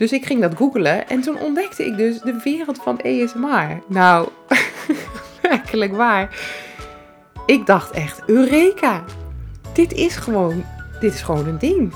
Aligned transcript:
Dus 0.00 0.12
ik 0.12 0.26
ging 0.26 0.40
dat 0.40 0.56
googelen 0.56 1.08
en 1.08 1.20
toen 1.20 1.40
ontdekte 1.40 1.86
ik 1.86 1.96
dus 1.96 2.20
de 2.20 2.40
wereld 2.44 2.78
van 2.82 3.00
ASMR. 3.02 3.82
Nou, 3.86 4.28
werkelijk 5.42 5.96
waar. 5.96 6.38
Ik 7.46 7.66
dacht 7.66 7.90
echt, 7.90 8.22
Eureka! 8.26 9.04
Dit 9.72 9.92
is 9.92 10.16
gewoon, 10.16 10.64
dit 11.00 11.14
is 11.14 11.22
gewoon 11.22 11.46
een 11.46 11.58
ding. 11.58 11.92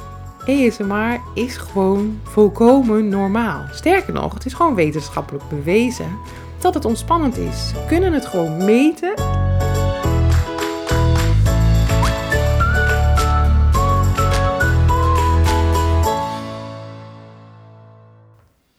ASMR 0.47 1.21
is 1.35 1.57
gewoon 1.57 2.21
volkomen 2.23 3.09
normaal. 3.09 3.65
Sterker 3.71 4.13
nog, 4.13 4.35
het 4.35 4.47
is 4.47 4.55
gewoon 4.55 4.75
wetenschappelijk 4.75 5.49
bewezen 5.49 6.19
dat 6.59 6.75
het 6.75 6.85
ontspannend 6.85 7.37
is. 7.37 7.73
We 7.73 7.85
kunnen 7.89 8.13
het 8.13 8.27
gewoon 8.27 8.65
meten. 8.65 9.15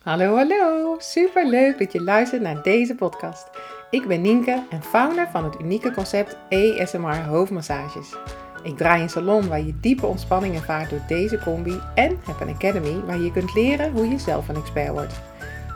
Hallo, 0.05 0.35
hallo. 0.35 0.95
Super 0.99 1.47
leuk 1.47 1.77
dat 1.77 1.91
je 1.91 2.01
luistert 2.01 2.41
naar 2.41 2.63
deze 2.63 2.95
podcast. 2.95 3.49
Ik 3.89 4.07
ben 4.07 4.21
Nienke 4.21 4.63
en 4.69 4.83
founder 4.83 5.27
van 5.31 5.43
het 5.43 5.59
unieke 5.61 5.91
concept 5.91 6.37
ASMR 6.49 7.23
hoofdmassages. 7.23 8.15
Ik 8.63 8.77
draai 8.77 9.01
een 9.01 9.09
salon 9.09 9.47
waar 9.47 9.61
je 9.61 9.79
diepe 9.79 10.05
ontspanning 10.05 10.55
ervaart 10.55 10.89
door 10.89 11.01
deze 11.07 11.39
combi 11.39 11.79
en 11.95 12.19
heb 12.25 12.39
een 12.39 12.53
academy 12.53 12.99
waar 13.05 13.19
je 13.19 13.31
kunt 13.31 13.53
leren 13.53 13.91
hoe 13.91 14.07
je 14.07 14.19
zelf 14.19 14.47
een 14.47 14.55
expert 14.55 14.91
wordt. 14.91 15.21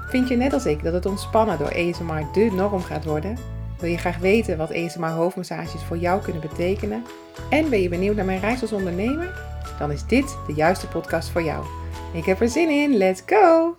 Vind 0.09 0.27
je 0.27 0.35
net 0.35 0.53
als 0.53 0.65
ik 0.65 0.83
dat 0.83 0.93
het 0.93 1.05
ontspannen 1.05 1.57
door 1.57 1.75
ASMR 1.75 2.31
de 2.33 2.51
norm 2.53 2.81
gaat 2.81 3.05
worden? 3.05 3.37
Wil 3.79 3.89
je 3.89 3.97
graag 3.97 4.17
weten 4.17 4.57
wat 4.57 4.73
ASMR 4.73 5.09
hoofdmassages 5.09 5.83
voor 5.83 5.97
jou 5.97 6.21
kunnen 6.21 6.41
betekenen? 6.41 7.03
En 7.49 7.69
ben 7.69 7.81
je 7.81 7.89
benieuwd 7.89 8.15
naar 8.15 8.25
mijn 8.25 8.41
reis 8.41 8.61
als 8.61 8.71
ondernemer? 8.71 9.41
Dan 9.79 9.91
is 9.91 10.05
dit 10.05 10.37
de 10.47 10.53
juiste 10.53 10.87
podcast 10.87 11.29
voor 11.29 11.43
jou. 11.43 11.65
Ik 12.13 12.25
heb 12.25 12.41
er 12.41 12.49
zin 12.49 12.69
in, 12.69 12.97
let's 12.97 13.23
go! 13.25 13.78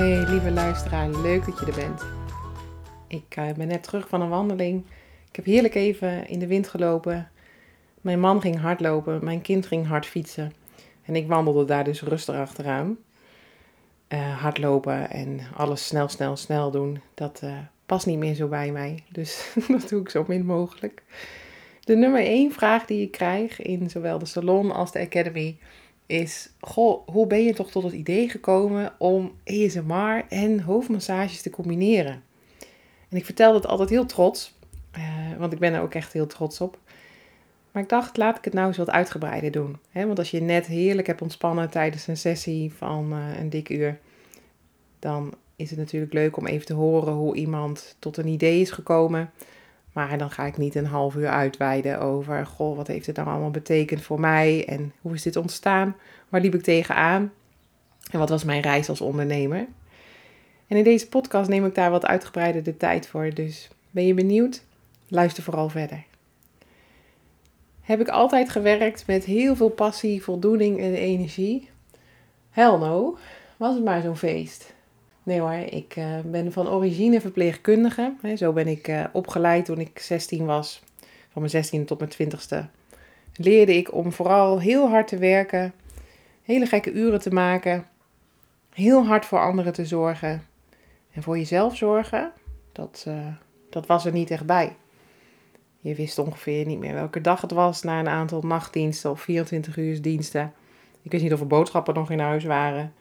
Hey 0.00 0.24
lieve 0.24 0.50
luisteraar, 0.50 1.10
leuk 1.10 1.44
dat 1.46 1.58
je 1.58 1.66
er 1.66 1.74
bent. 1.74 2.02
Ik 3.06 3.36
uh, 3.38 3.52
ben 3.56 3.68
net 3.68 3.82
terug 3.82 4.08
van 4.08 4.20
een 4.20 4.28
wandeling. 4.28 4.84
Ik 5.28 5.36
heb 5.36 5.44
heerlijk 5.44 5.74
even 5.74 6.28
in 6.28 6.38
de 6.38 6.46
wind 6.46 6.68
gelopen. 6.68 7.30
Mijn 8.00 8.20
man 8.20 8.40
ging 8.40 8.60
hardlopen, 8.60 9.24
mijn 9.24 9.40
kind 9.40 9.66
ging 9.66 9.86
hard 9.86 10.06
fietsen. 10.06 10.52
En 11.02 11.16
ik 11.16 11.26
wandelde 11.26 11.64
daar 11.64 11.84
dus 11.84 12.02
rustig 12.02 12.34
achteraan. 12.34 12.98
Uh, 14.08 14.40
hardlopen 14.42 15.10
en 15.10 15.40
alles 15.56 15.86
snel, 15.86 16.08
snel, 16.08 16.36
snel 16.36 16.70
doen, 16.70 17.00
dat 17.14 17.40
uh, 17.44 17.58
past 17.86 18.06
niet 18.06 18.18
meer 18.18 18.34
zo 18.34 18.48
bij 18.48 18.72
mij. 18.72 19.04
Dus 19.08 19.52
dat 19.68 19.88
doe 19.88 20.00
ik 20.00 20.08
zo 20.08 20.24
min 20.26 20.46
mogelijk. 20.46 21.02
De 21.80 21.96
nummer 21.96 22.20
één 22.20 22.52
vraag 22.52 22.84
die 22.84 23.02
ik 23.02 23.10
krijg 23.10 23.62
in 23.62 23.90
zowel 23.90 24.18
de 24.18 24.26
salon 24.26 24.70
als 24.70 24.92
de 24.92 25.00
academy 25.00 25.58
is: 26.10 26.50
Goh, 26.60 27.08
hoe 27.08 27.26
ben 27.26 27.44
je 27.44 27.54
toch 27.54 27.70
tot 27.70 27.82
het 27.82 27.92
idee 27.92 28.28
gekomen 28.28 28.92
om 28.98 29.32
ASMR 29.44 30.24
en 30.28 30.60
hoofdmassages 30.60 31.42
te 31.42 31.50
combineren? 31.50 32.22
En 33.08 33.16
ik 33.16 33.24
vertel 33.24 33.52
dat 33.52 33.66
altijd 33.66 33.90
heel 33.90 34.06
trots, 34.06 34.54
uh, 34.98 35.38
want 35.38 35.52
ik 35.52 35.58
ben 35.58 35.74
er 35.74 35.82
ook 35.82 35.94
echt 35.94 36.12
heel 36.12 36.26
trots 36.26 36.60
op. 36.60 36.78
Maar 37.72 37.82
ik 37.82 37.88
dacht, 37.88 38.16
laat 38.16 38.38
ik 38.38 38.44
het 38.44 38.54
nou 38.54 38.66
eens 38.66 38.76
wat 38.76 38.90
uitgebreider 38.90 39.50
doen. 39.50 39.76
Hè? 39.90 40.06
Want 40.06 40.18
als 40.18 40.30
je 40.30 40.40
net 40.40 40.66
heerlijk 40.66 41.06
hebt 41.06 41.22
ontspannen 41.22 41.70
tijdens 41.70 42.06
een 42.06 42.16
sessie 42.16 42.72
van 42.72 43.12
uh, 43.12 43.40
een 43.40 43.50
dik 43.50 43.68
uur, 43.68 43.98
dan 44.98 45.34
is 45.56 45.70
het 45.70 45.78
natuurlijk 45.78 46.12
leuk 46.12 46.36
om 46.36 46.46
even 46.46 46.66
te 46.66 46.74
horen 46.74 47.12
hoe 47.12 47.34
iemand 47.34 47.96
tot 47.98 48.16
een 48.16 48.26
idee 48.26 48.60
is 48.60 48.70
gekomen. 48.70 49.30
Maar 49.92 50.18
dan 50.18 50.30
ga 50.30 50.44
ik 50.44 50.56
niet 50.56 50.74
een 50.74 50.86
half 50.86 51.14
uur 51.14 51.28
uitweiden 51.28 52.00
over, 52.00 52.46
goh, 52.46 52.76
wat 52.76 52.86
heeft 52.86 53.06
het 53.06 53.16
nou 53.16 53.28
allemaal 53.28 53.50
betekend 53.50 54.02
voor 54.02 54.20
mij 54.20 54.64
en 54.68 54.92
hoe 55.00 55.14
is 55.14 55.22
dit 55.22 55.36
ontstaan? 55.36 55.96
Waar 56.28 56.40
liep 56.40 56.54
ik 56.54 56.62
tegenaan? 56.62 57.32
En 58.10 58.18
wat 58.18 58.28
was 58.28 58.44
mijn 58.44 58.62
reis 58.62 58.88
als 58.88 59.00
ondernemer? 59.00 59.66
En 60.66 60.76
in 60.76 60.84
deze 60.84 61.08
podcast 61.08 61.48
neem 61.48 61.66
ik 61.66 61.74
daar 61.74 61.90
wat 61.90 62.06
uitgebreider 62.06 62.62
de 62.62 62.76
tijd 62.76 63.06
voor. 63.06 63.34
Dus 63.34 63.68
ben 63.90 64.06
je 64.06 64.14
benieuwd? 64.14 64.62
Luister 65.08 65.42
vooral 65.42 65.68
verder. 65.68 66.04
Heb 67.80 68.00
ik 68.00 68.08
altijd 68.08 68.50
gewerkt 68.50 69.06
met 69.06 69.24
heel 69.24 69.56
veel 69.56 69.68
passie, 69.68 70.22
voldoening 70.22 70.80
en 70.80 70.94
energie? 70.94 71.68
Hell 72.50 72.76
no, 72.76 73.18
was 73.56 73.74
het 73.74 73.84
maar 73.84 74.02
zo'n 74.02 74.16
feest. 74.16 74.74
Nee 75.22 75.40
hoor, 75.40 75.52
ik 75.52 75.96
uh, 75.96 76.20
ben 76.24 76.52
van 76.52 76.68
origine 76.68 77.20
verpleegkundige. 77.20 78.14
Zo 78.36 78.52
ben 78.52 78.66
ik 78.66 78.88
uh, 78.88 79.04
opgeleid 79.12 79.64
toen 79.64 79.78
ik 79.78 79.98
16 79.98 80.44
was. 80.44 80.82
Van 81.32 81.42
mijn 81.42 81.50
16 81.50 81.84
tot 81.84 81.98
mijn 81.98 82.32
20ste. 82.32 82.70
Leerde 83.34 83.76
ik 83.76 83.94
om 83.94 84.12
vooral 84.12 84.60
heel 84.60 84.88
hard 84.88 85.08
te 85.08 85.18
werken. 85.18 85.72
Hele 86.42 86.66
gekke 86.66 86.92
uren 86.92 87.20
te 87.20 87.30
maken. 87.30 87.86
Heel 88.72 89.06
hard 89.06 89.26
voor 89.26 89.40
anderen 89.40 89.72
te 89.72 89.86
zorgen. 89.86 90.42
En 91.12 91.22
voor 91.22 91.38
jezelf 91.38 91.76
zorgen, 91.76 92.32
dat, 92.72 93.04
uh, 93.08 93.26
dat 93.70 93.86
was 93.86 94.04
er 94.04 94.12
niet 94.12 94.30
echt 94.30 94.46
bij. 94.46 94.76
Je 95.80 95.94
wist 95.94 96.18
ongeveer 96.18 96.66
niet 96.66 96.78
meer 96.78 96.94
welke 96.94 97.20
dag 97.20 97.40
het 97.40 97.50
was 97.50 97.82
na 97.82 97.98
een 97.98 98.08
aantal 98.08 98.40
nachtdiensten 98.42 99.10
of 99.10 99.20
24 99.20 99.76
uur 99.76 100.02
diensten. 100.02 100.52
Ik 101.02 101.10
wist 101.10 101.22
niet 101.22 101.32
of 101.32 101.40
er 101.40 101.46
boodschappen 101.46 101.94
nog 101.94 102.10
in 102.10 102.18
huis 102.18 102.44
waren. 102.44 102.92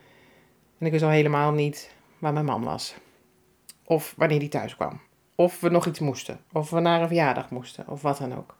En 0.78 0.86
ik 0.86 0.92
wist 0.92 1.04
al 1.04 1.10
helemaal 1.10 1.52
niet 1.52 1.92
waar 2.20 2.34
mijn 2.34 2.46
man 2.46 2.64
was. 2.64 2.96
Of 3.84 4.14
wanneer 4.18 4.40
hij 4.40 4.48
thuis 4.48 4.76
kwam. 4.76 5.02
Of 5.36 5.60
we 5.60 5.70
nog 5.70 5.86
iets 5.86 6.00
moesten. 6.00 6.40
Of 6.52 6.70
we 6.70 6.80
naar 6.80 7.02
een 7.02 7.08
verjaardag 7.08 7.50
moesten. 7.50 7.88
Of 7.88 8.02
wat 8.02 8.18
dan 8.18 8.36
ook. 8.36 8.58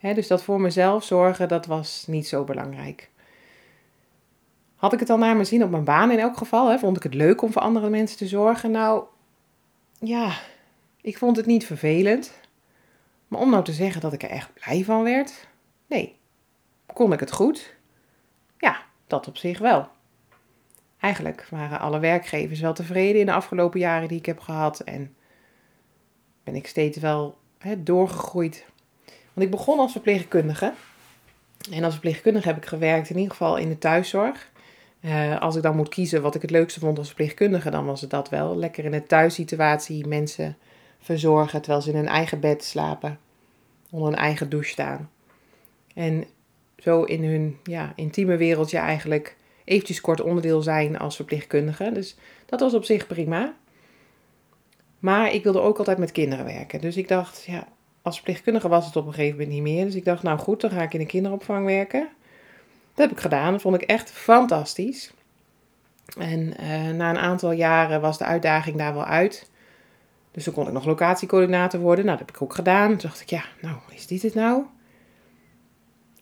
Dus 0.00 0.26
dat 0.26 0.42
voor 0.42 0.60
mezelf 0.60 1.04
zorgen, 1.04 1.48
dat 1.48 1.66
was 1.66 2.04
niet 2.06 2.28
zo 2.28 2.44
belangrijk. 2.44 3.10
Had 4.76 4.92
ik 4.92 5.00
het 5.00 5.10
al 5.10 5.18
naar 5.18 5.36
me 5.36 5.44
zien 5.44 5.64
op 5.64 5.70
mijn 5.70 5.84
baan 5.84 6.10
in 6.10 6.18
elk 6.18 6.36
geval? 6.36 6.78
Vond 6.78 6.96
ik 6.96 7.02
het 7.02 7.14
leuk 7.14 7.42
om 7.42 7.52
voor 7.52 7.62
andere 7.62 7.90
mensen 7.90 8.18
te 8.18 8.28
zorgen? 8.28 8.70
Nou, 8.70 9.04
ja, 9.98 10.32
ik 11.00 11.18
vond 11.18 11.36
het 11.36 11.46
niet 11.46 11.66
vervelend. 11.66 12.32
Maar 13.28 13.40
om 13.40 13.50
nou 13.50 13.64
te 13.64 13.72
zeggen 13.72 14.00
dat 14.00 14.12
ik 14.12 14.22
er 14.22 14.30
echt 14.30 14.54
blij 14.54 14.84
van 14.84 15.02
werd, 15.02 15.48
nee. 15.86 16.18
Kon 16.86 17.12
ik 17.12 17.20
het 17.20 17.32
goed? 17.32 17.74
Ja, 18.58 18.82
dat 19.06 19.28
op 19.28 19.36
zich 19.36 19.58
wel. 19.58 19.88
Eigenlijk 21.02 21.46
waren 21.50 21.80
alle 21.80 21.98
werkgevers 21.98 22.60
wel 22.60 22.72
tevreden 22.72 23.20
in 23.20 23.26
de 23.26 23.32
afgelopen 23.32 23.80
jaren 23.80 24.08
die 24.08 24.18
ik 24.18 24.26
heb 24.26 24.40
gehad. 24.40 24.80
En 24.80 25.14
ben 26.44 26.54
ik 26.54 26.66
steeds 26.66 26.98
wel 26.98 27.38
doorgegroeid. 27.78 28.64
Want 29.32 29.46
ik 29.46 29.50
begon 29.50 29.78
als 29.78 29.92
verpleegkundige. 29.92 30.72
En 31.70 31.84
als 31.84 31.92
verpleegkundige 31.92 32.48
heb 32.48 32.56
ik 32.56 32.66
gewerkt 32.66 33.10
in 33.10 33.16
ieder 33.16 33.30
geval 33.30 33.56
in 33.56 33.68
de 33.68 33.78
thuiszorg. 33.78 34.50
Uh, 35.00 35.40
als 35.40 35.56
ik 35.56 35.62
dan 35.62 35.76
moet 35.76 35.88
kiezen 35.88 36.22
wat 36.22 36.34
ik 36.34 36.42
het 36.42 36.50
leukste 36.50 36.80
vond 36.80 36.98
als 36.98 37.06
verpleegkundige, 37.06 37.70
dan 37.70 37.84
was 37.84 38.00
het 38.00 38.10
dat 38.10 38.28
wel. 38.28 38.56
Lekker 38.56 38.84
in 38.84 38.90
de 38.90 39.02
thuissituatie 39.02 40.06
mensen 40.06 40.56
verzorgen 41.00 41.60
terwijl 41.60 41.82
ze 41.82 41.90
in 41.90 41.96
hun 41.96 42.08
eigen 42.08 42.40
bed 42.40 42.64
slapen. 42.64 43.18
Onder 43.90 44.08
een 44.08 44.18
eigen 44.18 44.48
douche 44.48 44.70
staan. 44.70 45.10
En 45.94 46.24
zo 46.78 47.02
in 47.02 47.24
hun 47.24 47.58
ja, 47.62 47.92
intieme 47.96 48.36
wereldje 48.36 48.78
eigenlijk 48.78 49.36
eventjes 49.64 50.00
kort 50.00 50.20
onderdeel 50.20 50.62
zijn 50.62 50.98
als 50.98 51.16
verpleegkundige. 51.16 51.90
Dus 51.92 52.16
dat 52.46 52.60
was 52.60 52.74
op 52.74 52.84
zich 52.84 53.06
prima. 53.06 53.54
Maar 54.98 55.32
ik 55.32 55.42
wilde 55.42 55.60
ook 55.60 55.78
altijd 55.78 55.98
met 55.98 56.12
kinderen 56.12 56.44
werken. 56.44 56.80
Dus 56.80 56.96
ik 56.96 57.08
dacht, 57.08 57.44
ja, 57.44 57.68
als 58.02 58.14
verpleegkundige 58.14 58.68
was 58.68 58.86
het 58.86 58.96
op 58.96 59.06
een 59.06 59.12
gegeven 59.12 59.38
moment 59.38 59.54
niet 59.54 59.62
meer. 59.62 59.84
Dus 59.84 59.94
ik 59.94 60.04
dacht, 60.04 60.22
nou 60.22 60.38
goed, 60.38 60.60
dan 60.60 60.70
ga 60.70 60.82
ik 60.82 60.94
in 60.94 61.00
de 61.00 61.06
kinderopvang 61.06 61.66
werken. 61.66 62.08
Dat 62.94 63.08
heb 63.08 63.10
ik 63.10 63.22
gedaan. 63.22 63.52
Dat 63.52 63.60
vond 63.60 63.74
ik 63.74 63.82
echt 63.82 64.10
fantastisch. 64.10 65.12
En 66.18 66.54
uh, 66.60 66.90
na 66.90 67.10
een 67.10 67.18
aantal 67.18 67.52
jaren 67.52 68.00
was 68.00 68.18
de 68.18 68.24
uitdaging 68.24 68.76
daar 68.76 68.94
wel 68.94 69.04
uit. 69.04 69.50
Dus 70.30 70.44
dan 70.44 70.54
kon 70.54 70.66
ik 70.66 70.72
nog 70.72 70.84
locatiecoördinator 70.84 71.80
worden. 71.80 72.04
Nou, 72.04 72.18
dat 72.18 72.26
heb 72.26 72.36
ik 72.36 72.42
ook 72.42 72.54
gedaan. 72.54 72.88
Toen 72.88 72.98
dacht 72.98 73.20
ik, 73.20 73.30
ja, 73.30 73.44
nou, 73.60 73.76
is 73.90 74.06
dit 74.06 74.22
het 74.22 74.34
nou? 74.34 74.64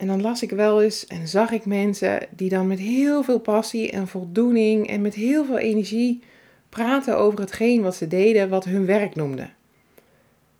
En 0.00 0.06
dan 0.06 0.20
las 0.20 0.42
ik 0.42 0.50
wel 0.50 0.82
eens 0.82 1.06
en 1.06 1.28
zag 1.28 1.50
ik 1.50 1.64
mensen 1.64 2.26
die 2.30 2.48
dan 2.48 2.66
met 2.66 2.78
heel 2.78 3.22
veel 3.22 3.40
passie 3.40 3.90
en 3.90 4.08
voldoening 4.08 4.88
en 4.88 5.00
met 5.00 5.14
heel 5.14 5.44
veel 5.44 5.58
energie 5.58 6.22
praten 6.68 7.18
over 7.18 7.40
hetgeen 7.40 7.82
wat 7.82 7.94
ze 7.94 8.06
deden, 8.06 8.48
wat 8.48 8.64
hun 8.64 8.86
werk 8.86 9.14
noemde. 9.14 9.48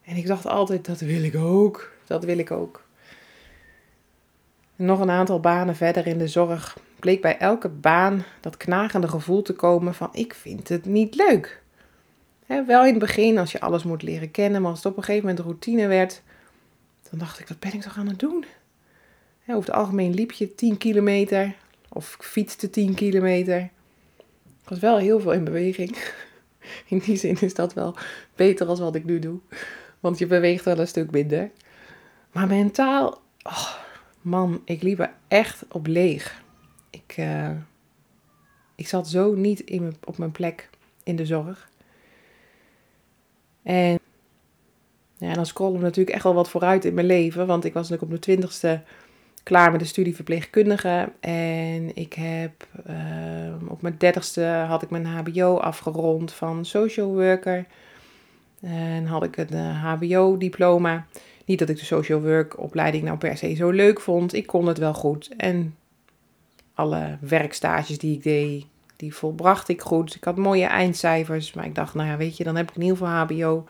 En 0.03 0.17
ik 0.17 0.27
dacht 0.27 0.47
altijd, 0.47 0.87
dat 0.87 1.01
wil 1.01 1.23
ik 1.23 1.35
ook. 1.37 1.93
Dat 2.07 2.25
wil 2.25 2.39
ik 2.39 2.51
ook. 2.51 2.85
Nog 4.77 5.01
een 5.01 5.11
aantal 5.11 5.41
banen 5.41 5.77
verder 5.77 6.07
in 6.07 6.19
de 6.19 6.29
zorg 6.29 6.79
bleek 6.99 7.21
bij 7.21 7.39
elke 7.39 7.69
baan 7.69 8.25
dat 8.41 8.57
knagende 8.57 9.09
gevoel 9.09 9.43
te 9.43 9.55
komen 9.55 9.95
van 9.95 10.09
ik 10.13 10.35
vind 10.35 10.69
het 10.69 10.85
niet 10.85 11.15
leuk. 11.15 11.63
wel 12.47 12.85
in 12.85 12.91
het 12.91 12.99
begin 12.99 13.39
als 13.39 13.53
je 13.53 13.61
alles 13.61 13.83
moet 13.83 14.03
leren 14.03 14.31
kennen, 14.31 14.63
maar 14.63 14.71
als 14.71 14.83
het 14.83 14.93
op 14.93 14.99
een 14.99 15.05
gegeven 15.05 15.29
moment 15.29 15.45
routine 15.45 15.87
werd, 15.87 16.23
dan 17.11 17.19
dacht 17.19 17.41
ik, 17.41 17.49
wat 17.49 17.59
ben 17.59 17.73
ik 17.73 17.83
toch 17.83 17.99
aan 17.99 18.09
het 18.09 18.19
doen? 18.19 18.45
Over 19.47 19.71
het 19.71 19.71
algemeen 19.71 20.15
liep 20.15 20.33
je 20.33 20.55
10 20.55 20.77
kilometer 20.79 21.55
of 21.89 22.17
fietste 22.21 22.71
10 22.71 22.95
kilometer. 22.95 23.61
Ik 24.63 24.69
was 24.69 24.79
wel 24.79 24.99
heel 24.99 25.21
veel 25.21 25.33
in 25.33 25.45
beweging. 25.45 25.97
in 26.89 26.99
die 26.99 27.17
zin 27.17 27.41
is 27.41 27.55
dat 27.55 27.75
wel 27.75 27.95
beter 28.35 28.67
als 28.67 28.79
wat 28.79 28.95
ik 28.95 29.05
nu 29.05 29.19
doe. 29.19 29.39
Want 30.01 30.19
je 30.19 30.27
beweegt 30.27 30.65
wel 30.65 30.79
een 30.79 30.89
stuk 30.89 31.11
minder. 31.11 31.51
Maar 32.33 32.47
mentaal, 32.47 33.21
oh, 33.43 33.75
man, 34.21 34.63
ik 34.65 34.83
liep 34.83 34.99
er 34.99 35.13
echt 35.29 35.65
op 35.69 35.87
leeg. 35.87 36.43
Ik, 36.91 37.17
uh, 37.19 37.51
ik 38.75 38.89
zat 38.89 39.09
zo 39.09 39.35
niet 39.35 39.61
in 39.61 39.97
op 40.05 40.19
mijn 40.19 40.33
plek 40.33 40.69
in 41.03 41.17
de 41.17 41.27
zorg. 41.27 41.71
En 43.63 43.99
ja, 45.17 45.33
dan 45.33 45.47
scrollen 45.47 45.79
we 45.79 45.85
natuurlijk 45.85 46.15
echt 46.15 46.25
wel 46.25 46.35
wat 46.35 46.51
vooruit 46.51 46.85
in 46.85 46.95
mijn 46.95 47.07
leven. 47.07 47.47
Want 47.47 47.65
ik 47.65 47.73
was 47.73 47.89
natuurlijk 47.89 48.03
op 48.03 48.09
mijn 48.09 48.21
twintigste 48.21 48.83
klaar 49.43 49.71
met 49.71 49.81
de 49.81 49.87
studie 49.87 50.15
verpleegkundige. 50.15 51.13
En 51.21 51.97
ik 51.97 52.13
heb 52.13 52.67
uh, 52.89 53.71
op 53.71 53.83
mijn 53.83 53.95
dertigste 53.99 54.43
had 54.45 54.83
ik 54.83 54.91
mijn 54.91 55.07
HBO 55.07 55.57
afgerond 55.59 56.33
van 56.33 56.65
social 56.65 57.07
worker. 57.15 57.67
En 58.61 59.07
had 59.07 59.25
ik 59.25 59.37
een 59.37 59.57
HBO-diploma. 59.75 60.95
Eh, 60.95 61.21
Niet 61.45 61.59
dat 61.59 61.69
ik 61.69 61.79
de 61.79 61.85
social 61.85 62.21
work 62.21 62.59
opleiding 62.59 63.05
nou 63.05 63.19
per 63.19 63.37
se 63.37 63.55
zo 63.55 63.71
leuk 63.71 64.01
vond. 64.01 64.35
Ik 64.35 64.47
kon 64.47 64.67
het 64.67 64.79
wel 64.79 64.95
goed. 64.95 65.31
En 65.37 65.77
alle 66.75 67.17
werkstages 67.21 67.99
die 67.99 68.15
ik 68.15 68.23
deed, 68.23 68.67
die 68.97 69.15
volbracht 69.15 69.69
ik 69.69 69.81
goed. 69.81 70.15
Ik 70.15 70.25
had 70.25 70.37
mooie 70.37 70.67
eindcijfers. 70.67 71.53
Maar 71.53 71.65
ik 71.65 71.75
dacht, 71.75 71.95
nou 71.95 72.09
ja, 72.09 72.17
weet 72.17 72.37
je, 72.37 72.45
dan 72.45 72.57
heb 72.57 72.69
ik 72.71 72.77
in 72.77 72.83
ieder 72.83 72.97
geval 72.97 73.13
HBO 73.15 73.67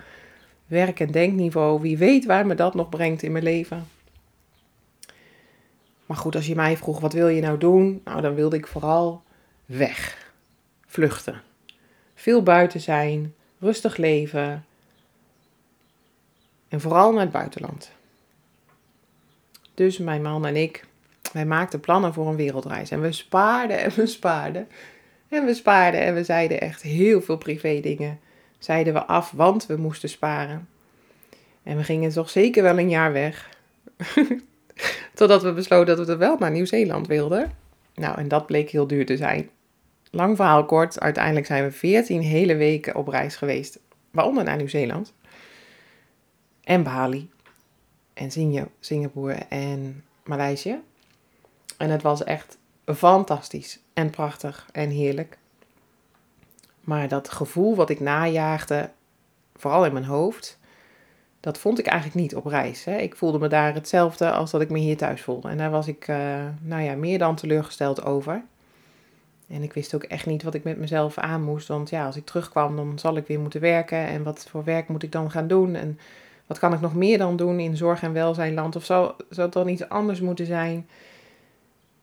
werk- 0.67 1.01
en 1.01 1.11
denkniveau. 1.11 1.81
Wie 1.81 1.99
weet 1.99 2.25
waar 2.25 2.47
me 2.47 2.55
dat 2.55 2.75
nog 2.75 2.89
brengt 2.89 3.23
in 3.23 3.33
mijn 3.33 3.45
leven. 3.45 3.87
Maar 6.11 6.19
goed, 6.19 6.35
als 6.35 6.47
je 6.47 6.55
mij 6.55 6.77
vroeg, 6.77 7.01
wat 7.01 7.12
wil 7.12 7.29
je 7.29 7.41
nou 7.41 7.59
doen? 7.59 8.01
Nou, 8.05 8.21
dan 8.21 8.35
wilde 8.35 8.57
ik 8.57 8.67
vooral 8.67 9.23
weg. 9.67 10.31
Vluchten. 10.87 11.43
Veel 12.15 12.43
buiten 12.43 12.81
zijn. 12.81 13.35
Rustig 13.59 13.97
leven. 13.97 14.65
En 16.69 16.81
vooral 16.81 17.12
naar 17.12 17.21
het 17.21 17.31
buitenland. 17.33 17.91
Dus 19.75 19.99
mijn 19.99 20.23
man 20.23 20.47
en 20.47 20.57
ik, 20.57 20.85
wij 21.33 21.47
maakten 21.47 21.81
plannen 21.81 22.15
voor 22.15 22.29
een 22.29 22.37
wereldreis. 22.37 22.91
En 22.91 23.01
we 23.01 23.12
spaarden 23.12 23.79
en 23.79 23.93
we 23.95 24.07
spaarden. 24.07 24.69
En 25.29 25.45
we 25.45 25.55
spaarden 25.55 26.01
en 26.01 26.15
we 26.15 26.25
zeiden 26.25 26.61
echt 26.61 26.83
heel 26.83 27.23
veel 27.23 27.39
privé 27.39 27.81
dingen. 27.81 28.21
Zeiden 28.59 28.93
we 28.93 29.05
af, 29.05 29.31
want 29.31 29.67
we 29.67 29.77
moesten 29.77 30.09
sparen. 30.09 30.69
En 31.62 31.77
we 31.77 31.85
gingen 31.85 32.12
toch 32.12 32.31
zeker 32.31 32.62
wel 32.62 32.79
een 32.79 32.91
jaar 32.91 33.12
weg. 33.12 33.49
Totdat 35.15 35.43
we 35.43 35.53
besloten 35.53 35.97
dat 35.97 36.06
we 36.06 36.17
wel 36.17 36.37
naar 36.38 36.50
Nieuw-Zeeland 36.50 37.06
wilden. 37.06 37.53
Nou, 37.94 38.19
en 38.19 38.29
dat 38.29 38.47
bleek 38.47 38.71
heel 38.71 38.87
duur 38.87 39.06
te 39.06 39.17
zijn. 39.17 39.50
Lang 40.11 40.37
verhaal 40.37 40.65
kort, 40.65 41.00
uiteindelijk 41.00 41.47
zijn 41.47 41.65
we 41.65 41.71
14 41.71 42.21
hele 42.21 42.56
weken 42.56 42.94
op 42.94 43.09
reis 43.09 43.37
geweest. 43.37 43.79
Waaronder 44.11 44.44
naar 44.44 44.56
Nieuw-Zeeland. 44.56 45.12
En 46.65 46.82
Bali. 46.82 47.31
En 48.12 48.31
Singapore 48.81 49.35
en 49.49 50.05
Maleisië. 50.25 50.81
En 51.76 51.91
het 51.91 52.03
was 52.03 52.25
echt 52.25 52.59
fantastisch 52.87 53.81
en 53.93 54.11
prachtig 54.11 54.69
en 54.73 54.91
heerlijk. 54.91 55.38
Maar 56.81 57.09
dat 57.09 57.29
gevoel 57.29 57.76
wat 57.76 57.91
ik 57.91 58.00
najaagde, 58.00 58.91
vooral 59.56 59.85
in 59.85 59.93
mijn 59.93 60.05
hoofd, 60.05 60.59
dat 61.41 61.59
vond 61.59 61.79
ik 61.79 61.87
eigenlijk 61.87 62.21
niet 62.21 62.35
op 62.35 62.47
reis. 62.47 62.85
Hè. 62.85 62.97
Ik 62.97 63.17
voelde 63.17 63.39
me 63.39 63.49
daar 63.49 63.75
hetzelfde 63.75 64.31
als 64.31 64.51
dat 64.51 64.61
ik 64.61 64.71
me 64.71 64.79
hier 64.79 64.97
thuis 64.97 65.23
voelde. 65.23 65.49
En 65.49 65.57
daar 65.57 65.71
was 65.71 65.87
ik, 65.87 66.09
uh, 66.09 66.17
nou 66.61 66.83
ja, 66.83 66.95
meer 66.95 67.19
dan 67.19 67.37
teleurgesteld 67.37 68.05
over. 68.05 68.43
En 69.49 69.63
ik 69.63 69.73
wist 69.73 69.95
ook 69.95 70.03
echt 70.03 70.27
niet 70.27 70.43
wat 70.43 70.55
ik 70.55 70.65
met 70.65 70.79
mezelf 70.79 71.19
aan 71.19 71.43
moest. 71.43 71.69
Want 71.69 71.91
ja, 71.91 72.07
als 72.07 72.17
ik 72.17 72.25
terugkwam, 72.25 72.77
dan 72.77 72.99
zal 72.99 73.17
ik 73.17 73.27
weer 73.27 73.41
moeten 73.41 73.61
werken. 73.61 74.07
En 74.07 74.23
wat 74.23 74.47
voor 74.49 74.65
werk 74.65 74.89
moet 74.89 75.03
ik 75.03 75.13
dan 75.13 75.31
gaan 75.31 75.47
doen? 75.47 75.75
En 75.75 75.99
wat 76.47 76.59
kan 76.59 76.73
ik 76.73 76.81
nog 76.81 76.95
meer 76.95 77.19
dan 77.19 77.37
doen 77.37 77.61
in 77.61 77.77
zorg- 77.77 78.03
en 78.03 78.13
welzijnland? 78.13 78.77
Of 78.77 78.85
zou, 78.85 79.13
zou 79.29 79.47
het 79.47 79.53
dan 79.53 79.69
iets 79.69 79.89
anders 79.89 80.21
moeten 80.21 80.47
zijn? 80.47 80.89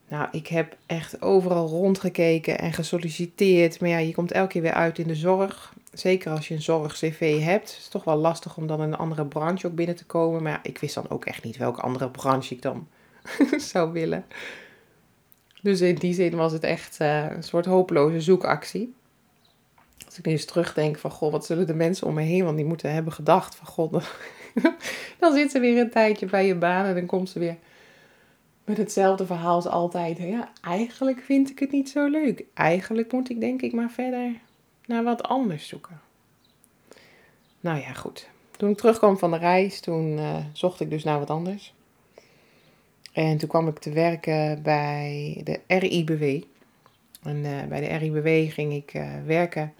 Nou, 0.08 0.28
ik 0.32 0.48
heb 0.48 0.76
echt 0.86 1.22
overal 1.22 1.68
rondgekeken 1.68 2.60
en 2.60 2.74
gesolliciteerd. 2.74 3.80
Maar 3.80 3.90
ja, 3.90 3.98
je 3.98 4.14
komt 4.14 4.32
elke 4.32 4.52
keer 4.52 4.62
weer 4.62 4.74
uit 4.74 5.00
in 5.00 5.08
de 5.08 5.16
zorg. 5.16 5.74
Zeker 5.98 6.32
als 6.32 6.48
je 6.48 6.54
een 6.54 6.62
zorg-CV 6.62 7.40
hebt. 7.44 7.70
Het 7.70 7.80
is 7.80 7.88
toch 7.88 8.04
wel 8.04 8.16
lastig 8.16 8.58
om 8.58 8.68
dan 8.68 8.82
in 8.82 8.88
een 8.88 8.98
andere 8.98 9.26
branche 9.26 9.68
ook 9.68 9.76
binnen 9.76 9.96
te 9.96 10.06
komen. 10.06 10.44
Maar 10.44 10.52
ja, 10.52 10.60
ik 10.64 10.78
wist 10.78 10.96
dan 10.96 11.10
ook 11.10 11.26
echt 11.26 11.44
niet 11.44 11.58
welke 11.58 11.82
andere 11.82 12.10
branche 12.10 12.54
ik 12.56 12.62
dan 12.62 12.88
zou 13.72 13.92
willen. 13.92 14.26
Dus 15.62 15.82
in 15.82 15.96
die 15.96 16.14
zin 16.14 16.36
was 16.36 16.52
het 16.52 16.64
echt 16.64 17.00
uh, 17.02 17.30
een 17.30 17.44
soort 17.44 17.66
hopeloze 17.66 18.22
zoekactie. 18.22 18.94
Als 20.06 20.18
ik 20.18 20.26
nu 20.26 20.32
eens 20.32 20.46
terugdenk 20.46 20.98
van, 20.98 21.12
goh, 21.12 21.32
wat 21.32 21.46
zullen 21.46 21.68
de 21.68 21.74
mensen 21.74 22.08
om 22.08 22.14
me 22.14 22.22
heen, 22.22 22.44
want 22.44 22.58
die 22.58 22.66
moeten 22.66 22.94
hebben 22.94 23.14
gedacht 23.14 23.56
van, 23.56 23.68
god, 23.68 23.92
dan, 23.92 24.04
dan 25.20 25.34
zit 25.34 25.52
ze 25.52 25.60
weer 25.60 25.80
een 25.80 25.92
tijdje 25.92 26.26
bij 26.26 26.48
je 26.48 26.56
baan 26.56 26.86
en 26.86 26.96
dan 26.96 27.06
komt 27.06 27.30
ze 27.30 27.40
weer 27.40 27.58
met 28.66 28.78
hetzelfde 28.78 29.26
verhaal 29.26 29.56
als 29.56 29.68
altijd. 29.68 30.18
Ja, 30.18 30.52
eigenlijk 30.62 31.20
vind 31.20 31.50
ik 31.50 31.60
het 31.60 31.72
niet 31.72 31.90
zo 31.90 32.08
leuk. 32.08 32.44
Eigenlijk 32.54 33.12
moet 33.12 33.30
ik 33.30 33.40
denk 33.40 33.62
ik 33.62 33.74
maar 33.74 33.92
verder 33.92 34.46
naar 34.88 35.04
wat 35.04 35.24
anders 35.24 35.68
zoeken. 35.68 36.02
Nou 37.60 37.80
ja, 37.80 37.94
goed. 37.94 38.30
Toen 38.52 38.70
ik 38.70 38.78
terugkwam 38.78 39.18
van 39.18 39.32
de 39.32 39.38
reis, 39.38 39.80
toen 39.80 40.18
uh, 40.18 40.38
zocht 40.54 40.80
ik 40.80 40.90
dus 40.90 41.04
naar 41.04 41.20
wat 41.20 41.30
anders. 41.30 41.74
En 43.12 43.38
toen 43.38 43.50
kwam 43.50 43.68
ik 43.68 43.80
te 43.80 43.92
werken 43.92 44.62
bij 44.64 45.42
de 45.44 45.60
RIBW. 45.68 46.44
En 47.24 47.38
uh, 47.38 47.64
bij 47.64 47.80
de 47.80 47.96
RIBW 47.98 48.52
ging 48.54 48.74
ik 48.74 48.94
uh, 48.94 49.12
werken 49.26 49.74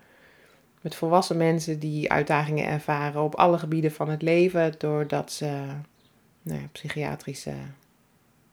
met 0.82 0.96
volwassen 0.96 1.38
mensen 1.38 1.80
die 1.80 2.12
uitdagingen 2.12 2.66
ervaren 2.66 3.22
op 3.22 3.36
alle 3.36 3.58
gebieden 3.58 3.92
van 3.92 4.10
het 4.10 4.22
leven, 4.22 4.76
doordat 4.78 5.32
ze 5.32 5.46
nou 6.42 6.62
ja, 6.62 6.68
psychiatrische 6.72 7.54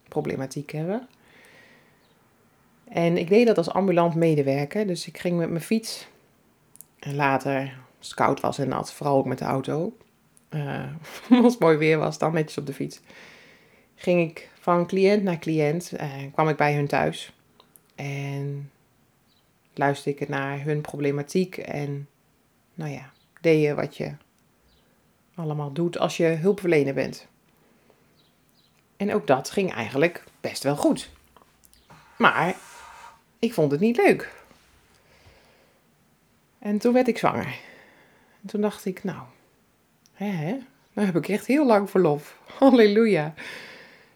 problematiek 0.09 0.73
hebben. 0.73 1.09
En 2.89 3.17
ik 3.17 3.29
deed 3.29 3.47
dat 3.47 3.57
als 3.57 3.71
ambulant 3.71 4.15
medewerker. 4.15 4.87
Dus 4.87 5.07
ik 5.07 5.19
ging 5.19 5.39
met 5.39 5.51
mijn 5.51 5.63
fiets. 5.63 6.07
En 7.05 7.15
later, 7.15 7.79
als 7.99 8.07
het 8.07 8.15
koud 8.17 8.41
was 8.41 8.59
en 8.59 8.69
nat, 8.69 8.93
vooral 8.93 9.17
ook 9.17 9.25
met 9.25 9.39
de 9.39 9.45
auto. 9.45 9.97
Uh, 10.51 10.85
als 11.43 11.53
het 11.53 11.63
mooi 11.63 11.77
weer 11.77 11.99
was, 11.99 12.19
dan 12.19 12.33
netjes 12.33 12.59
op 12.59 12.67
de 12.67 12.75
fiets. 12.75 13.01
Ging 13.95 14.31
ik 14.31 14.51
van 14.61 14.87
cliënt 14.87 15.23
naar 15.23 15.39
cliënt. 15.39 15.93
En 15.93 16.33
kwam 16.33 16.49
ik 16.49 16.57
bij 16.57 16.75
hun 16.75 16.87
thuis. 16.87 17.33
En 17.95 18.71
luisterde 19.75 20.21
ik 20.21 20.29
naar 20.29 20.63
hun 20.63 20.81
problematiek. 20.81 21.57
En 21.57 22.09
nou 22.75 22.91
ja, 22.91 23.13
deed 23.41 23.63
je 23.63 23.75
wat 23.75 23.97
je 23.97 24.13
allemaal 25.35 25.73
doet 25.73 25.99
als 25.99 26.17
je 26.17 26.27
hulpverlener 26.27 26.95
bent. 26.95 27.27
En 28.97 29.15
ook 29.15 29.27
dat 29.27 29.51
ging 29.51 29.73
eigenlijk 29.73 30.25
best 30.41 30.63
wel 30.63 30.77
goed. 30.77 31.11
Maar 32.19 32.57
ik 33.39 33.55
vond 33.55 33.71
het 33.71 33.81
niet 33.81 33.97
leuk. 33.97 34.44
En 36.65 36.79
toen 36.79 36.93
werd 36.93 37.09
ik 37.09 37.19
zwanger. 37.19 37.59
En 38.43 38.49
toen 38.49 38.61
dacht 38.61 38.85
ik, 38.85 39.05
nou, 39.05 39.23
hè, 40.13 40.27
hè, 40.27 40.57
nou 40.93 41.07
heb 41.07 41.17
ik 41.17 41.29
echt 41.29 41.47
heel 41.47 41.67
lang 41.67 41.91
verlof. 41.91 42.39
Halleluja. 42.59 43.35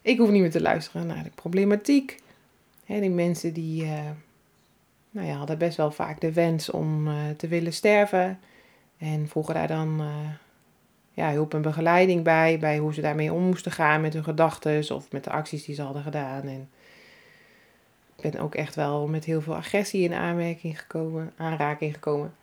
Ik 0.01 0.17
hoef 0.17 0.29
niet 0.29 0.41
meer 0.41 0.51
te 0.51 0.61
luisteren 0.61 1.07
naar 1.07 1.23
de 1.23 1.31
problematiek. 1.35 2.21
Hè, 2.85 2.99
die 2.99 3.09
mensen 3.09 3.53
die, 3.53 3.83
uh, 3.83 4.09
nou 5.09 5.27
ja, 5.27 5.33
hadden 5.33 5.57
best 5.57 5.77
wel 5.77 5.91
vaak 5.91 6.21
de 6.21 6.33
wens 6.33 6.69
om 6.69 7.07
uh, 7.07 7.13
te 7.37 7.47
willen 7.47 7.73
sterven. 7.73 8.39
En 8.97 9.27
vroegen 9.27 9.53
daar 9.53 9.67
dan 9.67 10.01
uh, 10.01 10.29
ja, 11.11 11.31
hulp 11.31 11.53
en 11.53 11.61
begeleiding 11.61 12.23
bij, 12.23 12.59
bij 12.59 12.77
hoe 12.77 12.93
ze 12.93 13.01
daarmee 13.01 13.33
om 13.33 13.43
moesten 13.43 13.71
gaan 13.71 14.01
met 14.01 14.13
hun 14.13 14.23
gedachten 14.23 14.95
of 14.95 15.11
met 15.11 15.23
de 15.23 15.31
acties 15.31 15.65
die 15.65 15.75
ze 15.75 15.81
hadden 15.81 16.03
gedaan. 16.03 16.41
En 16.41 16.69
ik 18.15 18.31
ben 18.31 18.41
ook 18.41 18.55
echt 18.55 18.75
wel 18.75 19.07
met 19.07 19.25
heel 19.25 19.41
veel 19.41 19.55
agressie 19.55 20.03
in 20.03 20.13
aanmerking 20.13 20.79
gekomen, 20.79 21.33
aanraking 21.37 21.93
gekomen. 21.93 22.37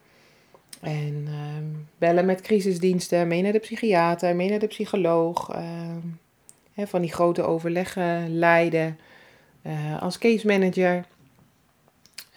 En 0.80 1.28
um, 1.56 1.88
bellen 1.98 2.26
met 2.26 2.40
crisisdiensten, 2.40 3.28
mee 3.28 3.42
naar 3.42 3.52
de 3.52 3.58
psychiater, 3.58 4.36
mee 4.36 4.50
naar 4.50 4.58
de 4.58 4.66
psycholoog. 4.66 5.56
Hè, 6.74 6.86
van 6.86 7.00
die 7.00 7.12
grote 7.12 7.42
overleggen 7.42 8.38
leiden 8.38 8.98
uh, 9.62 10.02
als 10.02 10.18
case 10.18 10.46
manager. 10.46 11.04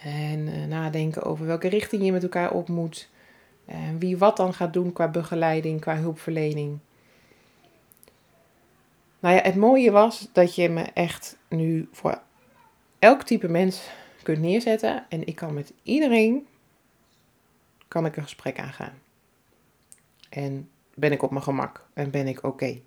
En 0.03 0.48
uh, 0.48 0.65
nadenken 0.65 1.24
over 1.24 1.45
welke 1.45 1.67
richting 1.67 2.05
je 2.05 2.12
met 2.12 2.24
elkaar 2.24 2.51
op 2.51 2.67
moet. 2.67 3.09
En 3.65 4.00
wie 4.00 4.17
wat 4.17 4.38
dan 4.38 4.53
gaat 4.53 4.74
doen 4.74 4.93
qua 4.93 5.07
begeleiding, 5.07 5.81
qua 5.81 5.95
hulpverlening. 5.98 6.77
Nou 9.19 9.36
ja, 9.36 9.41
het 9.41 9.55
mooie 9.55 9.91
was 9.91 10.29
dat 10.33 10.55
je 10.55 10.69
me 10.69 10.81
echt 10.81 11.38
nu 11.50 11.88
voor 11.91 12.21
elk 13.00 13.24
type 13.24 13.48
mens 13.48 13.89
kunt 14.24 14.39
neerzetten. 14.39 15.05
En 15.09 15.27
ik 15.27 15.36
kan 15.36 15.53
met 15.53 15.74
iedereen 15.83 16.48
kan 17.89 18.05
ik 18.05 18.17
een 18.17 18.24
gesprek 18.24 18.60
aangaan. 18.60 18.93
En 20.29 20.69
ben 20.93 21.12
ik 21.12 21.22
op 21.22 21.31
mijn 21.31 21.43
gemak 21.43 21.88
en 21.93 22.12
ben 22.12 22.27
ik 22.27 22.43
oké. 22.43 22.81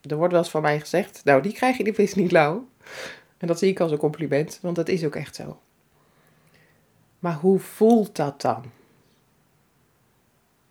Er 0.00 0.16
wordt 0.16 0.32
wel 0.32 0.42
eens 0.42 0.50
van 0.50 0.62
mij 0.62 0.80
gezegd, 0.80 1.24
nou 1.24 1.42
die 1.42 1.52
krijg 1.52 1.76
je 1.76 1.84
de 1.84 1.94
vis 1.94 2.14
niet 2.14 2.32
lauw. 2.32 2.68
En 3.38 3.46
dat 3.46 3.58
zie 3.58 3.70
ik 3.70 3.80
als 3.80 3.92
een 3.92 3.98
compliment, 3.98 4.58
want 4.62 4.76
dat 4.76 4.88
is 4.88 5.04
ook 5.04 5.16
echt 5.16 5.34
zo. 5.34 5.60
Maar 7.18 7.34
hoe 7.34 7.58
voelt 7.58 8.16
dat 8.16 8.40
dan? 8.40 8.64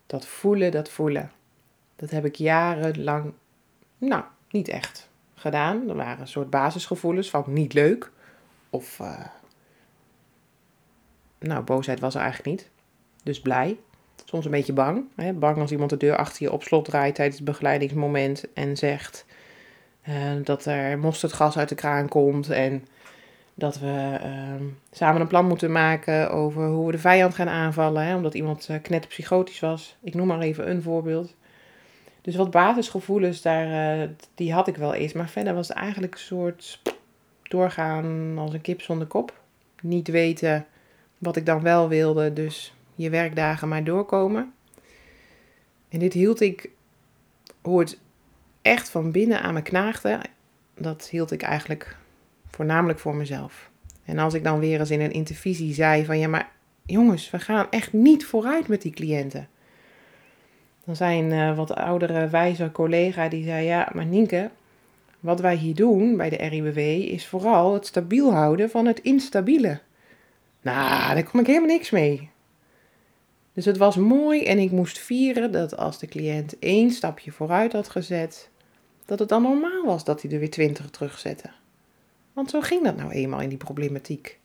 Dat 0.06 0.26
voelen, 0.26 0.70
dat 0.70 0.88
voelen. 0.88 1.32
Dat 1.96 2.10
heb 2.10 2.24
ik 2.24 2.34
jarenlang, 2.34 3.32
nou, 3.98 4.24
niet 4.50 4.68
echt 4.68 5.10
gedaan. 5.34 5.88
Er 5.88 5.94
waren 5.94 6.20
een 6.20 6.28
soort 6.28 6.50
basisgevoelens 6.50 7.30
van 7.30 7.44
niet 7.46 7.72
leuk. 7.72 8.10
Of, 8.70 8.98
uh, 8.98 9.26
nou, 11.38 11.62
boosheid 11.62 12.00
was 12.00 12.14
er 12.14 12.20
eigenlijk 12.20 12.50
niet. 12.50 12.70
Dus 13.22 13.40
blij. 13.40 13.76
Soms 14.24 14.44
een 14.44 14.50
beetje 14.50 14.72
bang. 14.72 15.04
Hè? 15.16 15.32
Bang 15.32 15.58
als 15.58 15.70
iemand 15.70 15.90
de 15.90 15.96
deur 15.96 16.16
achter 16.16 16.42
je 16.42 16.52
op 16.52 16.62
slot 16.62 16.84
draait 16.84 17.14
tijdens 17.14 17.36
het 17.36 17.46
begeleidingsmoment 17.46 18.52
en 18.54 18.76
zegt 18.76 19.24
uh, 20.08 20.14
dat 20.44 20.64
er 20.64 20.98
mosterdgas 20.98 21.58
uit 21.58 21.68
de 21.68 21.74
kraan 21.74 22.08
komt 22.08 22.50
en 22.50 22.86
dat 23.54 23.78
we 23.78 24.18
uh, 24.24 24.66
samen 24.90 25.20
een 25.20 25.26
plan 25.26 25.46
moeten 25.46 25.72
maken 25.72 26.30
over 26.30 26.66
hoe 26.66 26.86
we 26.86 26.92
de 26.92 26.98
vijand 26.98 27.34
gaan 27.34 27.48
aanvallen, 27.48 28.04
hè? 28.04 28.16
omdat 28.16 28.34
iemand 28.34 28.68
uh, 28.70 28.76
knetterpsychotisch 28.82 29.60
was. 29.60 29.96
Ik 30.02 30.14
noem 30.14 30.26
maar 30.26 30.40
even 30.40 30.70
een 30.70 30.82
voorbeeld. 30.82 31.34
Dus 32.20 32.36
wat 32.36 32.50
basisgevoelens, 32.50 33.42
daar, 33.42 33.98
uh, 34.00 34.08
die 34.34 34.52
had 34.52 34.68
ik 34.68 34.76
wel 34.76 34.94
eens. 34.94 35.12
Maar 35.12 35.28
verder 35.28 35.54
was 35.54 35.68
het 35.68 35.76
eigenlijk 35.76 36.14
een 36.14 36.20
soort 36.20 36.80
doorgaan 37.42 38.38
als 38.38 38.52
een 38.52 38.60
kip 38.60 38.80
zonder 38.82 39.06
kop. 39.06 39.40
Niet 39.80 40.08
weten 40.08 40.66
wat 41.18 41.36
ik 41.36 41.46
dan 41.46 41.62
wel 41.62 41.88
wilde, 41.88 42.32
dus 42.32 42.74
je 42.94 43.10
werkdagen 43.10 43.68
maar 43.68 43.84
doorkomen. 43.84 44.52
En 45.88 45.98
dit 45.98 46.12
hield 46.12 46.40
ik, 46.40 46.70
hoe 47.62 47.80
het 47.80 47.98
echt 48.62 48.90
van 48.90 49.12
binnen 49.12 49.42
aan 49.42 49.54
me 49.54 49.62
knaagde, 49.62 50.20
dat 50.74 51.08
hield 51.08 51.30
ik 51.30 51.42
eigenlijk 51.42 51.96
voornamelijk 52.50 52.98
voor 52.98 53.14
mezelf. 53.14 53.70
En 54.04 54.18
als 54.18 54.34
ik 54.34 54.44
dan 54.44 54.58
weer 54.58 54.80
eens 54.80 54.90
in 54.90 55.00
een 55.00 55.12
intervisie 55.12 55.74
zei 55.74 56.04
van 56.04 56.18
ja, 56.18 56.28
maar 56.28 56.50
jongens, 56.86 57.30
we 57.30 57.38
gaan 57.38 57.66
echt 57.70 57.92
niet 57.92 58.24
vooruit 58.24 58.68
met 58.68 58.82
die 58.82 58.92
cliënten. 58.92 59.48
Dan 60.84 60.96
zei 60.96 61.18
een 61.18 61.30
uh, 61.30 61.56
wat 61.56 61.74
oudere, 61.74 62.28
wijze 62.28 62.70
collega 62.72 63.28
die 63.28 63.44
zei 63.44 63.64
ja, 63.64 63.90
maar 63.94 64.06
Nienke, 64.06 64.50
wat 65.20 65.40
wij 65.40 65.56
hier 65.56 65.74
doen 65.74 66.16
bij 66.16 66.28
de 66.28 66.36
RIBW 66.36 66.78
is 67.12 67.26
vooral 67.26 67.74
het 67.74 67.86
stabiel 67.86 68.32
houden 68.32 68.70
van 68.70 68.86
het 68.86 69.00
instabiele. 69.00 69.80
Nou, 70.62 71.14
daar 71.14 71.24
kom 71.24 71.40
ik 71.40 71.46
helemaal 71.46 71.68
niks 71.68 71.90
mee. 71.90 72.30
Dus 73.52 73.64
het 73.64 73.76
was 73.76 73.96
mooi 73.96 74.44
en 74.44 74.58
ik 74.58 74.70
moest 74.70 74.98
vieren 74.98 75.52
dat 75.52 75.76
als 75.76 75.98
de 75.98 76.06
cliënt 76.06 76.58
één 76.58 76.90
stapje 76.90 77.32
vooruit 77.32 77.72
had 77.72 77.88
gezet, 77.88 78.48
dat 79.04 79.18
het 79.18 79.28
dan 79.28 79.42
normaal 79.42 79.84
was 79.84 80.04
dat 80.04 80.22
hij 80.22 80.30
er 80.30 80.38
weer 80.38 80.50
twintig 80.50 80.90
terugzette. 80.90 81.50
Want 82.32 82.50
zo 82.50 82.60
ging 82.60 82.84
dat 82.84 82.96
nou 82.96 83.10
eenmaal 83.10 83.40
in 83.40 83.48
die 83.48 83.58
problematiek. 83.58 84.38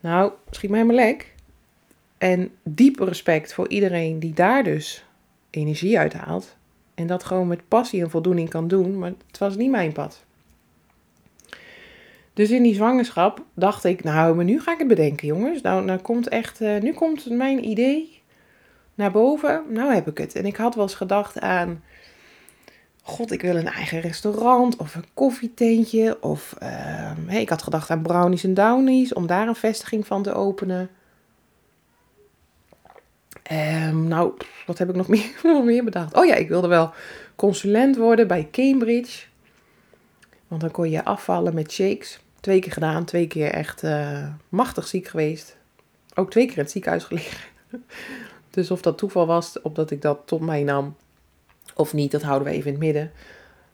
Nou, 0.00 0.32
schiet 0.50 0.70
mij 0.70 0.84
maar 0.84 0.94
lek. 0.94 1.34
En 2.18 2.50
diep 2.62 2.98
respect 2.98 3.52
voor 3.52 3.68
iedereen 3.68 4.18
die 4.18 4.32
daar 4.32 4.64
dus 4.64 5.04
energie 5.50 5.98
uit 5.98 6.12
haalt. 6.12 6.56
En 6.94 7.06
dat 7.06 7.24
gewoon 7.24 7.46
met 7.46 7.68
passie 7.68 8.02
en 8.02 8.10
voldoening 8.10 8.48
kan 8.48 8.68
doen, 8.68 8.98
maar 8.98 9.12
het 9.26 9.38
was 9.38 9.56
niet 9.56 9.70
mijn 9.70 9.92
pad. 9.92 10.24
Dus 12.32 12.50
in 12.50 12.62
die 12.62 12.74
zwangerschap 12.74 13.44
dacht 13.54 13.84
ik, 13.84 14.04
nou, 14.04 14.34
maar 14.34 14.44
nu 14.44 14.60
ga 14.60 14.72
ik 14.72 14.78
het 14.78 14.88
bedenken, 14.88 15.26
jongens. 15.26 15.60
Nou, 15.60 15.84
nou 15.84 16.00
komt 16.00 16.28
echt, 16.28 16.60
uh, 16.60 16.80
nu 16.80 16.92
komt 16.92 17.30
mijn 17.30 17.68
idee 17.68 18.21
naar 19.02 19.12
boven. 19.12 19.62
Nou 19.68 19.94
heb 19.94 20.08
ik 20.08 20.18
het. 20.18 20.34
En 20.34 20.46
ik 20.46 20.56
had 20.56 20.74
wel 20.74 20.84
eens 20.84 20.94
gedacht 20.94 21.40
aan, 21.40 21.82
god, 23.02 23.32
ik 23.32 23.42
wil 23.42 23.56
een 23.56 23.68
eigen 23.68 24.00
restaurant 24.00 24.76
of 24.76 24.94
een 24.94 25.04
koffietentje. 25.14 26.16
Of 26.20 26.54
hey, 27.26 27.40
ik 27.40 27.48
had 27.48 27.62
gedacht 27.62 27.90
aan 27.90 28.02
brownies 28.02 28.44
en 28.44 28.54
downies, 28.54 29.12
om 29.12 29.26
daar 29.26 29.48
een 29.48 29.54
vestiging 29.54 30.06
van 30.06 30.22
te 30.22 30.32
openen. 30.32 30.90
Um, 33.52 34.08
nou, 34.08 34.32
wat 34.66 34.78
heb 34.78 34.88
ik 34.88 34.94
nog 34.94 35.08
meer, 35.08 35.30
meer 35.64 35.84
bedacht? 35.84 36.14
Oh 36.14 36.24
ja, 36.24 36.34
ik 36.34 36.48
wilde 36.48 36.68
wel 36.68 36.92
consulent 37.36 37.96
worden 37.96 38.26
bij 38.26 38.48
Cambridge. 38.50 39.26
Want 40.48 40.60
dan 40.60 40.70
kon 40.70 40.90
je 40.90 41.04
afvallen 41.04 41.54
met 41.54 41.72
shakes. 41.72 42.20
Twee 42.40 42.60
keer 42.60 42.72
gedaan, 42.72 43.04
twee 43.04 43.26
keer 43.26 43.50
echt 43.50 43.82
uh, 43.82 44.26
machtig 44.48 44.86
ziek 44.86 45.08
geweest. 45.08 45.56
Ook 46.14 46.30
twee 46.30 46.46
keer 46.46 46.56
in 46.56 46.62
het 46.62 46.70
ziekenhuis 46.70 47.04
gelegen. 47.04 47.38
dus 48.52 48.70
of 48.70 48.82
dat 48.82 48.98
toeval 48.98 49.26
was, 49.26 49.60
omdat 49.62 49.90
ik 49.90 50.02
dat 50.02 50.18
tot 50.24 50.40
mij 50.40 50.62
nam 50.62 50.96
of 51.74 51.92
niet, 51.92 52.10
dat 52.10 52.22
houden 52.22 52.48
we 52.48 52.54
even 52.54 52.66
in 52.66 52.72
het 52.72 52.82
midden. 52.82 53.12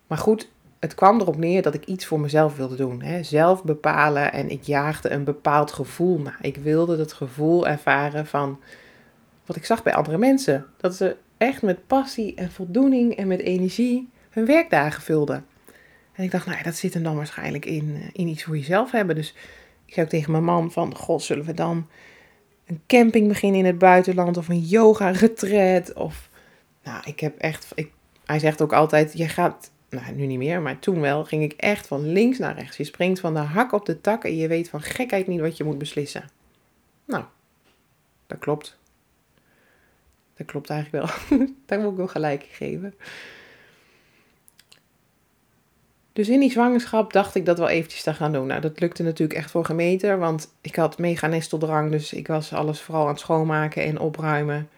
Maar 0.06 0.18
goed, 0.18 0.50
het 0.78 0.94
kwam 0.94 1.20
erop 1.20 1.36
neer 1.36 1.62
dat 1.62 1.74
ik 1.74 1.84
iets 1.84 2.06
voor 2.06 2.20
mezelf 2.20 2.56
wilde 2.56 2.76
doen. 2.76 3.02
Hè? 3.02 3.22
Zelf 3.22 3.64
bepalen 3.64 4.32
en 4.32 4.50
ik 4.50 4.62
jaagde 4.62 5.10
een 5.10 5.24
bepaald 5.24 5.72
gevoel 5.72 6.18
na. 6.18 6.36
Ik 6.40 6.56
wilde 6.56 6.96
dat 6.96 7.12
gevoel 7.12 7.68
ervaren 7.68 8.26
van 8.26 8.60
wat 9.46 9.56
ik 9.56 9.64
zag 9.64 9.82
bij 9.82 9.94
andere 9.94 10.18
mensen. 10.18 10.66
Dat 10.76 10.94
ze 10.94 11.16
echt 11.36 11.62
met 11.62 11.86
passie 11.86 12.34
en 12.34 12.50
voldoening 12.50 13.16
en 13.16 13.26
met 13.26 13.40
energie 13.40 14.08
hun 14.30 14.46
werkdagen 14.46 15.02
vulden. 15.02 15.46
En 16.12 16.24
ik 16.24 16.30
dacht, 16.30 16.46
nou 16.46 16.58
ja, 16.58 16.64
dat 16.64 16.74
zit 16.74 16.94
er 16.94 17.02
dan 17.02 17.16
waarschijnlijk 17.16 17.64
in, 17.64 17.96
eh, 18.00 18.08
in 18.12 18.28
iets 18.28 18.44
voor 18.44 18.56
jezelf 18.56 18.90
hebben. 18.90 19.14
Dus 19.14 19.34
ik 19.84 19.94
zei 19.94 20.06
ook 20.06 20.12
tegen 20.12 20.32
mijn 20.32 20.44
man 20.44 20.72
van, 20.72 20.96
god, 20.96 21.22
zullen 21.22 21.44
we 21.44 21.54
dan 21.54 21.86
een 22.68 22.82
camping 22.86 23.28
beginnen 23.28 23.60
in 23.60 23.66
het 23.66 23.78
buitenland 23.78 24.36
of 24.36 24.48
een 24.48 24.60
yoga 24.60 25.10
retreat 25.10 25.92
of... 25.92 26.28
Nou, 26.84 27.02
ik 27.04 27.20
heb 27.20 27.38
echt, 27.38 27.72
ik, 27.74 27.90
hij 28.24 28.38
zegt 28.38 28.62
ook 28.62 28.72
altijd, 28.72 29.18
je 29.18 29.28
gaat, 29.28 29.70
nou 29.90 30.12
nu 30.12 30.26
niet 30.26 30.38
meer, 30.38 30.60
maar 30.60 30.78
toen 30.78 31.00
wel, 31.00 31.24
ging 31.24 31.42
ik 31.42 31.52
echt 31.52 31.86
van 31.86 32.12
links 32.12 32.38
naar 32.38 32.54
rechts. 32.54 32.76
Je 32.76 32.84
springt 32.84 33.20
van 33.20 33.34
de 33.34 33.40
hak 33.40 33.72
op 33.72 33.86
de 33.86 34.00
tak 34.00 34.24
en 34.24 34.36
je 34.36 34.48
weet 34.48 34.68
van 34.68 34.82
gekheid 34.82 35.26
niet 35.26 35.40
wat 35.40 35.56
je 35.56 35.64
moet 35.64 35.78
beslissen. 35.78 36.30
Nou, 37.04 37.24
dat 38.26 38.38
klopt. 38.38 38.78
Dat 40.36 40.46
klopt 40.46 40.70
eigenlijk 40.70 41.04
wel. 41.04 41.38
Daar 41.66 41.80
moet 41.80 41.90
ik 41.90 41.96
wel 41.96 42.06
gelijk 42.06 42.46
geven. 42.50 42.94
Dus 46.18 46.28
in 46.28 46.40
die 46.40 46.50
zwangerschap 46.50 47.12
dacht 47.12 47.34
ik 47.34 47.46
dat 47.46 47.58
wel 47.58 47.68
eventjes 47.68 48.02
te 48.02 48.14
gaan 48.14 48.32
doen. 48.32 48.46
Nou, 48.46 48.60
dat 48.60 48.80
lukte 48.80 49.02
natuurlijk 49.02 49.38
echt 49.38 49.50
voor 49.50 49.64
gemeter, 49.64 50.18
want 50.18 50.52
ik 50.60 50.76
had 50.76 50.98
mega 50.98 51.26
nesteldrang. 51.26 51.90
Dus 51.90 52.12
ik 52.12 52.26
was 52.26 52.52
alles 52.52 52.80
vooral 52.80 53.02
aan 53.02 53.08
het 53.08 53.18
schoonmaken 53.20 53.82
en 53.82 53.98
opruimen. 53.98 54.68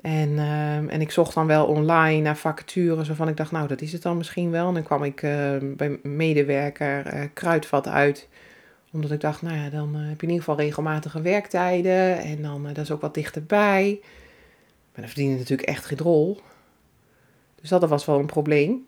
En, 0.00 0.28
uh, 0.28 0.76
en 0.76 1.00
ik 1.00 1.10
zocht 1.10 1.34
dan 1.34 1.46
wel 1.46 1.66
online 1.66 2.20
naar 2.20 2.36
vacatures 2.36 3.06
waarvan 3.06 3.28
ik 3.28 3.36
dacht, 3.36 3.50
nou, 3.50 3.68
dat 3.68 3.80
is 3.80 3.92
het 3.92 4.02
dan 4.02 4.16
misschien 4.16 4.50
wel. 4.50 4.68
En 4.68 4.74
dan 4.74 4.82
kwam 4.82 5.04
ik 5.04 5.22
uh, 5.22 5.56
bij 5.62 5.98
medewerker 6.02 7.14
uh, 7.14 7.20
Kruidvat 7.32 7.88
uit. 7.88 8.28
Omdat 8.92 9.10
ik 9.10 9.20
dacht, 9.20 9.42
nou 9.42 9.56
ja, 9.56 9.70
dan 9.70 9.94
heb 9.94 10.20
je 10.20 10.26
in 10.26 10.32
ieder 10.32 10.44
geval 10.44 10.64
regelmatige 10.64 11.22
werktijden. 11.22 12.18
En 12.18 12.42
dan, 12.42 12.62
dat 12.62 12.78
is 12.78 12.90
ook 12.90 13.00
wat 13.00 13.14
dichterbij. 13.14 13.98
Maar 14.92 15.00
dan 15.00 15.08
verdien 15.08 15.30
je 15.30 15.36
natuurlijk 15.36 15.68
echt 15.68 15.84
geen 15.84 15.98
rol. 15.98 16.40
Dus 17.60 17.68
dat 17.68 17.88
was 17.88 18.04
wel 18.04 18.18
een 18.18 18.26
probleem. 18.26 18.86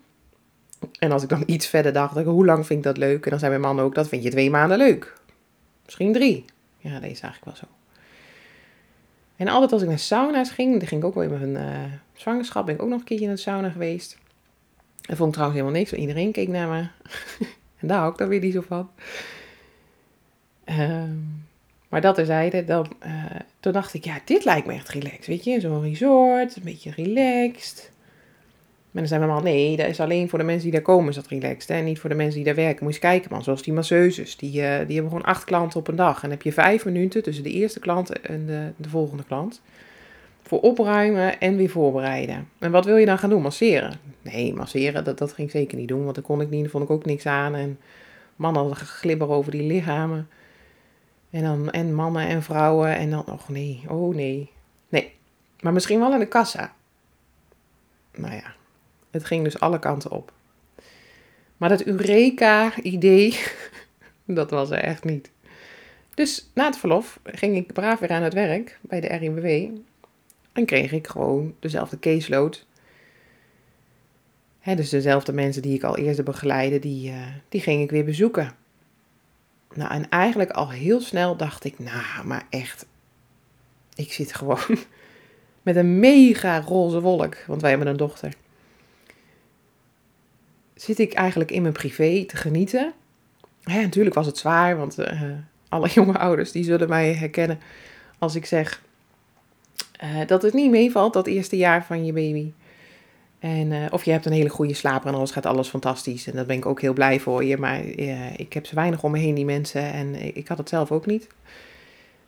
En 0.98 1.12
als 1.12 1.22
ik 1.22 1.28
dan 1.28 1.42
iets 1.46 1.66
verder 1.66 1.92
dacht, 1.92 2.24
hoe 2.24 2.44
lang 2.44 2.66
vind 2.66 2.78
ik 2.78 2.84
dat 2.84 2.96
leuk? 2.96 3.24
En 3.24 3.30
dan 3.30 3.38
zei 3.38 3.58
mijn 3.58 3.74
man 3.74 3.84
ook, 3.84 3.94
dat 3.94 4.08
vind 4.08 4.22
je 4.22 4.30
twee 4.30 4.50
maanden 4.50 4.78
leuk. 4.78 5.16
Misschien 5.84 6.12
drie. 6.12 6.44
Ja, 6.78 6.92
dat 6.92 7.10
is 7.10 7.20
eigenlijk 7.20 7.44
wel 7.44 7.56
zo. 7.56 7.64
En 9.36 9.48
altijd 9.48 9.72
als 9.72 9.82
ik 9.82 9.88
naar 9.88 9.98
sauna's 9.98 10.50
ging, 10.50 10.78
dan 10.78 10.88
ging 10.88 11.00
ik 11.00 11.06
ook 11.06 11.14
wel 11.14 11.22
in 11.22 11.50
mijn 11.50 11.66
uh, 11.68 11.92
zwangerschap, 12.12 12.66
ben 12.66 12.74
ik 12.74 12.82
ook 12.82 12.88
nog 12.88 12.98
een 12.98 13.04
keertje 13.04 13.26
in 13.26 13.34
de 13.34 13.40
sauna 13.40 13.70
geweest. 13.70 14.18
Dat 15.00 15.16
vond 15.16 15.28
ik 15.28 15.34
trouwens 15.34 15.60
helemaal 15.60 15.80
niks, 15.80 15.90
want 15.90 16.02
iedereen 16.02 16.32
keek 16.32 16.48
naar 16.48 16.68
me. 16.68 16.88
en 17.80 17.88
daar 17.88 17.98
hou 17.98 18.12
ik 18.12 18.18
dan 18.18 18.28
weer 18.28 18.40
niet 18.40 18.52
zo 18.52 18.60
van. 18.60 18.90
Um, 20.64 21.46
maar 21.88 22.00
dat 22.00 22.14
terzijde, 22.14 22.64
dan, 22.64 22.92
uh, 23.06 23.24
toen 23.60 23.72
dacht 23.72 23.94
ik, 23.94 24.04
ja, 24.04 24.20
dit 24.24 24.44
lijkt 24.44 24.66
me 24.66 24.72
echt 24.72 24.88
relaxed. 24.88 25.26
Weet 25.26 25.44
je, 25.44 25.60
zo'n 25.60 25.82
resort, 25.82 26.56
een 26.56 26.62
beetje 26.62 26.90
relaxed. 26.90 27.90
Maar 28.90 29.02
dan 29.02 29.06
zei 29.06 29.20
mijn 29.20 29.32
man, 29.32 29.42
nee, 29.42 29.76
dat 29.76 29.86
is 29.86 30.00
alleen 30.00 30.28
voor 30.28 30.38
de 30.38 30.44
mensen 30.44 30.62
die 30.62 30.72
daar 30.72 30.82
komen 30.82 31.08
is 31.08 31.14
dat 31.14 31.26
relaxed. 31.26 31.68
Hè? 31.68 31.82
Niet 31.82 31.98
voor 31.98 32.10
de 32.10 32.16
mensen 32.16 32.34
die 32.34 32.44
daar 32.44 32.54
werken. 32.54 32.84
Moet 32.84 32.94
je 32.94 33.00
eens 33.00 33.10
kijken, 33.10 33.30
man. 33.32 33.42
Zoals 33.42 33.62
die 33.62 33.72
masseuses. 33.72 34.36
Die, 34.36 34.50
uh, 34.50 34.56
die 34.58 34.94
hebben 34.94 35.08
gewoon 35.08 35.22
acht 35.22 35.44
klanten 35.44 35.80
op 35.80 35.88
een 35.88 35.96
dag. 35.96 36.14
En 36.14 36.20
dan 36.20 36.30
heb 36.30 36.42
je 36.42 36.52
vijf 36.52 36.84
minuten 36.84 37.22
tussen 37.22 37.44
de 37.44 37.50
eerste 37.50 37.80
klant 37.80 38.20
en 38.20 38.46
de, 38.46 38.72
de 38.76 38.88
volgende 38.88 39.24
klant. 39.24 39.62
Voor 40.42 40.60
opruimen 40.60 41.40
en 41.40 41.56
weer 41.56 41.70
voorbereiden. 41.70 42.48
En 42.58 42.70
wat 42.70 42.84
wil 42.84 42.96
je 42.96 43.06
dan 43.06 43.18
gaan 43.18 43.30
doen? 43.30 43.42
Masseren? 43.42 44.00
Nee, 44.22 44.54
masseren, 44.54 45.04
dat, 45.04 45.18
dat 45.18 45.32
ging 45.32 45.48
ik 45.48 45.54
zeker 45.54 45.78
niet 45.78 45.88
doen. 45.88 46.02
Want 46.02 46.14
dat 46.14 46.24
kon 46.24 46.40
ik 46.40 46.50
niet, 46.50 46.62
daar 46.62 46.70
vond 46.70 46.84
ik 46.84 46.90
ook 46.90 47.04
niks 47.04 47.26
aan. 47.26 47.54
En 47.54 47.78
mannen 48.36 48.62
hadden 48.62 48.78
glibber 48.86 49.28
over 49.28 49.50
die 49.50 49.62
lichamen. 49.62 50.28
En 51.30 51.42
dan 51.42 51.70
en 51.70 51.94
mannen 51.94 52.26
en 52.26 52.42
vrouwen. 52.42 52.96
En 52.96 53.10
dan, 53.10 53.24
oh 53.26 53.48
nee, 53.48 53.82
oh 53.88 54.14
nee. 54.14 54.50
Nee, 54.88 55.12
maar 55.60 55.72
misschien 55.72 55.98
wel 55.98 56.12
in 56.12 56.18
de 56.18 56.26
kassa. 56.26 56.72
Nou 58.14 58.34
ja, 58.34 58.54
het 59.10 59.24
ging 59.24 59.44
dus 59.44 59.60
alle 59.60 59.78
kanten 59.78 60.10
op. 60.10 60.32
Maar 61.56 61.68
dat 61.68 61.82
Eureka-idee, 61.82 63.38
dat 64.24 64.50
was 64.50 64.70
er 64.70 64.78
echt 64.78 65.04
niet. 65.04 65.30
Dus 66.14 66.50
na 66.54 66.66
het 66.66 66.78
verlof 66.78 67.20
ging 67.24 67.56
ik 67.56 67.72
braaf 67.72 67.98
weer 67.98 68.10
aan 68.10 68.22
het 68.22 68.34
werk 68.34 68.78
bij 68.80 69.00
de 69.00 69.06
RIBW. 69.06 69.76
En 70.52 70.64
kreeg 70.64 70.92
ik 70.92 71.06
gewoon 71.06 71.54
dezelfde 71.58 71.98
caseload. 71.98 72.66
He, 74.58 74.74
dus 74.74 74.88
dezelfde 74.88 75.32
mensen 75.32 75.62
die 75.62 75.74
ik 75.74 75.82
al 75.82 75.96
eerder 75.96 76.24
begeleidde, 76.24 76.78
die, 76.78 77.10
uh, 77.10 77.26
die 77.48 77.60
ging 77.60 77.82
ik 77.82 77.90
weer 77.90 78.04
bezoeken. 78.04 78.56
Nou, 79.74 79.90
en 79.90 80.08
eigenlijk 80.08 80.50
al 80.50 80.70
heel 80.70 81.00
snel 81.00 81.36
dacht 81.36 81.64
ik, 81.64 81.78
nou, 81.78 82.26
maar 82.26 82.46
echt, 82.50 82.86
ik 83.94 84.12
zit 84.12 84.34
gewoon 84.34 84.78
met 85.62 85.76
een 85.76 85.98
mega 85.98 86.60
roze 86.60 87.00
wolk, 87.00 87.36
want 87.46 87.60
wij 87.60 87.70
hebben 87.70 87.88
een 87.88 87.96
dochter. 87.96 88.34
Zit 90.78 90.98
ik 90.98 91.12
eigenlijk 91.12 91.50
in 91.50 91.62
mijn 91.62 91.74
privé 91.74 92.24
te 92.24 92.36
genieten. 92.36 92.92
Ja, 93.60 93.80
natuurlijk 93.80 94.14
was 94.14 94.26
het 94.26 94.38
zwaar, 94.38 94.76
want 94.76 94.98
uh, 94.98 95.22
alle 95.68 95.88
jonge 95.98 96.18
ouders 96.18 96.52
die 96.52 96.64
zullen 96.64 96.88
mij 96.88 97.14
herkennen 97.14 97.60
als 98.18 98.34
ik 98.34 98.46
zeg 98.46 98.82
uh, 100.02 100.26
dat 100.26 100.42
het 100.42 100.54
niet 100.54 100.70
meevalt, 100.70 101.12
dat 101.12 101.26
eerste 101.26 101.56
jaar 101.56 101.84
van 101.84 102.04
je 102.04 102.12
baby. 102.12 102.52
En, 103.38 103.70
uh, 103.70 103.86
of 103.90 104.04
je 104.04 104.10
hebt 104.10 104.26
een 104.26 104.32
hele 104.32 104.48
goede 104.48 104.74
slaper 104.74 105.08
en 105.08 105.14
alles 105.14 105.30
gaat 105.30 105.46
alles 105.46 105.68
fantastisch. 105.68 106.26
En 106.26 106.32
daar 106.34 106.46
ben 106.46 106.56
ik 106.56 106.66
ook 106.66 106.80
heel 106.80 106.92
blij 106.92 107.20
voor 107.20 107.44
je. 107.44 107.56
Maar 107.56 107.84
ik 108.36 108.52
heb 108.52 108.66
ze 108.66 108.74
weinig 108.74 109.02
om 109.02 109.10
me 109.10 109.18
heen, 109.18 109.34
die 109.34 109.44
mensen. 109.44 109.92
En 109.92 110.36
ik 110.36 110.48
had 110.48 110.58
het 110.58 110.68
zelf 110.68 110.92
ook 110.92 111.06
niet. 111.06 111.28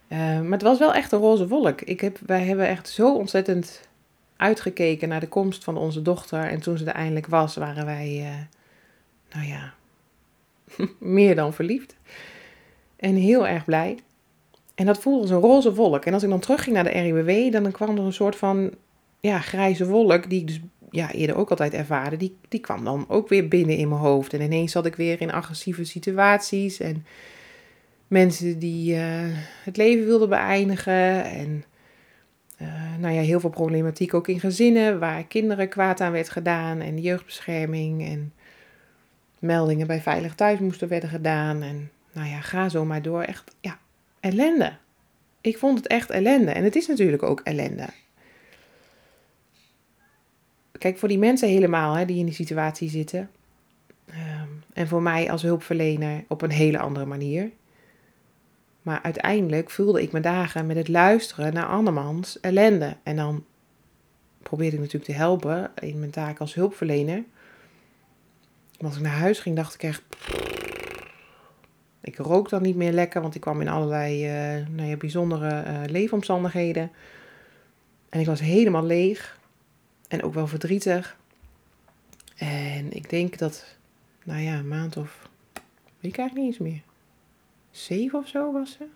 Maar 0.09 0.51
het 0.51 0.63
was 0.63 0.79
wel 0.79 0.95
echt 0.95 1.13
een 1.13 1.19
roze 1.19 1.49
wolk. 1.49 1.81
Ik 1.81 2.01
heb, 2.01 2.19
wij 2.27 2.45
hebben 2.45 2.69
echt 2.69 2.89
zo 2.89 3.15
ontzettend 3.15 3.81
uitgekeken 4.41 5.09
naar 5.09 5.21
de 5.21 5.29
komst 5.29 5.65
van 5.65 5.77
onze 5.77 6.03
dochter. 6.03 6.45
En 6.45 6.61
toen 6.61 6.79
ze 6.79 6.85
er 6.85 6.95
eindelijk 6.95 7.27
was, 7.27 7.57
waren 7.57 7.85
wij, 7.85 8.37
nou 9.33 9.47
ja, 9.47 9.75
meer 10.99 11.35
dan 11.35 11.55
verliefd. 11.55 11.97
En 12.97 13.15
heel 13.15 13.47
erg 13.47 13.65
blij. 13.65 13.99
En 14.75 14.87
dat 14.87 15.01
voelde 15.01 15.21
als 15.21 15.31
een 15.31 15.51
roze 15.51 15.75
wolk. 15.75 16.05
En 16.05 16.15
als 16.15 16.23
ik 16.23 16.29
dan 16.29 16.41
terugging 16.41 16.75
naar 16.75 16.85
de 16.85 16.91
RIWW, 16.91 17.53
dan 17.53 17.71
kwam 17.71 17.97
er 17.97 18.05
een 18.05 18.13
soort 18.13 18.37
van 18.37 18.71
ja, 19.21 19.39
grijze 19.39 19.87
wolk, 19.87 20.31
die 20.31 20.41
ik 20.41 20.47
dus 20.47 20.61
ja, 20.91 21.13
eerder 21.13 21.37
ook 21.37 21.51
altijd 21.51 21.75
ervaren, 21.75 22.19
die, 22.19 22.37
die 22.49 22.61
kwam 22.61 22.85
dan 22.85 23.05
ook 23.09 23.29
weer 23.29 23.49
binnen 23.49 23.77
in 23.77 23.89
mijn 23.89 24.01
hoofd. 24.01 24.33
En 24.33 24.41
ineens 24.41 24.73
zat 24.73 24.87
ik 24.87 24.97
weer 24.97 25.21
in 25.21 25.33
agressieve 25.33 25.85
situaties 25.85 26.81
en 26.81 27.07
mensen 28.07 28.59
die 28.59 28.95
uh, 28.95 29.01
het 29.65 29.77
leven 29.77 30.07
wilden 30.07 30.29
beëindigen. 30.29 31.25
En 31.25 31.65
uh, 32.63 32.97
nou 32.99 33.15
ja, 33.15 33.21
heel 33.21 33.41
veel 33.41 33.51
problematiek 33.51 34.15
ook 34.15 34.29
in 34.29 34.41
gezinnen 34.41 34.99
waar 34.99 35.25
kinderen 35.25 35.69
kwaad 35.69 36.01
aan 36.01 36.13
werd 36.13 36.31
gedaan 36.31 36.81
en 36.81 37.01
jeugdbescherming 37.01 38.05
en 38.05 38.33
meldingen 39.39 39.87
bij 39.87 40.01
Veilig 40.01 40.35
Thuis 40.35 40.59
moesten 40.59 40.89
werden 40.89 41.09
gedaan. 41.09 41.63
En 41.63 41.91
nou 42.13 42.29
ja, 42.29 42.41
ga 42.41 42.69
zo 42.69 42.85
maar 42.85 43.03
door. 43.03 43.23
Echt, 43.23 43.55
ja, 43.61 43.79
ellende. 44.21 44.73
Ik 45.41 45.59
vond 45.59 45.79
het 45.79 45.87
echt 45.87 46.11
ellende. 46.11 46.51
En 46.51 46.65
het 46.65 46.77
is 46.77 46.87
natuurlijk 46.87 47.23
ook 47.23 47.41
ellende. 47.41 47.87
Kijk, 50.79 50.99
voor 50.99 51.09
die 51.09 51.19
mensen 51.19 51.49
helemaal 51.49 51.95
hè, 51.95 52.05
die 52.05 52.19
in 52.19 52.25
die 52.25 52.35
situatie 52.35 52.89
zitten. 52.91 53.31
Um, 54.09 54.63
en 54.73 54.89
voor 54.89 55.03
mij 55.03 55.31
als 55.31 55.43
hulpverlener 55.43 56.25
op 56.29 56.43
een 56.43 56.51
hele 56.51 56.79
andere 56.79 57.07
manier. 57.07 57.51
Maar 58.83 59.03
uiteindelijk 59.03 59.71
vulde 59.71 60.03
ik 60.03 60.11
mijn 60.11 60.23
dagen 60.23 60.67
met 60.67 60.77
het 60.77 60.89
luisteren 60.89 61.55
naar 61.55 61.67
andermans 61.67 62.41
ellende. 62.41 62.97
En 63.03 63.17
dan 63.17 63.45
probeerde 64.43 64.77
ik 64.77 64.83
natuurlijk 64.83 65.11
te 65.11 65.17
helpen 65.17 65.71
in 65.75 65.99
mijn 65.99 66.11
taak 66.11 66.39
als 66.39 66.55
hulpverlener. 66.55 67.25
Maar 68.79 68.89
als 68.89 68.97
ik 68.97 69.03
naar 69.03 69.13
huis 69.13 69.39
ging, 69.39 69.57
dacht 69.57 69.75
ik 69.75 69.83
echt. 69.83 70.03
Ik 72.01 72.17
rook 72.17 72.49
dan 72.49 72.63
niet 72.63 72.77
meer 72.77 72.93
lekker, 72.93 73.23
want 73.23 73.35
ik 73.35 73.41
kwam 73.41 73.61
in 73.61 73.69
allerlei 73.69 74.27
uh, 74.27 74.67
nou 74.69 74.89
ja, 74.89 74.97
bijzondere 74.97 75.65
uh, 75.67 75.81
leefomstandigheden. 75.87 76.91
En 78.09 78.21
ik 78.21 78.27
was 78.27 78.41
helemaal 78.41 78.85
leeg. 78.85 79.39
En 80.09 80.23
ook 80.23 80.35
wel 80.35 80.47
verdrietig. 80.47 81.17
En 82.37 82.93
ik 82.93 83.11
denk 83.11 83.39
dat, 83.39 83.77
nou 84.25 84.41
ja, 84.41 84.55
een 84.55 84.69
maand 84.69 84.97
of, 84.97 85.29
weet 86.01 86.13
ik 86.13 86.19
eigenlijk 86.19 86.35
niet 86.35 86.47
eens 86.47 86.59
meer. 86.73 86.83
Zeven 87.71 88.19
of 88.19 88.29
zo 88.29 88.53
was 88.53 88.73
ze? 88.73 88.87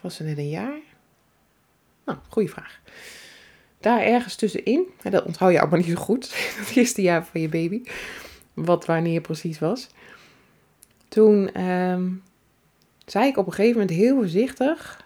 Was 0.00 0.14
ze 0.14 0.22
net 0.22 0.38
een 0.38 0.48
jaar? 0.48 0.78
Nou, 2.04 2.18
goede 2.28 2.48
vraag. 2.48 2.80
Daar 3.80 4.00
ergens 4.00 4.34
tussenin, 4.34 4.86
dat 5.02 5.24
onthoud 5.24 5.52
je 5.52 5.60
allemaal 5.60 5.78
niet 5.78 5.88
zo 5.88 5.94
goed, 5.94 6.34
het 6.66 6.76
eerste 6.76 7.02
jaar 7.02 7.26
van 7.26 7.40
je 7.40 7.48
baby, 7.48 7.82
wat 8.54 8.86
wanneer 8.86 9.20
precies 9.20 9.58
was. 9.58 9.88
Toen 11.08 11.62
um, 11.62 12.22
zei 13.06 13.26
ik 13.26 13.36
op 13.36 13.46
een 13.46 13.52
gegeven 13.52 13.80
moment 13.80 13.98
heel 13.98 14.16
voorzichtig 14.16 15.04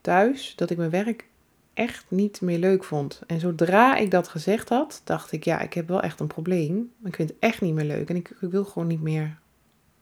thuis 0.00 0.52
dat 0.56 0.70
ik 0.70 0.76
mijn 0.76 0.90
werk 0.90 1.26
echt 1.74 2.04
niet 2.08 2.40
meer 2.40 2.58
leuk 2.58 2.84
vond. 2.84 3.22
En 3.26 3.40
zodra 3.40 3.96
ik 3.96 4.10
dat 4.10 4.28
gezegd 4.28 4.68
had, 4.68 5.00
dacht 5.04 5.32
ik, 5.32 5.44
ja, 5.44 5.60
ik 5.60 5.72
heb 5.72 5.88
wel 5.88 6.02
echt 6.02 6.20
een 6.20 6.26
probleem. 6.26 6.92
Ik 7.04 7.14
vind 7.14 7.28
het 7.28 7.38
echt 7.38 7.60
niet 7.60 7.74
meer 7.74 7.84
leuk 7.84 8.08
en 8.08 8.16
ik, 8.16 8.28
ik 8.40 8.50
wil 8.50 8.64
gewoon 8.64 8.88
niet 8.88 9.02
meer, 9.02 9.38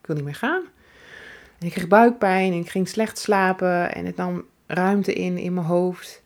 ik 0.00 0.06
wil 0.06 0.16
niet 0.16 0.24
meer 0.24 0.34
gaan. 0.34 0.64
En 1.58 1.66
ik 1.66 1.72
kreeg 1.72 1.88
buikpijn 1.88 2.52
en 2.52 2.58
ik 2.58 2.70
ging 2.70 2.88
slecht 2.88 3.18
slapen 3.18 3.94
en 3.94 4.06
het 4.06 4.16
nam 4.16 4.44
ruimte 4.66 5.12
in 5.12 5.38
in 5.38 5.54
mijn 5.54 5.66
hoofd. 5.66 6.22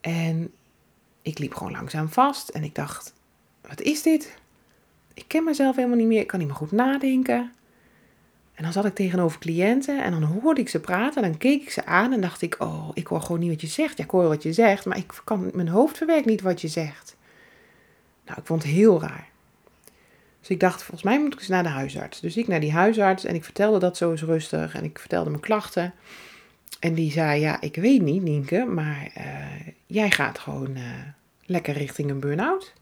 En 0.00 0.52
ik 1.22 1.38
liep 1.38 1.54
gewoon 1.54 1.72
langzaam 1.72 2.08
vast 2.08 2.48
en 2.48 2.64
ik 2.64 2.74
dacht, 2.74 3.14
wat 3.68 3.80
is 3.80 4.02
dit? 4.02 4.38
Ik 5.14 5.24
ken 5.26 5.44
mezelf 5.44 5.76
helemaal 5.76 5.96
niet 5.96 6.06
meer, 6.06 6.20
ik 6.20 6.26
kan 6.26 6.38
niet 6.38 6.48
meer 6.48 6.56
goed 6.56 6.72
nadenken. 6.72 7.52
En 8.54 8.62
dan 8.62 8.72
zat 8.72 8.84
ik 8.84 8.94
tegenover 8.94 9.38
cliënten 9.38 10.04
en 10.04 10.10
dan 10.10 10.22
hoorde 10.22 10.60
ik 10.60 10.68
ze 10.68 10.80
praten. 10.80 11.22
En 11.22 11.30
dan 11.30 11.38
keek 11.38 11.62
ik 11.62 11.70
ze 11.70 11.84
aan 11.84 12.12
en 12.12 12.20
dacht 12.20 12.42
ik, 12.42 12.56
oh, 12.58 12.88
ik 12.94 13.06
hoor 13.06 13.20
gewoon 13.20 13.40
niet 13.40 13.50
wat 13.50 13.60
je 13.60 13.66
zegt. 13.66 13.98
Ja, 13.98 14.04
ik 14.04 14.10
hoor 14.10 14.28
wat 14.28 14.42
je 14.42 14.52
zegt, 14.52 14.84
maar 14.84 14.96
ik 14.96 15.20
kan, 15.24 15.50
mijn 15.54 15.68
hoofd 15.68 15.96
verwerkt 15.96 16.26
niet 16.26 16.40
wat 16.40 16.60
je 16.60 16.68
zegt. 16.68 17.16
Nou, 18.24 18.38
ik 18.40 18.46
vond 18.46 18.62
het 18.62 18.72
heel 18.72 19.00
raar. 19.00 19.28
Dus 20.46 20.54
ik 20.54 20.60
dacht, 20.60 20.82
volgens 20.82 21.02
mij 21.02 21.20
moet 21.20 21.32
ik 21.32 21.38
eens 21.38 21.48
naar 21.48 21.62
de 21.62 21.68
huisarts. 21.68 22.20
Dus 22.20 22.36
ik 22.36 22.48
naar 22.48 22.60
die 22.60 22.72
huisarts 22.72 23.24
en 23.24 23.34
ik 23.34 23.44
vertelde 23.44 23.78
dat 23.78 23.96
zo 23.96 24.10
eens 24.10 24.22
rustig. 24.22 24.74
En 24.74 24.84
ik 24.84 24.98
vertelde 24.98 25.30
mijn 25.30 25.42
klachten. 25.42 25.94
En 26.80 26.94
die 26.94 27.10
zei, 27.10 27.40
ja, 27.40 27.60
ik 27.60 27.76
weet 27.76 28.02
niet, 28.02 28.22
Nienke, 28.22 28.64
maar 28.64 29.10
uh, 29.18 29.72
jij 29.86 30.10
gaat 30.10 30.38
gewoon 30.38 30.76
uh, 30.76 30.82
lekker 31.46 31.74
richting 31.74 32.10
een 32.10 32.20
burn-out. 32.20 32.72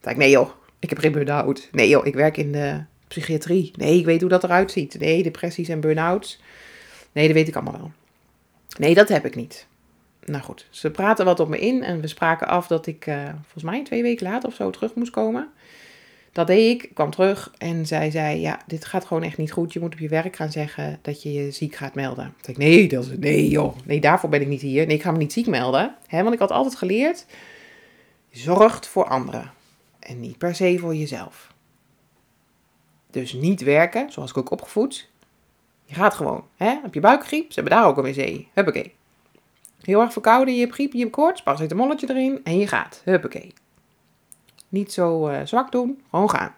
Toen 0.00 0.12
ik, 0.12 0.18
nee 0.18 0.30
joh, 0.30 0.50
ik 0.78 0.88
heb 0.88 0.98
geen 0.98 1.12
burn-out. 1.12 1.68
Nee 1.72 1.88
joh, 1.88 2.06
ik 2.06 2.14
werk 2.14 2.36
in 2.36 2.52
de 2.52 2.82
psychiatrie. 3.08 3.72
Nee, 3.76 3.98
ik 3.98 4.04
weet 4.04 4.20
hoe 4.20 4.30
dat 4.30 4.44
eruit 4.44 4.70
ziet. 4.72 4.98
Nee, 4.98 5.22
depressies 5.22 5.68
en 5.68 5.80
burn-outs. 5.80 6.40
Nee, 7.12 7.26
dat 7.26 7.36
weet 7.36 7.48
ik 7.48 7.54
allemaal 7.54 7.78
wel. 7.78 7.92
Nee, 8.78 8.94
dat 8.94 9.08
heb 9.08 9.24
ik 9.24 9.34
niet. 9.34 9.66
Nou 10.24 10.42
goed, 10.42 10.66
ze 10.70 10.90
praten 10.90 11.24
wat 11.24 11.40
op 11.40 11.48
me 11.48 11.58
in 11.58 11.82
en 11.82 12.00
we 12.00 12.06
spraken 12.06 12.48
af 12.48 12.66
dat 12.66 12.86
ik 12.86 13.06
uh, 13.06 13.24
volgens 13.24 13.64
mij 13.64 13.84
twee 13.84 14.02
weken 14.02 14.26
later 14.26 14.48
of 14.48 14.54
zo 14.54 14.70
terug 14.70 14.94
moest 14.94 15.10
komen. 15.10 15.52
Dat 16.38 16.46
deed 16.46 16.82
ik, 16.82 16.90
kwam 16.94 17.10
terug 17.10 17.52
en 17.56 17.86
zij 17.86 18.10
zei, 18.10 18.40
ja, 18.40 18.60
dit 18.66 18.84
gaat 18.84 19.04
gewoon 19.04 19.22
echt 19.22 19.36
niet 19.36 19.52
goed. 19.52 19.72
Je 19.72 19.80
moet 19.80 19.92
op 19.92 19.98
je 19.98 20.08
werk 20.08 20.36
gaan 20.36 20.50
zeggen 20.50 20.98
dat 21.02 21.22
je 21.22 21.32
je 21.32 21.50
ziek 21.50 21.74
gaat 21.74 21.94
melden. 21.94 22.34
Toen 22.40 22.54
ik, 22.54 22.60
nee, 22.60 22.88
dat 22.88 23.04
is, 23.04 23.10
nee 23.18 23.48
joh, 23.48 23.76
nee, 23.84 24.00
daarvoor 24.00 24.28
ben 24.28 24.40
ik 24.40 24.46
niet 24.46 24.60
hier. 24.60 24.86
Nee, 24.86 24.96
ik 24.96 25.02
ga 25.02 25.10
me 25.10 25.18
niet 25.18 25.32
ziek 25.32 25.46
melden. 25.46 25.94
Hè, 26.06 26.22
want 26.22 26.34
ik 26.34 26.40
had 26.40 26.50
altijd 26.50 26.76
geleerd, 26.76 27.26
zorgt 28.30 28.86
voor 28.86 29.04
anderen 29.04 29.52
en 29.98 30.20
niet 30.20 30.38
per 30.38 30.54
se 30.54 30.78
voor 30.78 30.94
jezelf. 30.94 31.52
Dus 33.10 33.32
niet 33.32 33.60
werken, 33.60 34.12
zoals 34.12 34.30
ik 34.30 34.36
ook 34.36 34.50
opgevoed. 34.50 35.08
Je 35.84 35.94
gaat 35.94 36.14
gewoon. 36.14 36.44
Hè? 36.56 36.78
Heb 36.82 36.94
je 36.94 37.00
buikgriep? 37.00 37.52
Ze 37.52 37.60
hebben 37.60 37.78
daar 37.78 37.86
ook 37.86 37.96
een 37.96 38.04
wc. 38.04 38.44
Huppakee. 38.52 38.94
Heel 39.80 40.00
erg 40.00 40.12
verkouden, 40.12 40.54
je 40.54 40.60
hebt 40.60 40.74
griep, 40.74 40.92
je 40.92 40.98
hebt 40.98 41.12
koorts, 41.12 41.42
molletje 41.74 42.10
erin 42.10 42.40
en 42.44 42.58
je 42.58 42.66
gaat. 42.66 43.02
Huppakee. 43.04 43.52
Niet 44.68 44.92
zo 44.92 45.28
uh, 45.28 45.38
zwak 45.44 45.72
doen, 45.72 46.00
gewoon 46.10 46.30
gaan. 46.30 46.54